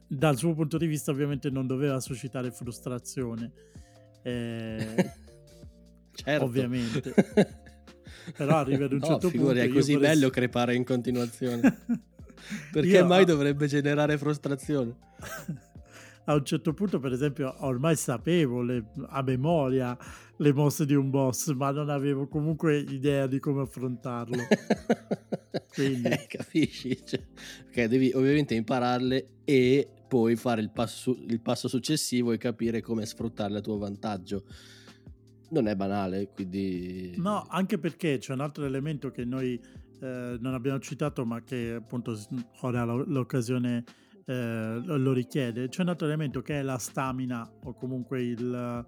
dal 0.06 0.36
suo 0.36 0.54
punto 0.54 0.78
di 0.78 0.86
vista 0.86 1.10
ovviamente 1.10 1.50
non 1.50 1.66
doveva 1.66 2.00
suscitare 2.00 2.50
frustrazione 2.50 3.52
eh, 4.26 5.10
certo. 6.12 6.44
ovviamente 6.44 7.14
però 8.36 8.56
arriva 8.56 8.86
ad 8.86 8.92
un 8.92 8.98
no, 8.98 9.06
certo 9.06 9.30
figuri, 9.30 9.60
punto 9.60 9.70
è 9.70 9.72
così 9.72 9.92
vorrei... 9.94 10.10
bello 10.10 10.30
crepare 10.30 10.74
in 10.74 10.84
continuazione 10.84 11.60
perché 12.72 12.88
io, 12.88 13.06
mai 13.06 13.24
dovrebbe 13.24 13.66
generare 13.66 14.18
frustrazione 14.18 14.96
a 16.28 16.34
un 16.34 16.44
certo 16.44 16.74
punto, 16.74 16.98
per 16.98 17.12
esempio, 17.12 17.54
ormai 17.58 17.94
sapevo 17.94 18.60
le, 18.60 18.86
a 19.10 19.22
memoria 19.22 19.96
le 20.38 20.52
mosse 20.52 20.84
di 20.84 20.94
un 20.94 21.08
boss, 21.08 21.52
ma 21.52 21.70
non 21.70 21.88
avevo 21.88 22.26
comunque 22.26 22.78
idea 22.78 23.26
di 23.26 23.38
come 23.38 23.62
affrontarlo. 23.62 24.42
Quindi... 25.72 26.08
Eh, 26.08 26.26
capisci? 26.26 27.00
Cioè, 27.04 27.22
okay, 27.68 27.86
devi 27.86 28.10
ovviamente 28.12 28.54
impararle 28.54 29.28
e 29.44 29.88
poi 30.06 30.36
fare 30.36 30.60
il 30.60 30.70
passo, 30.70 31.16
il 31.26 31.40
passo 31.40 31.68
successivo 31.68 32.32
e 32.32 32.38
capire 32.38 32.80
come 32.80 33.04
sfruttarle 33.04 33.58
a 33.58 33.60
tuo 33.60 33.78
vantaggio. 33.78 34.44
Non 35.50 35.68
è 35.68 35.76
banale, 35.76 36.30
quindi... 36.34 37.14
No, 37.16 37.46
anche 37.48 37.78
perché 37.78 38.18
c'è 38.18 38.32
un 38.32 38.40
altro 38.40 38.64
elemento 38.64 39.10
che 39.10 39.24
noi 39.24 39.60
eh, 40.00 40.36
non 40.40 40.54
abbiamo 40.54 40.80
citato, 40.80 41.24
ma 41.24 41.42
che 41.42 41.74
appunto 41.74 42.18
ora 42.60 42.84
l'occasione 42.84 43.84
eh, 44.24 44.80
lo 44.82 45.12
richiede. 45.12 45.68
C'è 45.68 45.82
un 45.82 45.88
altro 45.88 46.06
elemento 46.06 46.42
che 46.42 46.58
è 46.58 46.62
la 46.62 46.78
stamina 46.78 47.48
o 47.62 47.74
comunque 47.74 48.22
il 48.22 48.84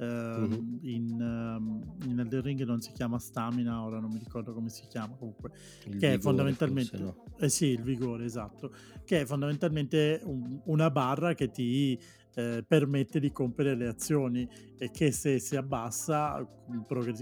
Uh, 0.00 0.78
in, 0.80 1.20
uh, 1.20 2.08
in 2.08 2.18
Elden 2.18 2.40
Ring 2.40 2.64
non 2.64 2.80
si 2.80 2.90
chiama 2.92 3.18
stamina, 3.18 3.84
ora 3.84 4.00
non 4.00 4.10
mi 4.10 4.18
ricordo 4.18 4.54
come 4.54 4.70
si 4.70 4.86
chiama 4.88 5.14
comunque, 5.14 5.50
il 5.84 5.98
che 5.98 6.14
è 6.14 6.18
fondamentalmente 6.18 6.96
no? 6.96 7.24
eh 7.38 7.50
sì, 7.50 7.66
il 7.66 7.82
vigore, 7.82 8.24
esatto, 8.24 8.72
che 9.04 9.20
è 9.20 9.24
fondamentalmente 9.26 10.22
un, 10.24 10.58
una 10.64 10.90
barra 10.90 11.34
che 11.34 11.50
ti 11.50 12.00
eh, 12.34 12.64
permette 12.66 13.20
di 13.20 13.30
compiere 13.30 13.74
le 13.74 13.88
azioni 13.88 14.48
e 14.78 14.90
che 14.90 15.10
se 15.12 15.38
si 15.38 15.56
abbassa, 15.56 16.46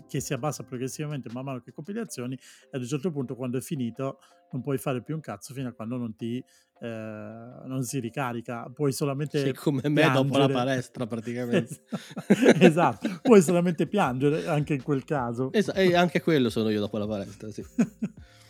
che 0.09 0.21
si 0.21 0.33
abbassa 0.33 0.63
progressivamente 0.63 1.31
man 1.33 1.45
mano 1.45 1.61
che 1.61 1.73
compi 1.73 1.93
le 1.93 2.01
azioni, 2.01 2.35
e 2.35 2.69
ad 2.73 2.81
un 2.81 2.87
certo 2.87 3.11
punto 3.11 3.35
quando 3.35 3.59
è 3.59 3.61
finito 3.61 4.19
non 4.51 4.63
puoi 4.63 4.79
fare 4.79 5.03
più 5.03 5.15
un 5.15 5.21
cazzo 5.21 5.53
fino 5.53 5.69
a 5.69 5.73
quando 5.73 5.97
non 5.97 6.17
ti 6.17 6.43
eh, 6.81 6.87
non 6.87 7.83
si 7.83 7.99
ricarica, 7.99 8.71
puoi 8.73 8.93
solamente 8.93 9.45
sì, 9.45 9.53
come 9.53 9.81
me 9.89 10.01
piangere. 10.01 10.23
dopo 10.23 10.39
la 10.39 10.49
palestra 10.49 11.07
praticamente. 11.07 11.83
esatto, 12.61 13.19
puoi 13.21 13.43
solamente 13.43 13.87
piangere 13.89 14.47
anche 14.47 14.75
in 14.75 14.83
quel 14.83 15.05
caso. 15.05 15.53
Esatto, 15.53 15.79
e 15.79 15.95
anche 15.95 16.21
quello 16.23 16.51
sono 16.51 16.69
io 16.71 16.81
dopo 16.81 16.99
la 16.99 17.07
palestra, 17.07 17.51
sì. 17.51 17.65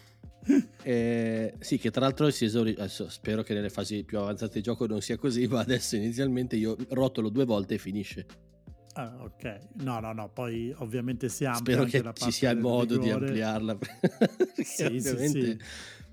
Eh, 0.83 1.55
sì, 1.59 1.79
che 1.79 1.91
tra 1.91 2.03
l'altro 2.03 2.31
si 2.31 2.45
esaurisce. 2.47 2.81
Adesso 2.81 3.09
spero 3.09 3.43
che 3.43 3.55
nelle 3.55 3.69
fasi 3.69 4.05
più 4.05 4.19
avanzate 4.19 4.55
di 4.55 4.63
gioco 4.63 4.87
non 4.87 5.01
sia 5.01 5.17
così, 5.17 5.47
ma 5.47 5.61
adesso 5.61 5.97
inizialmente 5.97 6.57
io 6.57 6.77
rotolo 6.91 7.29
due 7.29 7.45
volte 7.45 7.75
e 7.75 7.79
finisce. 7.79 8.27
Ah, 8.95 9.17
ok, 9.21 9.59
no, 9.83 10.01
no, 10.01 10.13
no, 10.13 10.29
poi 10.31 10.75
ovviamente 10.79 11.29
si 11.29 11.45
amplia. 11.45 11.87
Spero 11.87 12.13
che 12.13 12.13
ci 12.15 12.33
sia 12.33 12.51
il 12.51 12.59
modo 12.59 12.97
di 12.97 13.11
ampliarla. 13.11 13.79
sì, 14.61 15.01
sì, 15.01 15.29
sì. 15.29 15.59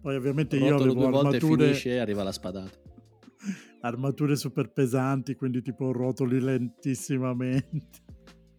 Poi 0.01 0.15
ovviamente 0.15 0.57
io 0.57 0.75
avevo 0.75 0.93
due 0.93 1.09
volte 1.09 1.37
armature... 1.37 1.65
finisce 1.65 1.89
e 1.91 1.97
arriva 1.97 2.21
la 2.21 2.31
spadata. 2.31 2.69
Armature 3.81 4.35
super 4.35 4.71
pesanti, 4.71 5.35
quindi 5.35 5.61
tipo 5.61 5.91
rotoli 5.91 6.39
lentissimamente. 6.39 8.03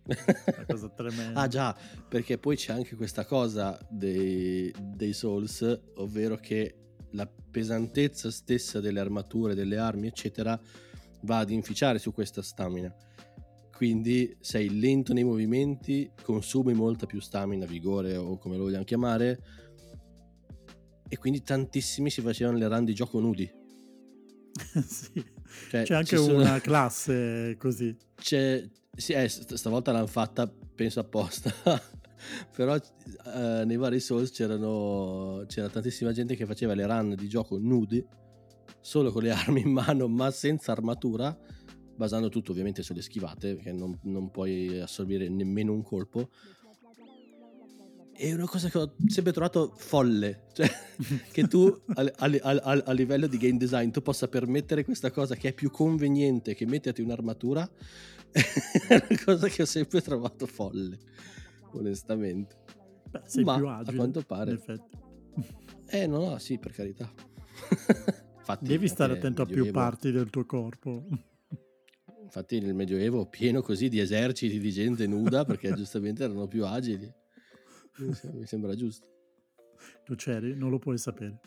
Una 0.07 0.66
cosa 0.66 0.88
tremenda. 0.88 1.40
ah 1.40 1.48
già, 1.48 1.76
perché 2.09 2.38
poi 2.38 2.57
c'è 2.57 2.72
anche 2.72 2.96
questa 2.96 3.24
cosa 3.24 3.78
dei, 3.88 4.72
dei 4.80 5.12
Souls, 5.12 5.80
ovvero 5.96 6.36
che 6.36 6.76
la 7.12 7.26
pesantezza 7.26 8.30
stessa 8.30 8.80
delle 8.80 9.00
armature, 9.00 9.54
delle 9.54 9.78
armi, 9.78 10.07
eccetera, 10.07 10.59
va 11.22 11.38
ad 11.38 11.50
inficiare 11.50 11.98
su 11.98 12.12
questa 12.12 12.42
stamina. 12.42 12.94
Quindi 13.72 14.34
sei 14.40 14.78
lento 14.78 15.12
nei 15.12 15.24
movimenti, 15.24 16.11
consumi 16.22 16.72
molta 16.72 17.07
più 17.07 17.20
stamina, 17.20 17.66
vigore 17.66 18.16
o 18.16 18.38
come 18.38 18.57
lo 18.57 18.64
vogliamo 18.64 18.84
chiamare, 18.84 19.38
e 21.09 21.18
quindi 21.18 21.42
tantissimi 21.42 22.11
si 22.11 22.20
facevano 22.20 22.59
le 22.59 22.68
run 22.68 22.84
di 22.84 22.94
gioco 22.94 23.20
nudi. 23.20 23.50
sì. 24.86 25.34
Cioè, 25.70 25.84
c'è 25.84 25.94
anche 25.94 26.16
sono... 26.16 26.40
una 26.40 26.61
classe 26.61 27.57
così. 27.59 27.96
C'è, 28.14 28.66
sì, 28.97 29.12
eh, 29.12 29.28
stavolta 29.28 29.92
l'hanno 29.92 30.07
fatta, 30.07 30.51
penso 30.74 31.01
apposta. 31.01 31.53
Però 32.57 32.74
eh, 32.74 33.64
nei 33.64 33.76
vari 33.76 34.01
Souls 34.01 34.30
c'era 34.30 35.68
tantissima 35.68 36.12
gente 36.12 36.34
che 36.34 36.47
faceva 36.47 36.74
le 36.74 36.86
run 36.86 37.14
di 37.14 37.28
gioco 37.28 37.59
nudi, 37.59 38.05
solo 38.80 39.12
con 39.12 39.22
le 39.22 39.30
armi 39.32 39.61
in 39.61 39.70
mano, 39.70 40.09
ma 40.09 40.30
senza 40.30 40.72
armatura, 40.72 41.36
basando 41.94 42.28
tutto 42.28 42.53
ovviamente 42.53 42.82
sulle 42.82 43.03
schivate, 43.03 43.55
perché 43.55 43.72
non, 43.72 43.99
non 44.05 44.30
puoi 44.30 44.80
assorbire 44.80 45.28
nemmeno 45.28 45.72
un 45.72 45.82
colpo. 45.82 46.30
È 48.16 48.32
una 48.32 48.46
cosa 48.46 48.68
che 48.68 48.78
ho 48.78 48.94
sempre 49.06 49.32
trovato 49.32 49.74
folle, 49.76 50.46
cioè 50.52 50.68
che 51.30 51.46
tu 51.46 51.66
a, 51.94 52.12
a, 52.16 52.30
a, 52.40 52.82
a 52.86 52.92
livello 52.92 53.26
di 53.26 53.36
game 53.36 53.58
design 53.58 53.90
tu 53.90 54.00
possa 54.00 54.26
permettere 54.26 54.84
questa 54.84 55.10
cosa 55.10 55.34
che 55.34 55.48
è 55.48 55.52
più 55.52 55.70
conveniente 55.70 56.54
che 56.54 56.64
metterti 56.64 57.02
un'armatura 57.02 57.68
è 58.88 59.04
una 59.08 59.20
cosa 59.24 59.48
che 59.48 59.62
ho 59.62 59.66
sempre 59.66 60.00
trovato 60.00 60.46
folle, 60.46 60.98
onestamente. 61.72 62.56
Beh, 63.10 63.22
sei 63.26 63.44
Ma, 63.44 63.56
più 63.56 63.68
agile, 63.68 63.90
a 63.90 63.94
quanto 63.94 64.22
pare. 64.22 64.50
In 64.50 64.56
effetti. 64.56 64.96
Eh, 65.88 66.06
no, 66.06 66.24
no, 66.24 66.38
sì, 66.38 66.58
per 66.58 66.72
carità. 66.72 67.10
Infatti, 68.38 68.66
Devi 68.66 68.88
stare 68.88 69.14
attento 69.14 69.42
a 69.42 69.46
più 69.46 69.70
parti 69.70 70.10
del 70.10 70.30
tuo 70.30 70.44
corpo. 70.44 71.06
Infatti 72.22 72.60
nel 72.60 72.74
Medioevo 72.74 73.26
pieno 73.26 73.62
così 73.62 73.88
di 73.88 74.00
eserciti 74.00 74.58
di 74.58 74.70
gente 74.72 75.06
nuda 75.06 75.44
perché 75.44 75.72
giustamente 75.74 76.24
erano 76.24 76.46
più 76.46 76.64
agili. 76.64 77.12
Mi 77.99 78.47
sembra 78.47 78.74
giusto. 78.74 79.07
Tu 80.05 80.14
c'eri? 80.14 80.55
Non 80.55 80.70
lo 80.70 80.78
puoi 80.78 80.99
sapere. 80.99 81.40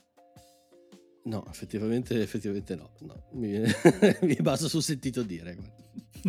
No, 1.24 1.46
effettivamente, 1.48 2.22
effettivamente 2.22 2.76
no. 2.76 2.92
no. 3.00 3.28
Mi, 3.34 3.62
mi, 4.22 4.36
baso 4.36 4.68
sul 4.68 4.82
sentito 4.82 5.22
dire. 5.24 5.58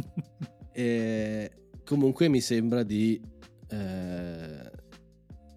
e 0.72 1.50
comunque 1.84 2.28
mi 2.28 2.40
sembra 2.40 2.82
di, 2.82 3.20
eh, 3.68 4.70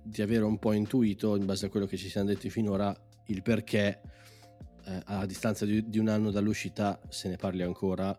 di 0.04 0.22
avere 0.22 0.44
un 0.44 0.60
po' 0.60 0.74
intuito, 0.74 1.36
in 1.36 1.46
base 1.46 1.66
a 1.66 1.70
quello 1.70 1.86
che 1.86 1.98
ci 1.98 2.10
siamo 2.10 2.28
detti 2.28 2.50
finora, 2.50 2.96
il 3.28 3.42
perché 3.42 4.02
eh, 4.86 5.02
a 5.06 5.26
distanza 5.26 5.66
di, 5.66 5.90
di 5.90 6.00
un 6.00 6.08
anno 6.08 6.32
dall'uscita 6.32 7.02
se 7.10 7.30
ne 7.30 7.36
parli 7.36 7.64
ancora 7.64 8.18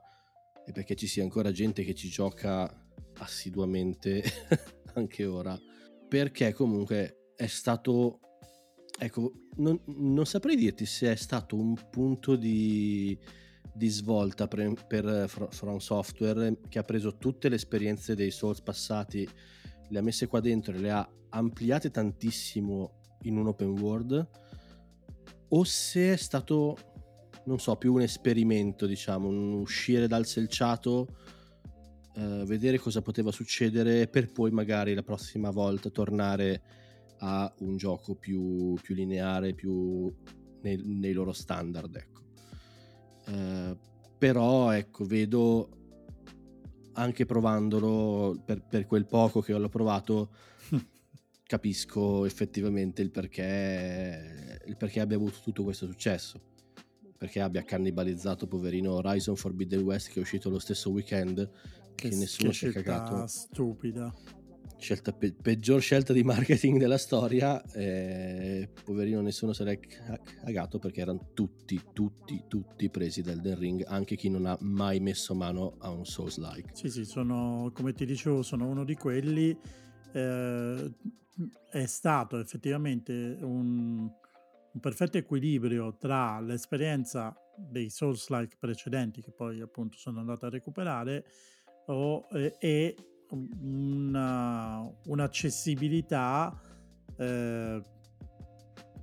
e 0.67 0.73
perché 0.73 0.95
ci 0.95 1.07
sia 1.07 1.23
ancora 1.23 1.53
gente 1.53 1.85
che 1.85 1.95
ci 1.95 2.09
gioca 2.09 2.71
assiduamente 3.19 4.23
anche 4.95 5.25
ora. 5.25 5.59
Perché 6.15 6.53
comunque 6.53 7.33
è 7.35 7.49
stato 7.49 8.21
Ecco, 8.97 9.49
non, 9.57 9.81
non, 9.87 10.25
saprei 10.25 10.55
dirti 10.55 10.87
se 10.87 11.11
è 11.11 11.17
stato 11.17 11.57
un 11.57 11.75
punto 11.91 12.37
di, 12.37 13.19
di 13.75 13.89
svolta 13.89 14.47
per, 14.47 14.73
per 14.87 15.27
From 15.29 15.79
Software 15.79 16.61
che 16.69 16.79
ha 16.79 16.85
preso 16.85 17.17
tutte 17.17 17.49
le 17.49 17.57
esperienze 17.57 18.15
dei 18.15 18.31
Souls 18.31 18.61
passati, 18.61 19.29
le 19.89 19.99
ha 19.99 20.03
messe 20.03 20.29
qua 20.29 20.39
dentro 20.39 20.77
e 20.77 20.79
le 20.79 20.93
ha 20.93 21.11
ampliate 21.31 21.91
tantissimo 21.91 23.01
in 23.23 23.37
un 23.37 23.49
open 23.49 23.77
world, 23.81 24.29
o 25.49 25.65
se 25.65 26.13
è 26.13 26.17
stato, 26.17 26.77
non 27.47 27.59
so, 27.59 27.75
più 27.75 27.95
un 27.95 28.03
esperimento, 28.03 28.87
diciamo, 28.87 29.27
un 29.27 29.55
uscire 29.55 30.07
dal 30.07 30.27
selciato, 30.27 31.09
eh, 32.17 32.45
vedere 32.47 32.79
cosa 32.79 33.03
poteva 33.03 33.33
succedere 33.33 34.07
per 34.07 34.31
poi 34.31 34.53
magari 34.53 34.95
la 34.95 35.03
prossima 35.03 35.51
volta 35.51 35.91
tornare 35.91 36.63
a 37.19 37.53
un 37.61 37.77
gioco 37.77 38.15
più, 38.15 38.75
più 38.81 38.95
lineare, 38.95 39.55
più 39.55 40.13
nei, 40.63 40.81
nei, 40.85 41.13
loro 41.13 41.33
standard. 41.33 41.97
Ecco. 41.97 42.23
Eh, 43.27 43.77
però 44.17 44.71
ecco, 44.71 45.05
vedo 45.05 45.69
anche 46.93 47.27
provandolo 47.27 48.41
per, 48.45 48.63
per 48.63 48.87
quel 48.87 49.07
poco 49.07 49.41
che 49.41 49.53
l'ho 49.53 49.69
provato, 49.69 50.31
capisco 51.47 52.25
effettivamente 52.25 53.03
il 53.03 53.11
perché, 53.11 54.61
il 54.67 54.77
perché 54.77 55.01
abbia 55.01 55.17
avuto 55.17 55.39
tutto 55.43 55.65
questo 55.65 55.87
successo. 55.87 56.53
Perché 57.17 57.41
abbia 57.41 57.63
cannibalizzato 57.63 58.47
poverino 58.47 58.93
Horizon 58.93 59.35
Forbidden 59.35 59.83
West 59.83 60.11
che 60.11 60.19
è 60.19 60.23
uscito 60.23 60.51
lo 60.51 60.59
stesso 60.59 60.91
weekend 60.91 61.49
che, 61.95 62.09
che 62.09 62.17
nessuno 62.17 62.51
che 62.51 62.57
si 62.57 62.67
è 62.67 62.73
cagato. 62.73 63.27
Stupida 63.27 64.15
scelta 64.85 65.13
pe- 65.13 65.33
peggior 65.33 65.81
scelta 65.81 66.13
di 66.13 66.23
marketing 66.23 66.79
della 66.79 66.99
storia. 66.99 67.63
Eh, 67.73 68.69
poverino, 68.85 69.23
nessuno 69.23 69.55
se 69.55 69.65
l'è 69.65 69.79
cagato 69.79 70.79
perché 70.79 71.01
erano 71.01 71.31
tutti, 71.33 71.81
tutti, 71.93 72.45
tutti 72.47 72.91
presi 72.91 73.23
dal 73.23 73.41
Den 73.41 73.59
Ring, 73.59 73.85
anche 73.87 74.15
chi 74.15 74.29
non 74.29 74.45
ha 74.45 74.57
mai 74.61 75.01
messo 75.01 75.35
mano 75.35 75.77
a 75.79 75.91
un 75.91 76.05
Souls 76.05 76.39
like. 76.39 76.71
Sì, 76.75 76.91
sì, 76.91 77.05
sono 77.05 77.71
come 77.75 77.95
ti 77.95 78.05
dicevo, 78.05 78.43
sono 78.43 78.67
uno 78.67 78.85
di 78.85 78.95
quelli. 78.95 79.57
Eh, 80.13 80.93
è 81.71 81.87
stato 81.87 82.39
effettivamente 82.39 83.39
un, 83.41 84.09
un 84.73 84.81
perfetto 84.81 85.19
equilibrio 85.19 85.97
tra 85.97 86.39
l'esperienza 86.41 87.35
dei 87.57 87.89
Souls 87.89 88.29
like 88.29 88.57
precedenti, 88.59 89.23
che 89.23 89.31
poi 89.31 89.61
appunto 89.61 89.97
sono 89.97 90.21
andato 90.21 90.47
a 90.47 90.51
recuperare, 90.51 91.25
o, 91.87 92.27
eh, 92.33 92.57
e 92.59 92.97
una, 93.31 94.89
un'accessibilità 95.07 96.61
eh, 97.17 97.83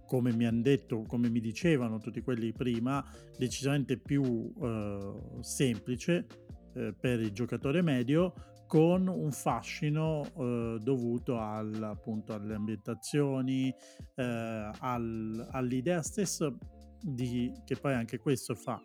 come 0.06 0.34
mi 0.34 0.46
hanno 0.46 0.62
detto, 0.62 1.04
come 1.04 1.30
mi 1.30 1.40
dicevano 1.40 2.00
tutti 2.00 2.22
quelli 2.22 2.52
prima, 2.52 3.02
decisamente 3.38 3.98
più 3.98 4.54
eh, 4.62 5.14
semplice 5.40 6.28
eh, 6.74 6.94
per 6.94 7.22
il 7.22 7.32
giocatore 7.32 7.82
medio 7.82 8.34
con 8.68 9.08
un 9.08 9.32
fascino 9.32 10.24
eh, 10.24 10.80
dovuto 10.82 11.40
al, 11.40 11.82
appunto 11.82 12.34
alle 12.34 12.56
ambientazioni, 12.56 13.74
eh, 14.16 14.72
al, 14.80 15.48
all'idea 15.52 16.02
stessa 16.02 16.54
di, 17.02 17.52
che 17.66 17.76
poi 17.76 17.94
anche 17.94 18.18
questo 18.18 18.56
fa, 18.56 18.82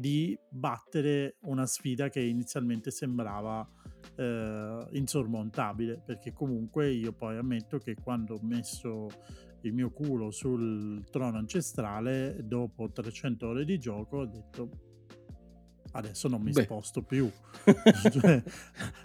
di 0.00 0.34
battere 0.48 1.36
una 1.40 1.66
sfida 1.66 2.08
che 2.08 2.20
inizialmente 2.20 2.90
sembrava 2.90 3.68
eh, 4.16 4.86
insormontabile, 4.92 6.00
perché 6.02 6.32
comunque 6.32 6.90
io 6.90 7.12
poi 7.12 7.36
ammetto 7.36 7.76
che 7.76 7.94
quando 8.02 8.36
ho 8.36 8.40
messo 8.40 9.08
il 9.60 9.74
mio 9.74 9.90
culo 9.90 10.30
sul 10.30 11.04
trono 11.10 11.36
ancestrale, 11.36 12.38
dopo 12.42 12.90
300 12.90 13.46
ore 13.46 13.64
di 13.66 13.78
gioco, 13.78 14.16
ho 14.16 14.26
detto 14.26 14.70
adesso 15.92 16.28
non 16.28 16.40
mi 16.40 16.52
Beh. 16.52 16.62
sposto 16.62 17.02
più. 17.02 17.30
cioè, 18.10 18.42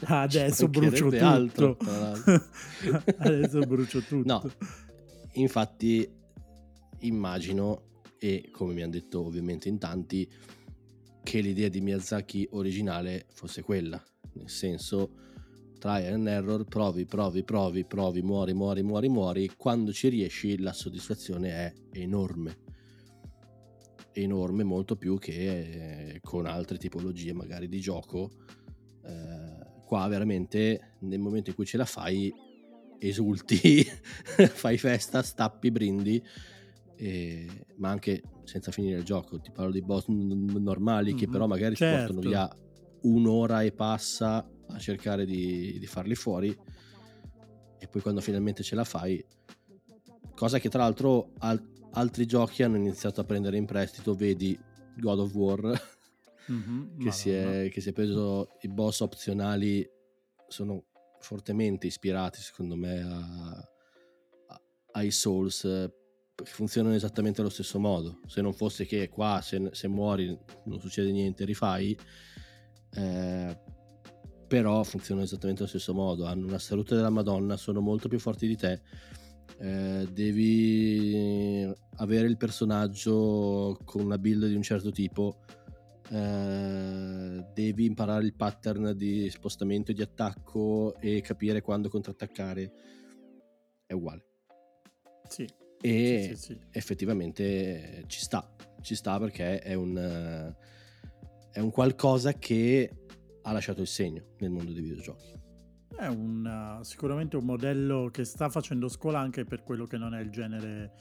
adesso 0.06 0.70
brucio 0.70 1.10
tutto. 1.10 1.20
Altro, 1.26 1.78
adesso 3.18 3.60
brucio 3.60 4.00
tutto. 4.00 4.26
No, 4.26 4.50
infatti 5.34 6.10
immagino, 7.00 8.02
e 8.18 8.50
come 8.50 8.74
mi 8.74 8.82
hanno 8.82 8.91
detto 8.91 9.26
ovviamente 9.26 9.68
in 9.68 9.78
tanti, 9.78 10.26
che 11.26 11.41
l'idea 11.41 11.69
di 11.69 11.82
Miyazaki 11.82 12.47
originale 12.51 13.26
fosse 13.34 13.63
quella, 13.63 14.01
nel 14.34 14.49
senso 14.49 15.09
trial 15.80 16.13
and 16.13 16.28
error, 16.28 16.63
provi, 16.65 17.05
provi, 17.05 17.43
provi, 17.43 17.84
provi, 17.84 18.21
muori, 18.21 18.53
muori, 18.53 18.84
muori, 18.84 19.09
muori, 19.09 19.51
quando 19.57 19.91
ci 19.91 20.07
riesci 20.07 20.59
la 20.59 20.71
soddisfazione 20.71 21.49
è 21.49 21.73
enorme 21.93 22.59
enorme, 24.15 24.63
molto 24.63 24.95
più 24.95 25.17
che 25.17 26.13
eh, 26.13 26.19
con 26.21 26.45
altre 26.45 26.78
tipologie 26.78 27.34
magari 27.34 27.67
di 27.67 27.80
gioco. 27.80 28.32
Eh, 29.03 29.84
qua 29.86 30.07
veramente 30.07 30.95
nel 31.01 31.19
momento 31.19 31.49
in 31.49 31.55
cui 31.55 31.65
ce 31.65 31.78
la 31.78 31.86
fai 31.86 32.34
esulti, 32.99 33.84
fai 34.49 34.78
festa, 34.78 35.21
stappi, 35.21 35.69
brindi, 35.71 36.23
e, 36.96 37.48
ma 37.78 37.89
anche 37.89 38.22
senza 38.43 38.72
finire 38.72 38.98
il 38.98 39.04
gioco. 39.04 39.39
Ti 39.39 39.52
parlo 39.52 39.72
di 39.72 39.82
boss 39.82 40.08
n- 40.08 40.58
normali 40.62 41.10
mm-hmm, 41.10 41.18
che 41.18 41.28
però 41.28 41.48
magari 41.48 41.76
certo. 41.76 42.08
ti 42.08 42.14
portano 42.14 42.30
via 42.30 42.58
un'ora 43.02 43.62
e 43.62 43.72
passa 43.72 44.50
a 44.68 44.78
cercare 44.80 45.26
di, 45.26 45.78
di 45.78 45.86
farli 45.86 46.16
fuori 46.16 46.58
e 47.78 47.88
poi 47.88 48.02
quando 48.02 48.20
finalmente 48.20 48.64
ce 48.64 48.74
la 48.74 48.84
fai 48.84 49.24
cosa 50.36 50.60
che 50.60 50.70
tra 50.70 50.84
l'altro 50.84 51.32
al- 51.39 51.64
altri 51.91 52.26
giochi 52.26 52.62
hanno 52.62 52.78
iniziato 52.78 53.22
a 53.22 53.24
prendere 53.24 53.58
in 53.58 53.66
prestito, 53.66 54.14
vedi 54.14 54.60
God 54.98 55.20
of 55.20 55.34
War, 55.34 55.82
mm-hmm, 56.52 57.00
che, 57.00 57.12
si 57.12 57.32
è, 57.32 57.70
che, 57.72 57.82
si 57.82 57.89
è, 57.89 57.93
preso 57.93 58.50
i 58.62 58.68
boss 58.68 59.00
opzionali, 59.00 59.88
sono 60.48 60.84
fortemente 61.20 61.88
ispirati 61.88 62.39
secondo 62.39 62.76
me 62.76 63.02
a, 63.02 63.18
a, 64.48 64.62
ai 64.91 65.10
Souls, 65.10 65.89
funzionano 66.43 66.95
esattamente 66.95 67.41
allo 67.41 67.49
stesso 67.49 67.79
modo. 67.79 68.19
Se 68.27 68.41
non 68.41 68.53
fosse 68.53 68.86
che 68.86 69.09
qua 69.09 69.41
se, 69.41 69.69
se 69.71 69.88
muori 69.88 70.38
non 70.65 70.79
succede 70.79 71.11
niente, 71.11 71.45
rifai, 71.45 71.97
eh, 72.91 73.59
però 74.47 74.83
funzionano 74.83 75.25
esattamente 75.25 75.61
allo 75.61 75.69
stesso 75.69 75.93
modo, 75.93 76.25
hanno 76.25 76.47
una 76.47 76.59
salute 76.59 76.95
della 76.95 77.09
Madonna, 77.09 77.57
sono 77.57 77.81
molto 77.81 78.07
più 78.07 78.19
forti 78.19 78.47
di 78.47 78.55
te 78.55 78.81
eh, 79.57 80.07
devi 80.11 81.71
avere 81.97 82.27
il 82.27 82.38
personaggio 82.38 83.77
con 83.86 84.03
una 84.03 84.17
build 84.17 84.47
di 84.47 84.55
un 84.55 84.61
certo 84.61 84.91
tipo, 84.91 85.38
eh, 86.09 87.45
devi 87.53 87.86
imparare 87.86 88.25
il 88.25 88.36
pattern 88.36 88.93
di 88.95 89.29
spostamento 89.29 89.91
e 89.91 89.93
di 89.93 90.01
attacco 90.01 90.95
e 90.99 91.21
capire 91.21 91.61
quando 91.61 91.89
contrattaccare. 91.89 92.71
È 93.86 93.93
uguale. 93.93 94.25
Sì. 95.27 95.47
E 95.86 96.29
sì, 96.29 96.36
sì, 96.36 96.53
sì. 96.53 96.59
effettivamente 96.71 98.05
ci 98.07 98.19
sta, 98.19 98.49
ci 98.81 98.95
sta 98.95 99.19
perché 99.19 99.59
è 99.59 99.75
un, 99.75 100.55
è 101.51 101.59
un 101.59 101.69
qualcosa 101.69 102.33
che 102.33 102.89
ha 103.43 103.51
lasciato 103.51 103.81
il 103.81 103.88
segno 103.88 104.33
nel 104.39 104.49
mondo 104.49 104.71
dei 104.71 104.81
videogiochi. 104.81 105.33
È 105.95 106.07
un, 106.07 106.79
sicuramente 106.81 107.38
un 107.38 107.45
modello 107.45 108.09
che 108.11 108.23
sta 108.23 108.49
facendo 108.49 108.88
scuola 108.88 109.19
anche 109.19 109.45
per 109.45 109.61
quello 109.61 109.86
che 109.86 109.97
non 109.97 110.15
è 110.15 110.21
il 110.21 110.31
genere, 110.31 110.91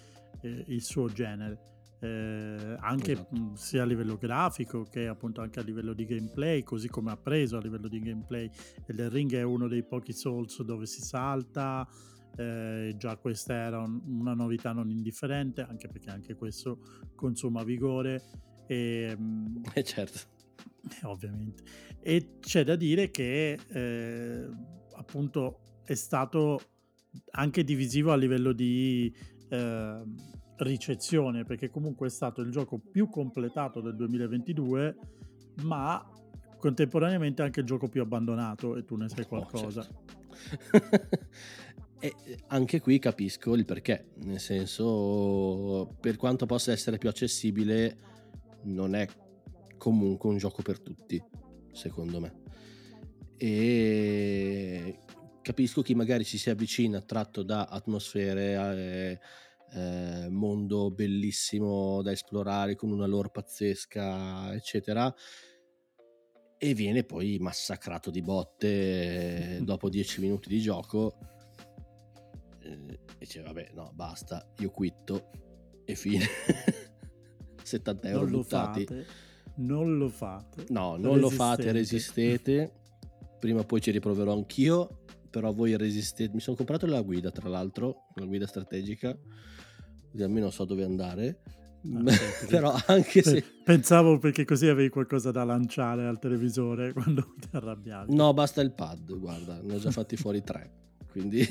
eh, 0.42 0.64
il 0.66 0.82
suo 0.82 1.08
genere. 1.08 1.72
Eh, 2.00 2.76
anche 2.80 3.12
esatto. 3.12 3.34
mh, 3.34 3.54
sia 3.54 3.84
a 3.84 3.86
livello 3.86 4.18
grafico 4.18 4.82
che 4.82 5.06
appunto 5.06 5.40
anche 5.40 5.60
a 5.60 5.62
livello 5.62 5.94
di 5.94 6.04
gameplay, 6.04 6.62
così 6.62 6.88
come 6.88 7.10
ha 7.10 7.16
preso 7.16 7.56
a 7.56 7.60
livello 7.60 7.88
di 7.88 8.00
gameplay. 8.00 8.50
El 8.84 9.08
Ring 9.08 9.32
è 9.34 9.42
uno 9.42 9.66
dei 9.66 9.82
pochi 9.82 10.12
Souls 10.12 10.60
dove 10.62 10.84
si 10.84 11.00
salta, 11.00 11.88
eh, 12.36 12.94
già 12.96 13.16
questa 13.16 13.54
era 13.54 13.80
un, 13.80 14.00
una 14.06 14.34
novità 14.34 14.72
non 14.72 14.90
indifferente, 14.90 15.62
anche 15.62 15.88
perché 15.88 16.10
anche 16.10 16.34
questo 16.34 16.78
consuma 17.14 17.62
vigore. 17.62 18.22
E, 18.66 19.16
mh, 19.16 19.62
eh 19.74 19.84
certo. 19.84 20.20
Ovviamente. 21.02 21.62
E 22.00 22.38
c'è 22.40 22.64
da 22.64 22.76
dire 22.76 23.10
che 23.10 23.58
eh, 23.68 24.48
appunto 24.96 25.60
è 25.84 25.94
stato 25.94 26.60
anche 27.32 27.64
divisivo 27.64 28.12
a 28.12 28.16
livello 28.16 28.52
di 28.52 29.14
eh, 29.48 30.02
ricezione, 30.56 31.44
perché 31.44 31.70
comunque 31.70 32.08
è 32.08 32.10
stato 32.10 32.40
il 32.40 32.50
gioco 32.50 32.78
più 32.78 33.08
completato 33.08 33.80
del 33.80 33.96
2022, 33.96 34.96
ma 35.62 36.04
contemporaneamente 36.58 37.42
anche 37.42 37.60
il 37.60 37.66
gioco 37.66 37.88
più 37.88 38.00
abbandonato 38.02 38.76
e 38.76 38.84
tu 38.84 38.96
ne 38.96 39.08
sai 39.08 39.26
qualcosa. 39.26 39.80
Oh, 39.80 39.84
certo. 39.84 40.22
e 42.04 42.14
anche 42.48 42.82
qui 42.82 42.98
capisco 42.98 43.54
il 43.54 43.64
perché, 43.64 44.10
nel 44.24 44.38
senso, 44.38 45.96
per 45.98 46.16
quanto 46.16 46.44
possa 46.44 46.70
essere 46.70 46.98
più 46.98 47.08
accessibile, 47.08 47.96
non 48.64 48.94
è 48.94 49.08
comunque 49.78 50.28
un 50.28 50.36
gioco 50.36 50.60
per 50.60 50.80
tutti, 50.80 51.18
secondo 51.72 52.20
me. 52.20 52.42
E 53.38 54.98
capisco 55.40 55.80
chi 55.80 55.94
magari 55.94 56.24
ci 56.24 56.36
si 56.36 56.50
avvicina 56.50 57.00
tratto 57.00 57.42
da 57.42 57.64
atmosfere, 57.64 58.52
eh, 58.76 59.20
eh, 59.72 60.28
mondo 60.28 60.90
bellissimo 60.90 62.02
da 62.02 62.12
esplorare 62.12 62.74
con 62.74 62.90
una 62.90 63.06
lore 63.06 63.30
pazzesca, 63.30 64.52
eccetera, 64.52 65.10
e 66.58 66.74
viene 66.74 67.02
poi 67.02 67.38
massacrato 67.38 68.10
di 68.10 68.20
botte 68.20 69.58
dopo 69.64 69.88
dieci 69.88 70.20
minuti 70.20 70.50
di 70.50 70.60
gioco 70.60 71.32
eh, 72.64 72.94
e 72.94 72.98
dice 73.18 73.42
vabbè 73.42 73.70
no 73.74 73.92
basta, 73.94 74.46
io 74.58 74.70
quitto 74.70 75.30
e 75.84 75.94
fine. 75.94 76.24
70 77.62 78.08
euro 78.08 78.26
buttati. 78.26 78.84
Fate, 78.84 79.06
non 79.56 79.96
lo 79.96 80.08
fate. 80.08 80.66
No, 80.68 80.96
non 80.96 81.14
resistete. 81.14 81.20
lo 81.20 81.30
fate, 81.30 81.72
resistete 81.72 82.72
prima 83.44 83.60
o 83.60 83.64
poi 83.64 83.82
ci 83.82 83.90
riproverò 83.90 84.32
anch'io, 84.32 85.04
però 85.28 85.52
voi 85.52 85.76
resistete. 85.76 86.32
Mi 86.32 86.40
sono 86.40 86.56
comprato 86.56 86.86
la 86.86 87.02
guida, 87.02 87.30
tra 87.30 87.46
l'altro, 87.50 88.06
una 88.14 88.24
guida 88.24 88.46
strategica, 88.46 89.14
così 90.10 90.22
almeno 90.22 90.48
so 90.48 90.64
dove 90.64 90.82
andare. 90.82 91.40
Ah, 91.92 92.02
però 92.48 92.74
anche 92.86 93.22
se 93.22 93.44
pensavo 93.62 94.18
perché 94.18 94.46
così 94.46 94.66
avevi 94.68 94.88
qualcosa 94.88 95.30
da 95.30 95.44
lanciare 95.44 96.06
al 96.06 96.18
televisore 96.18 96.94
quando 96.94 97.34
ti 97.38 97.48
arrabbiavi 97.50 98.14
no 98.14 98.32
basta 98.32 98.62
il 98.62 98.72
pad 98.72 99.14
guarda 99.18 99.60
ne 99.60 99.74
ho 99.74 99.78
già 99.78 99.90
fatti 99.90 100.16
fuori 100.16 100.42
tre 100.42 100.72
quindi 101.10 101.46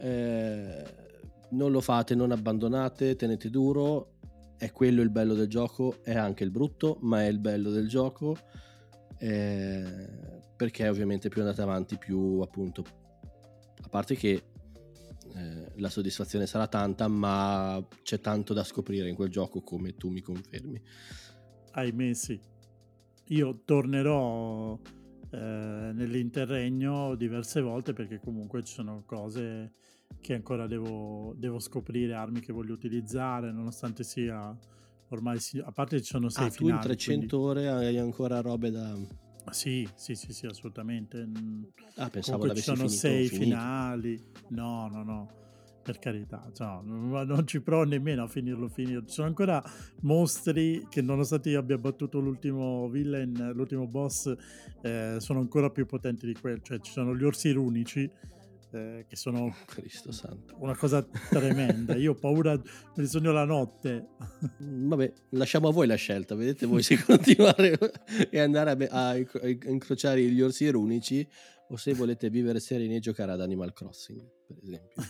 eh, 0.00 0.84
non 1.50 1.70
lo 1.70 1.80
fate 1.80 2.14
non 2.14 2.32
abbandonate 2.32 3.16
tenete 3.16 3.50
duro. 3.50 4.14
È 4.56 4.70
quello 4.72 5.00
il 5.00 5.10
bello 5.10 5.34
del 5.34 5.48
gioco 5.48 6.02
è 6.02 6.14
anche 6.14 6.44
il 6.44 6.50
brutto 6.50 6.98
ma 7.00 7.22
è 7.22 7.28
il 7.28 7.38
bello 7.38 7.70
del 7.70 7.88
gioco 7.88 8.36
eh, 9.18 10.08
perché 10.54 10.86
ovviamente 10.86 11.30
più 11.30 11.40
andate 11.40 11.62
avanti 11.62 11.96
più 11.96 12.40
appunto 12.40 12.84
a 13.82 13.88
parte 13.88 14.14
che 14.14 14.42
eh, 15.34 15.72
la 15.76 15.88
soddisfazione 15.88 16.46
sarà 16.46 16.66
tanta 16.66 17.08
ma 17.08 17.82
c'è 18.02 18.20
tanto 18.20 18.52
da 18.52 18.64
scoprire 18.64 19.08
in 19.08 19.14
quel 19.14 19.30
gioco 19.30 19.62
come 19.62 19.96
tu 19.96 20.10
mi 20.10 20.20
confermi. 20.20 20.82
Ahimè 21.72 22.12
sì. 22.12 22.38
Io 23.28 23.62
tornerò 23.64 24.78
eh, 25.30 25.36
nell'interregno 25.36 27.14
diverse 27.14 27.60
volte 27.60 27.92
perché 27.92 28.18
comunque 28.18 28.64
ci 28.64 28.74
sono 28.74 29.04
cose 29.06 29.74
che 30.20 30.34
ancora 30.34 30.66
devo, 30.66 31.34
devo 31.36 31.58
scoprire 31.58 32.14
armi 32.14 32.40
che 32.40 32.52
voglio 32.52 32.72
utilizzare 32.72 33.52
nonostante 33.52 34.04
sia 34.04 34.56
ormai 35.10 35.38
si, 35.40 35.58
a 35.58 35.72
parte 35.72 36.00
ci 36.00 36.10
sono 36.10 36.28
sei 36.28 36.46
ah, 36.46 36.50
finali. 36.50 36.70
tu 36.72 36.76
in 36.76 36.80
300 36.82 37.38
quindi... 37.38 37.60
ore 37.60 37.68
hai 37.68 37.98
ancora 37.98 38.40
robe 38.40 38.70
da... 38.70 38.96
Sì, 39.50 39.88
sì, 39.94 40.14
sì, 40.14 40.32
sì, 40.32 40.46
assolutamente. 40.46 41.26
Ah, 41.96 42.08
pensavo 42.08 42.46
che 42.46 42.56
ci 42.56 42.62
sono 42.62 42.76
finito, 42.76 42.94
sei 42.94 43.26
finito. 43.26 43.44
finali. 43.44 44.22
No, 44.48 44.86
no, 44.88 45.02
no, 45.02 45.28
per 45.82 45.98
carità, 45.98 46.48
cioè, 46.52 46.82
non 46.82 47.42
ci 47.46 47.60
provo 47.60 47.84
nemmeno 47.84 48.24
a 48.24 48.28
finirlo 48.28 48.68
finito. 48.68 49.06
Ci 49.06 49.14
sono 49.14 49.26
ancora 49.26 49.60
mostri 50.02 50.86
che 50.88 51.02
nonostante 51.02 51.50
io 51.50 51.58
abbia 51.58 51.78
battuto 51.78 52.20
l'ultimo 52.20 52.88
villain, 52.90 53.52
l'ultimo 53.54 53.86
boss, 53.86 54.32
eh, 54.82 55.16
sono 55.18 55.40
ancora 55.40 55.70
più 55.70 55.86
potenti 55.86 56.26
di 56.26 56.34
quello. 56.34 56.60
Cioè 56.62 56.78
ci 56.78 56.92
sono 56.92 57.16
gli 57.16 57.24
orsi 57.24 57.50
runici 57.50 58.08
eh, 58.72 59.04
che 59.08 59.16
sono 59.16 59.54
Cristo 59.66 60.12
santo. 60.12 60.54
una 60.58 60.76
cosa 60.76 61.02
tremenda. 61.28 61.94
Io 61.96 62.12
ho 62.12 62.14
paura, 62.14 62.54
me 62.56 62.62
li 63.02 63.06
sogno 63.06 63.32
la 63.32 63.44
notte. 63.44 64.08
Mm, 64.62 64.88
Vabbè, 64.88 65.12
lasciamo 65.30 65.68
a 65.68 65.72
voi 65.72 65.86
la 65.86 65.94
scelta, 65.96 66.34
vedete 66.34 66.66
voi 66.66 66.82
se 66.82 66.96
continuare 67.04 67.78
e 68.30 68.38
andare 68.40 68.70
a, 68.70 68.76
be- 68.76 68.88
a 68.88 69.16
inc- 69.16 69.40
a 69.42 69.68
incrociare 69.70 70.22
gli 70.22 70.40
orsi 70.40 70.64
erunici 70.66 71.26
o 71.68 71.76
se 71.76 71.94
volete 71.94 72.30
vivere 72.30 72.58
sereni 72.60 72.96
e 72.96 73.00
giocare 73.00 73.32
ad 73.32 73.40
Animal 73.40 73.72
Crossing, 73.72 74.20
per 74.46 74.56
esempio. 74.62 75.02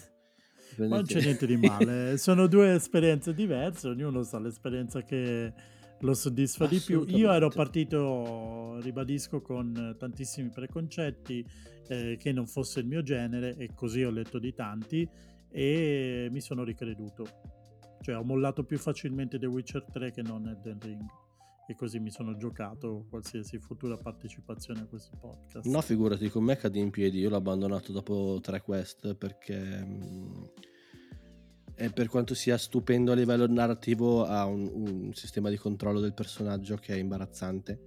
Ma 0.76 0.86
non 0.86 0.88
Prendete- 1.04 1.14
c'è 1.18 1.24
niente 1.24 1.46
di 1.46 1.56
male, 1.56 2.16
sono 2.16 2.46
due 2.46 2.74
esperienze 2.74 3.34
diverse, 3.34 3.88
ognuno 3.88 4.22
sa 4.22 4.38
l'esperienza 4.38 5.02
che 5.02 5.52
lo 6.00 6.14
soddisfa 6.14 6.66
di 6.66 6.78
più. 6.78 7.04
Io 7.08 7.32
ero 7.32 7.48
partito, 7.48 8.78
ribadisco, 8.80 9.40
con 9.40 9.96
tantissimi 9.98 10.50
preconcetti, 10.50 11.44
eh, 11.88 12.16
che 12.18 12.32
non 12.32 12.46
fosse 12.46 12.80
il 12.80 12.86
mio 12.86 13.02
genere 13.02 13.56
e 13.56 13.70
così 13.74 14.02
ho 14.02 14.10
letto 14.10 14.38
di 14.38 14.52
tanti 14.54 15.08
e 15.50 16.28
mi 16.30 16.40
sono 16.40 16.64
ricreduto. 16.64 17.26
Cioè 18.00 18.16
ho 18.16 18.22
mollato 18.22 18.64
più 18.64 18.78
facilmente 18.78 19.38
The 19.38 19.46
Witcher 19.46 19.84
3 19.90 20.10
che 20.12 20.22
non 20.22 20.48
Elden 20.48 20.78
Ring 20.80 21.06
e 21.66 21.74
così 21.76 22.00
mi 22.00 22.10
sono 22.10 22.36
giocato 22.36 23.06
qualsiasi 23.08 23.58
futura 23.58 23.96
partecipazione 23.96 24.80
a 24.80 24.86
questi 24.86 25.16
podcast. 25.20 25.66
No, 25.68 25.80
figurati, 25.82 26.28
con 26.28 26.42
me 26.42 26.56
cadi 26.56 26.80
in 26.80 26.90
piedi. 26.90 27.18
Io 27.18 27.28
l'ho 27.28 27.36
abbandonato 27.36 27.92
dopo 27.92 28.38
tre 28.42 28.60
quest 28.62 29.14
perché. 29.14 29.84
mm, 29.84 30.44
e 30.44 30.79
per 31.88 32.08
quanto 32.08 32.34
sia 32.34 32.58
stupendo 32.58 33.12
a 33.12 33.14
livello 33.14 33.46
narrativo, 33.46 34.26
ha 34.26 34.44
un, 34.44 34.70
un 34.72 35.14
sistema 35.14 35.48
di 35.48 35.56
controllo 35.56 36.00
del 36.00 36.12
personaggio 36.12 36.76
che 36.76 36.94
è 36.94 36.98
imbarazzante. 36.98 37.80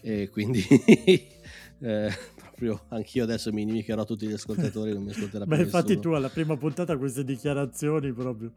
E 0.00 0.28
quindi. 0.32 0.64
eh, 1.78 2.10
proprio 2.54 2.84
anch'io 2.88 3.24
adesso 3.24 3.52
mi 3.52 3.62
inimicherò 3.62 4.04
tutti 4.04 4.26
gli 4.26 4.32
ascoltatori, 4.32 4.92
non 4.92 5.02
mi 5.02 5.10
ascolterà 5.10 5.44
più 5.46 5.56
Beh, 5.56 5.62
infatti 5.62 5.98
tu 5.98 6.10
alla 6.10 6.28
prima 6.28 6.56
puntata 6.56 6.96
queste 6.96 7.24
dichiarazioni 7.24 8.12
proprio... 8.12 8.52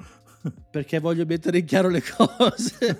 Perché 0.71 0.99
voglio 0.99 1.25
mettere 1.25 1.57
in 1.57 1.65
chiaro 1.65 1.89
le 1.89 2.01
cose. 2.01 2.99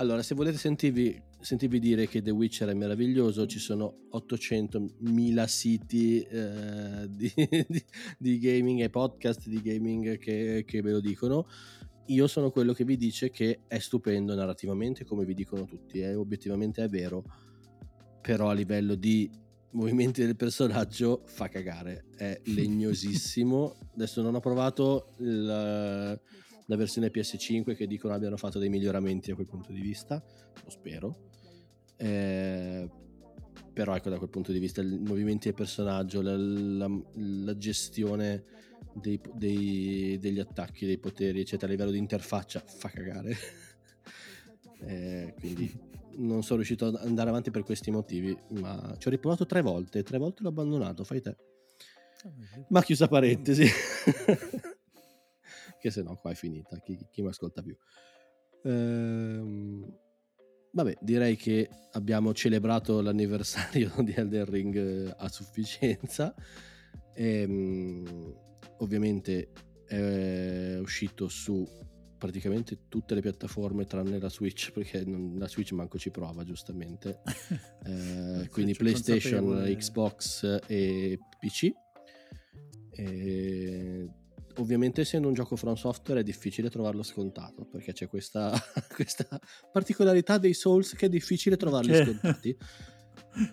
Allora, 0.00 0.22
se 0.22 0.34
volete 0.34 0.56
sentirvi, 0.56 1.22
sentirvi 1.38 1.78
dire 1.78 2.08
che 2.08 2.22
The 2.22 2.30
Witcher 2.30 2.70
è 2.70 2.74
meraviglioso, 2.74 3.46
ci 3.46 3.58
sono 3.58 4.06
800.000 4.14 5.44
siti 5.44 6.22
eh, 6.22 7.06
di, 7.06 7.30
di- 7.68 7.84
di 8.16 8.38
gaming 8.38 8.80
e 8.80 8.88
podcast 8.88 9.46
di 9.46 9.60
gaming 9.60 10.16
che, 10.16 10.64
che 10.66 10.80
ve 10.80 10.92
lo 10.92 11.00
dicono. 11.00 11.46
Io 12.06 12.26
sono 12.26 12.50
quello 12.50 12.72
che 12.72 12.84
vi 12.84 12.96
dice 12.96 13.30
che 13.30 13.60
è 13.68 13.78
stupendo 13.78 14.34
narrativamente, 14.34 15.04
come 15.04 15.26
vi 15.26 15.34
dicono 15.34 15.66
tutti, 15.66 16.00
e 16.00 16.14
obiettivamente 16.14 16.82
è 16.82 16.88
vero, 16.88 17.22
però 18.22 18.48
a 18.48 18.54
livello 18.54 18.94
di 18.94 19.30
movimenti 19.72 20.24
del 20.24 20.34
personaggio 20.34 21.22
fa 21.26 21.48
cagare, 21.48 22.06
è 22.16 22.40
legnosissimo. 22.48 23.76
Adesso 23.94 24.22
non 24.22 24.34
ho 24.34 24.40
provato 24.40 25.12
la, 25.18 26.18
la 26.70 26.76
versione 26.76 27.10
PS5 27.10 27.74
che 27.74 27.88
dicono 27.88 28.14
abbiano 28.14 28.36
fatto 28.36 28.60
dei 28.60 28.68
miglioramenti 28.68 29.32
a 29.32 29.34
quel 29.34 29.48
punto 29.48 29.72
di 29.72 29.80
vista, 29.80 30.22
lo 30.62 30.70
spero. 30.70 31.28
Eh, 31.96 32.88
però 33.72 33.96
ecco 33.96 34.08
da 34.08 34.18
quel 34.18 34.30
punto 34.30 34.52
di 34.52 34.60
vista 34.60 34.80
i 34.80 34.98
movimenti 34.98 35.48
del 35.48 35.54
personaggio, 35.56 36.22
la, 36.22 36.36
la- 36.36 37.02
la 37.14 37.56
gestione 37.56 38.44
dei- 38.94 39.20
dei- 39.34 40.18
degli 40.20 40.38
attacchi, 40.38 40.86
dei 40.86 40.98
poteri, 40.98 41.40
eccetera, 41.40 41.66
a 41.66 41.70
livello 41.74 41.90
di 41.90 41.98
interfaccia 41.98 42.62
fa 42.64 42.88
cagare. 42.88 43.36
Eh, 44.82 45.34
quindi 45.38 45.70
non 46.16 46.42
sono 46.42 46.56
riuscito 46.56 46.86
ad 46.86 46.94
andare 47.04 47.28
avanti 47.28 47.50
per 47.50 47.64
questi 47.64 47.90
motivi, 47.90 48.34
ma 48.52 48.94
ci 48.96 49.08
ho 49.08 49.10
riprovato 49.10 49.44
tre 49.44 49.60
volte, 49.60 50.02
tre 50.02 50.16
volte 50.16 50.42
l'ho 50.42 50.48
abbandonato, 50.48 51.04
fai 51.04 51.20
te. 51.20 51.36
Ma 52.68 52.82
chiusa 52.82 53.06
parentesi. 53.06 53.66
che 55.80 55.90
se 55.90 56.02
no 56.02 56.16
qua 56.16 56.30
è 56.30 56.34
finita, 56.34 56.78
chi, 56.78 56.98
chi 57.10 57.22
mi 57.22 57.28
ascolta 57.28 57.62
più. 57.62 57.76
Ehm, 58.64 59.84
vabbè, 60.72 60.98
direi 61.00 61.36
che 61.36 61.68
abbiamo 61.92 62.32
celebrato 62.34 63.00
l'anniversario 63.00 63.92
di 64.04 64.12
Elden 64.12 64.44
Ring 64.44 64.76
eh, 64.76 65.14
a 65.16 65.28
sufficienza. 65.28 66.34
Ehm, 67.14 68.34
ovviamente 68.78 69.52
è 69.86 70.78
uscito 70.78 71.28
su 71.28 71.66
praticamente 72.16 72.86
tutte 72.88 73.14
le 73.14 73.22
piattaforme 73.22 73.86
tranne 73.86 74.18
la 74.20 74.28
Switch 74.28 74.70
perché 74.72 75.04
non- 75.04 75.36
la 75.38 75.48
Switch 75.48 75.72
manco 75.72 75.98
ci 75.98 76.10
prova 76.10 76.44
giustamente 76.44 77.20
Eh, 77.82 78.46
quindi 78.50 78.74
PlayStation. 78.74 79.64
Xbox 79.74 80.60
e 80.66 81.18
PC. 81.38 81.72
E 82.90 84.10
ovviamente 84.56 85.02
essendo 85.02 85.28
un 85.28 85.34
gioco 85.34 85.56
from 85.56 85.74
software 85.74 86.20
è 86.20 86.22
difficile 86.22 86.70
trovarlo 86.70 87.02
scontato 87.02 87.64
perché 87.64 87.92
c'è 87.92 88.08
questa, 88.08 88.52
questa 88.94 89.40
particolarità 89.72 90.38
dei 90.38 90.54
Souls 90.54 90.94
che 90.94 91.06
è 91.06 91.08
difficile 91.08 91.56
trovarli 91.56 91.92
Che- 91.92 92.04
scontati. 92.04 92.56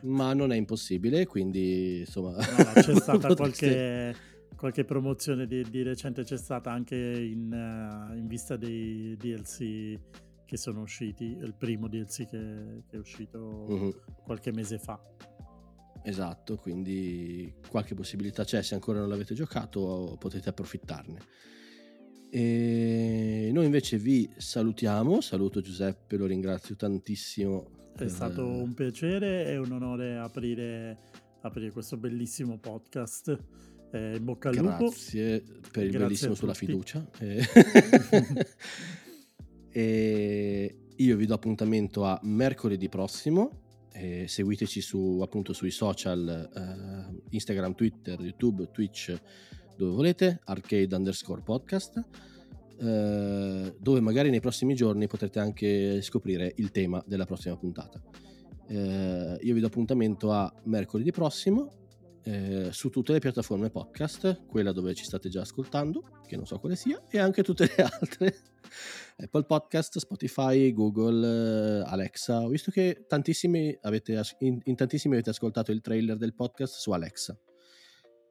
Ma 0.03 0.33
non 0.33 0.51
è 0.51 0.55
impossibile, 0.55 1.25
quindi 1.27 1.99
insomma... 1.99 2.31
No, 2.31 2.71
c'è 2.81 2.95
stata 2.95 3.35
qualche, 3.35 4.15
qualche 4.55 4.83
promozione 4.85 5.45
di, 5.45 5.63
di 5.69 5.83
recente, 5.83 6.23
c'è 6.23 6.37
stata 6.37 6.71
anche 6.71 6.95
in, 6.95 7.51
eh, 7.53 8.17
in 8.17 8.25
vista 8.27 8.55
dei 8.57 9.15
DLC 9.17 9.99
che 10.45 10.57
sono 10.57 10.81
usciti, 10.81 11.25
il 11.25 11.53
primo 11.55 11.87
DLC 11.89 12.25
che, 12.27 12.83
che 12.87 12.95
è 12.95 12.97
uscito 12.97 13.67
Mhm. 13.69 13.93
qualche 14.23 14.51
mese 14.51 14.79
fa. 14.79 14.99
Esatto, 16.07 16.55
quindi 16.55 17.53
qualche 17.69 17.93
possibilità 17.93 18.45
c'è, 18.45 18.63
se 18.63 18.75
ancora 18.75 18.99
non 18.99 19.09
l'avete 19.09 19.33
giocato 19.33 20.15
potete 20.17 20.47
approfittarne. 20.47 21.19
E 22.29 23.49
noi 23.51 23.65
invece 23.65 23.97
vi 23.97 24.29
salutiamo, 24.37 25.19
saluto 25.19 25.59
Giuseppe, 25.59 26.15
lo 26.15 26.25
ringrazio 26.25 26.77
tantissimo. 26.77 27.91
È 27.93 28.03
eh, 28.03 28.07
stato 28.07 28.47
un 28.47 28.73
piacere 28.73 29.47
e 29.47 29.57
un 29.57 29.69
onore 29.69 30.15
aprire, 30.15 30.97
aprire 31.41 31.71
questo 31.71 31.97
bellissimo 31.97 32.57
podcast. 32.57 33.37
Eh, 33.91 34.15
in 34.15 34.23
bocca 34.23 34.47
al 34.47 34.55
lupo. 34.55 34.77
Grazie 34.77 35.41
per 35.41 35.83
il 35.83 35.89
Grazie 35.89 35.99
bellissimo 35.99 36.35
sulla 36.35 36.53
fiducia. 36.53 37.05
E... 37.19 37.43
e 39.71 40.77
io 40.95 41.17
vi 41.17 41.25
do 41.25 41.33
appuntamento 41.33 42.05
a 42.05 42.17
mercoledì 42.23 42.87
prossimo. 42.87 43.65
E 43.99 44.27
seguiteci 44.27 44.79
su, 44.79 45.21
appunto 45.23 45.53
sui 45.53 45.71
social 45.71 46.49
eh, 46.53 47.21
Instagram, 47.31 47.73
Twitter, 47.73 48.19
YouTube, 48.21 48.69
Twitch, 48.71 49.19
dove 49.75 49.91
volete, 49.91 50.39
arcade 50.45 50.95
underscore 50.95 51.41
podcast, 51.41 52.05
eh, 52.79 53.75
dove 53.79 53.99
magari 53.99 54.29
nei 54.29 54.39
prossimi 54.39 54.75
giorni 54.75 55.07
potrete 55.07 55.39
anche 55.39 55.99
scoprire 56.03 56.53
il 56.57 56.69
tema 56.69 57.03
della 57.07 57.25
prossima 57.25 57.57
puntata. 57.57 57.99
Eh, 58.67 59.39
io 59.41 59.53
vi 59.55 59.59
do 59.59 59.65
appuntamento 59.65 60.31
a 60.31 60.53
mercoledì 60.65 61.11
prossimo 61.11 61.86
eh, 62.27 62.73
su 62.73 62.89
tutte 62.89 63.13
le 63.13 63.19
piattaforme 63.19 63.69
podcast, 63.69 64.45
quella 64.47 64.73
dove 64.73 64.93
ci 64.93 65.05
state 65.05 65.29
già 65.29 65.41
ascoltando, 65.41 66.03
che 66.27 66.35
non 66.35 66.45
so 66.45 66.59
quale 66.59 66.75
sia, 66.75 67.01
e 67.09 67.19
anche 67.19 67.41
tutte 67.41 67.71
le 67.73 67.83
altre. 67.89 68.35
Apple 69.15 69.45
Podcast, 69.45 69.97
Spotify, 69.97 70.73
Google, 70.73 71.25
eh, 71.25 71.83
Alexa. 71.87 72.41
Ho 72.41 72.49
visto 72.49 72.69
che 72.69 73.05
tantissimi 73.07 73.75
avete, 73.81 74.21
in, 74.39 74.59
in 74.61 74.75
tantissimi 74.75 75.13
avete 75.13 75.29
ascoltato 75.29 75.71
il 75.71 75.79
trailer 75.79 76.17
del 76.17 76.33
podcast 76.33 76.75
su 76.75 76.91
Alexa. 76.91 77.39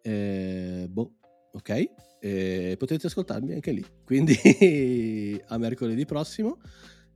Eh, 0.03 0.86
boh, 0.90 1.14
ok. 1.53 1.90
Eh, 2.20 2.76
potete 2.78 3.07
ascoltarmi 3.07 3.55
anche 3.55 3.72
lì. 3.72 3.84
Quindi 4.05 5.40
a 5.49 5.57
mercoledì 5.57 6.05
prossimo. 6.05 6.61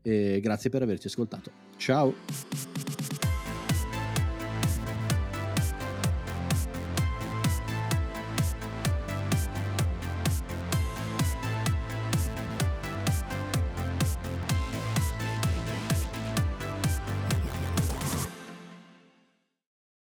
E 0.00 0.40
grazie 0.40 0.70
per 0.70 0.80
averci 0.80 1.08
ascoltato. 1.08 1.52
Ciao. 1.76 2.89